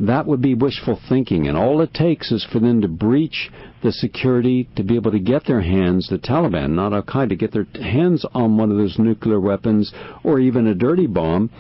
that 0.00 0.26
would 0.26 0.40
be 0.40 0.54
wishful 0.54 0.98
thinking. 1.08 1.46
And 1.46 1.56
all 1.56 1.80
it 1.80 1.92
takes 1.94 2.32
is 2.32 2.46
for 2.50 2.58
them 2.58 2.80
to 2.82 2.88
breach 2.88 3.50
the 3.82 3.92
security 3.92 4.68
to 4.76 4.82
be 4.82 4.96
able 4.96 5.12
to 5.12 5.18
get 5.18 5.46
their 5.46 5.60
hands, 5.60 6.08
the 6.08 6.18
Taliban, 6.18 6.70
not 6.70 6.92
Al 6.92 7.02
Qaeda, 7.02 7.30
to 7.30 7.36
get 7.36 7.52
their 7.52 7.66
hands 7.74 8.24
on 8.32 8.56
one 8.56 8.70
of 8.70 8.76
those 8.76 8.98
nuclear 8.98 9.40
weapons 9.40 9.92
or 10.24 10.40
even 10.40 10.66
a 10.66 10.74
dirty 10.74 11.06
bomb. 11.06 11.50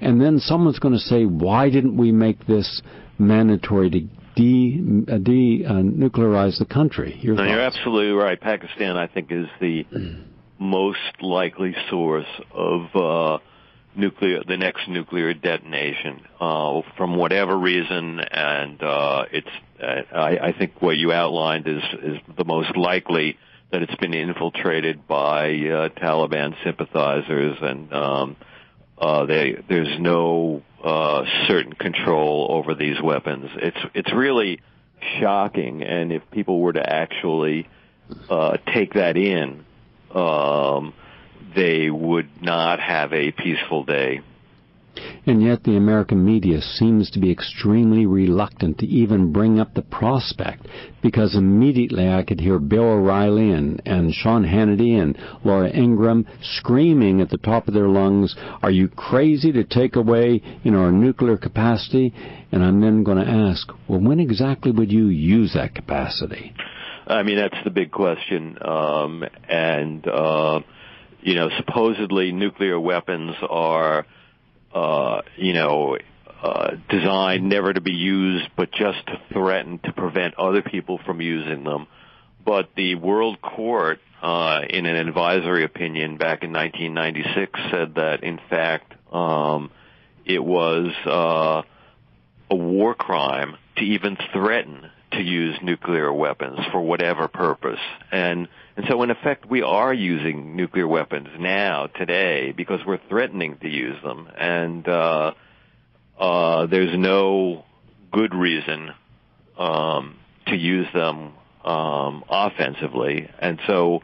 And 0.00 0.20
then 0.20 0.38
someone's 0.38 0.78
going 0.78 0.94
to 0.94 1.00
say, 1.00 1.24
why 1.24 1.70
didn't 1.70 1.96
we 1.96 2.12
make 2.12 2.46
this 2.46 2.82
mandatory 3.18 3.90
to 3.90 4.00
de, 4.36 5.04
uh, 5.10 5.18
de 5.18 5.64
uh, 5.64 5.72
nuclearize 5.74 6.58
the 6.58 6.66
country? 6.66 7.18
Your 7.22 7.36
no, 7.36 7.44
you're 7.44 7.60
absolutely 7.60 8.12
right. 8.12 8.38
Pakistan, 8.38 8.96
I 8.96 9.06
think, 9.06 9.32
is 9.32 9.46
the 9.60 9.86
most 10.58 10.98
likely 11.22 11.74
source 11.88 12.26
of 12.52 12.82
uh, 12.94 13.38
nuclear, 13.96 14.42
the 14.46 14.56
next 14.56 14.88
nuclear 14.88 15.34
detonation, 15.34 16.22
uh, 16.40 16.82
from 16.96 17.16
whatever 17.16 17.56
reason, 17.56 18.20
and 18.20 18.82
uh, 18.82 19.24
it's. 19.32 19.48
Uh, 19.80 20.16
I, 20.16 20.48
I 20.48 20.52
think 20.52 20.80
what 20.80 20.96
you 20.96 21.12
outlined 21.12 21.66
is 21.66 21.82
is 22.02 22.18
the 22.36 22.44
most 22.44 22.76
likely 22.76 23.36
that 23.72 23.82
it's 23.82 23.94
been 23.96 24.14
infiltrated 24.14 25.06
by 25.06 25.48
uh, 25.48 25.88
Taliban 26.00 26.54
sympathizers, 26.64 27.56
and 27.60 27.92
um, 27.92 28.36
uh, 28.98 29.26
they, 29.26 29.56
there's 29.68 30.00
no 30.00 30.62
uh, 30.82 31.24
certain 31.48 31.72
control 31.72 32.46
over 32.50 32.74
these 32.74 33.00
weapons. 33.02 33.50
It's 33.56 33.78
it's 33.94 34.12
really 34.12 34.60
shocking, 35.20 35.82
and 35.82 36.12
if 36.12 36.22
people 36.30 36.60
were 36.60 36.72
to 36.72 36.92
actually 36.92 37.68
uh, 38.30 38.56
take 38.72 38.94
that 38.94 39.16
in, 39.16 39.64
um, 40.14 40.94
they 41.56 41.90
would 41.90 42.28
not 42.40 42.78
have 42.78 43.12
a 43.12 43.32
peaceful 43.32 43.84
day. 43.84 44.20
And 45.26 45.42
yet 45.42 45.64
the 45.64 45.76
American 45.76 46.24
media 46.24 46.62
seems 46.62 47.10
to 47.10 47.18
be 47.18 47.30
extremely 47.30 48.06
reluctant 48.06 48.78
to 48.78 48.86
even 48.86 49.32
bring 49.32 49.58
up 49.58 49.74
the 49.74 49.82
prospect 49.82 50.66
because 51.02 51.34
immediately 51.34 52.08
I 52.08 52.22
could 52.22 52.40
hear 52.40 52.58
Bill 52.58 52.84
O'Reilly 52.84 53.50
and, 53.50 53.82
and 53.84 54.14
Sean 54.14 54.44
Hannity 54.44 55.00
and 55.00 55.18
Laura 55.44 55.68
Ingraham 55.68 56.26
screaming 56.40 57.20
at 57.20 57.28
the 57.28 57.38
top 57.38 57.68
of 57.68 57.74
their 57.74 57.88
lungs, 57.88 58.36
are 58.62 58.70
you 58.70 58.88
crazy 58.88 59.52
to 59.52 59.64
take 59.64 59.96
away, 59.96 60.40
you 60.62 60.70
know, 60.70 60.78
our 60.78 60.92
nuclear 60.92 61.36
capacity? 61.36 62.14
And 62.52 62.64
I'm 62.64 62.80
then 62.80 63.02
going 63.02 63.18
to 63.18 63.30
ask, 63.30 63.68
well, 63.88 64.00
when 64.00 64.20
exactly 64.20 64.70
would 64.70 64.92
you 64.92 65.08
use 65.08 65.54
that 65.54 65.74
capacity? 65.74 66.54
I 67.06 67.22
mean, 67.22 67.36
that's 67.36 67.62
the 67.64 67.70
big 67.70 67.90
question. 67.90 68.58
Um, 68.62 69.24
and, 69.48 70.06
uh, 70.08 70.60
you 71.26 71.34
know, 71.34 71.50
supposedly 71.56 72.30
nuclear 72.30 72.78
weapons 72.78 73.34
are, 73.50 74.06
uh, 74.72 75.22
you 75.36 75.54
know, 75.54 75.98
uh, 76.40 76.76
designed 76.88 77.48
never 77.48 77.72
to 77.72 77.80
be 77.80 77.94
used, 77.94 78.48
but 78.56 78.70
just 78.70 79.04
to 79.08 79.20
threaten 79.32 79.80
to 79.80 79.92
prevent 79.92 80.38
other 80.38 80.62
people 80.62 81.00
from 81.04 81.20
using 81.20 81.64
them. 81.64 81.88
But 82.44 82.68
the 82.76 82.94
World 82.94 83.42
Court, 83.42 83.98
uh, 84.22 84.60
in 84.70 84.86
an 84.86 84.94
advisory 84.94 85.64
opinion 85.64 86.16
back 86.16 86.44
in 86.44 86.52
1996, 86.52 87.60
said 87.72 87.94
that 87.96 88.22
in 88.22 88.38
fact 88.48 88.94
um, 89.12 89.72
it 90.24 90.38
was 90.38 90.92
uh, 91.06 91.62
a 92.52 92.56
war 92.56 92.94
crime 92.94 93.56
to 93.78 93.82
even 93.82 94.16
threaten 94.32 94.90
to 95.10 95.22
use 95.22 95.56
nuclear 95.60 96.12
weapons 96.12 96.60
for 96.70 96.80
whatever 96.80 97.26
purpose. 97.26 97.80
And 98.12 98.46
and 98.76 98.86
so 98.88 99.02
in 99.02 99.10
effect 99.10 99.46
we 99.46 99.62
are 99.62 99.92
using 99.92 100.56
nuclear 100.56 100.86
weapons 100.86 101.28
now 101.38 101.86
today 101.86 102.52
because 102.52 102.80
we're 102.86 103.00
threatening 103.08 103.56
to 103.58 103.68
use 103.68 104.00
them 104.02 104.28
and 104.38 104.88
uh 104.88 105.32
uh 106.18 106.66
there's 106.66 106.96
no 106.96 107.64
good 108.12 108.34
reason 108.34 108.90
um 109.58 110.16
to 110.46 110.56
use 110.56 110.86
them 110.94 111.32
um 111.66 112.24
offensively. 112.30 113.28
And 113.38 113.60
so 113.66 114.02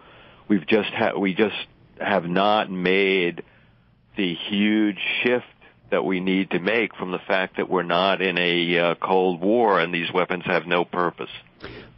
we've 0.49 0.67
just 0.67 0.91
we 1.19 1.35
just 1.35 1.55
have 1.99 2.25
not 2.25 2.71
made 2.71 3.43
the 4.17 4.35
huge 4.35 4.99
shift 5.23 5.47
that 5.91 6.05
we 6.05 6.21
need 6.21 6.51
to 6.51 6.59
make 6.59 6.95
from 6.97 7.13
the 7.13 7.19
fact 7.19 7.57
that 7.59 7.69
we're 7.69 7.83
not 7.83 8.21
in 8.21 8.39
a 8.39 8.79
uh, 8.79 8.95
Cold 8.97 9.41
War 9.41 9.79
and 9.79 9.95
these 9.95 10.13
weapons 10.13 10.43
have 10.47 10.67
no 10.67 10.85
purpose. 10.85 11.31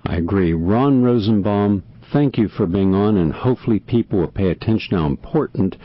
I 0.04 0.16
agree. 0.16 0.52
Ron 0.52 1.02
Rosenbaum, 1.02 1.82
thank 2.14 2.38
you 2.38 2.46
for 2.46 2.66
being 2.66 2.94
on, 2.94 3.16
and 3.16 3.32
hopefully 3.32 3.80
people 3.80 4.20
will 4.20 4.28
pay 4.28 4.48
attention 4.48 4.96
how 4.96 5.06
important 5.06 5.76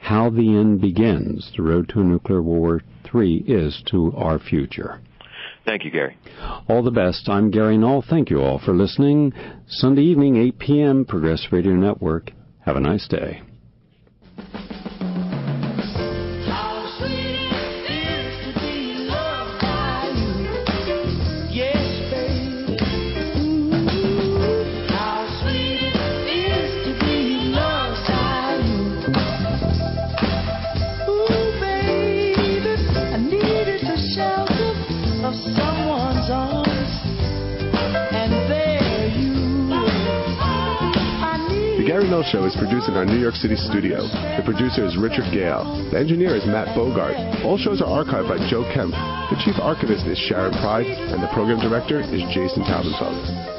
how 0.00 0.30
the 0.30 0.56
end 0.56 0.80
begins. 0.80 1.52
The 1.56 1.62
road 1.62 1.90
to 1.90 2.00
a 2.00 2.04
nuclear 2.04 2.42
war 2.42 2.82
three 3.04 3.44
is 3.46 3.82
to 3.90 4.12
our 4.16 4.38
future. 4.38 5.00
Thank 5.66 5.84
you, 5.84 5.90
Gary. 5.90 6.16
All 6.68 6.82
the 6.82 6.90
best. 6.90 7.28
I'm 7.28 7.50
Gary 7.50 7.78
Null. 7.78 8.02
Thank 8.08 8.30
you 8.30 8.40
all 8.40 8.58
for 8.58 8.74
listening. 8.74 9.32
Sunday 9.66 10.02
evening, 10.02 10.36
8 10.36 10.58
p.m., 10.58 11.04
Progress 11.04 11.48
Radio 11.52 11.72
Network. 11.72 12.32
Have 12.64 12.76
a 12.76 12.80
nice 12.80 13.06
day. 13.06 13.42
Show 42.34 42.46
is 42.46 42.56
produced 42.56 42.88
in 42.88 42.96
our 42.96 43.04
New 43.04 43.20
York 43.20 43.36
City 43.36 43.54
studio. 43.54 44.02
The 44.02 44.42
producer 44.44 44.84
is 44.84 44.98
Richard 44.98 45.30
Gale. 45.30 45.62
The 45.92 45.98
engineer 46.00 46.34
is 46.34 46.44
Matt 46.44 46.74
Bogart. 46.74 47.14
All 47.44 47.56
shows 47.56 47.80
are 47.80 48.02
archived 48.02 48.26
by 48.26 48.42
Joe 48.50 48.66
Kemp. 48.74 48.90
The 48.90 49.40
chief 49.44 49.54
archivist 49.62 50.04
is 50.06 50.18
Sharon 50.18 50.50
Pride, 50.58 50.86
and 50.90 51.22
the 51.22 51.30
program 51.32 51.60
director 51.60 52.00
is 52.00 52.26
Jason 52.34 52.64
Taubenfeld. 52.64 53.53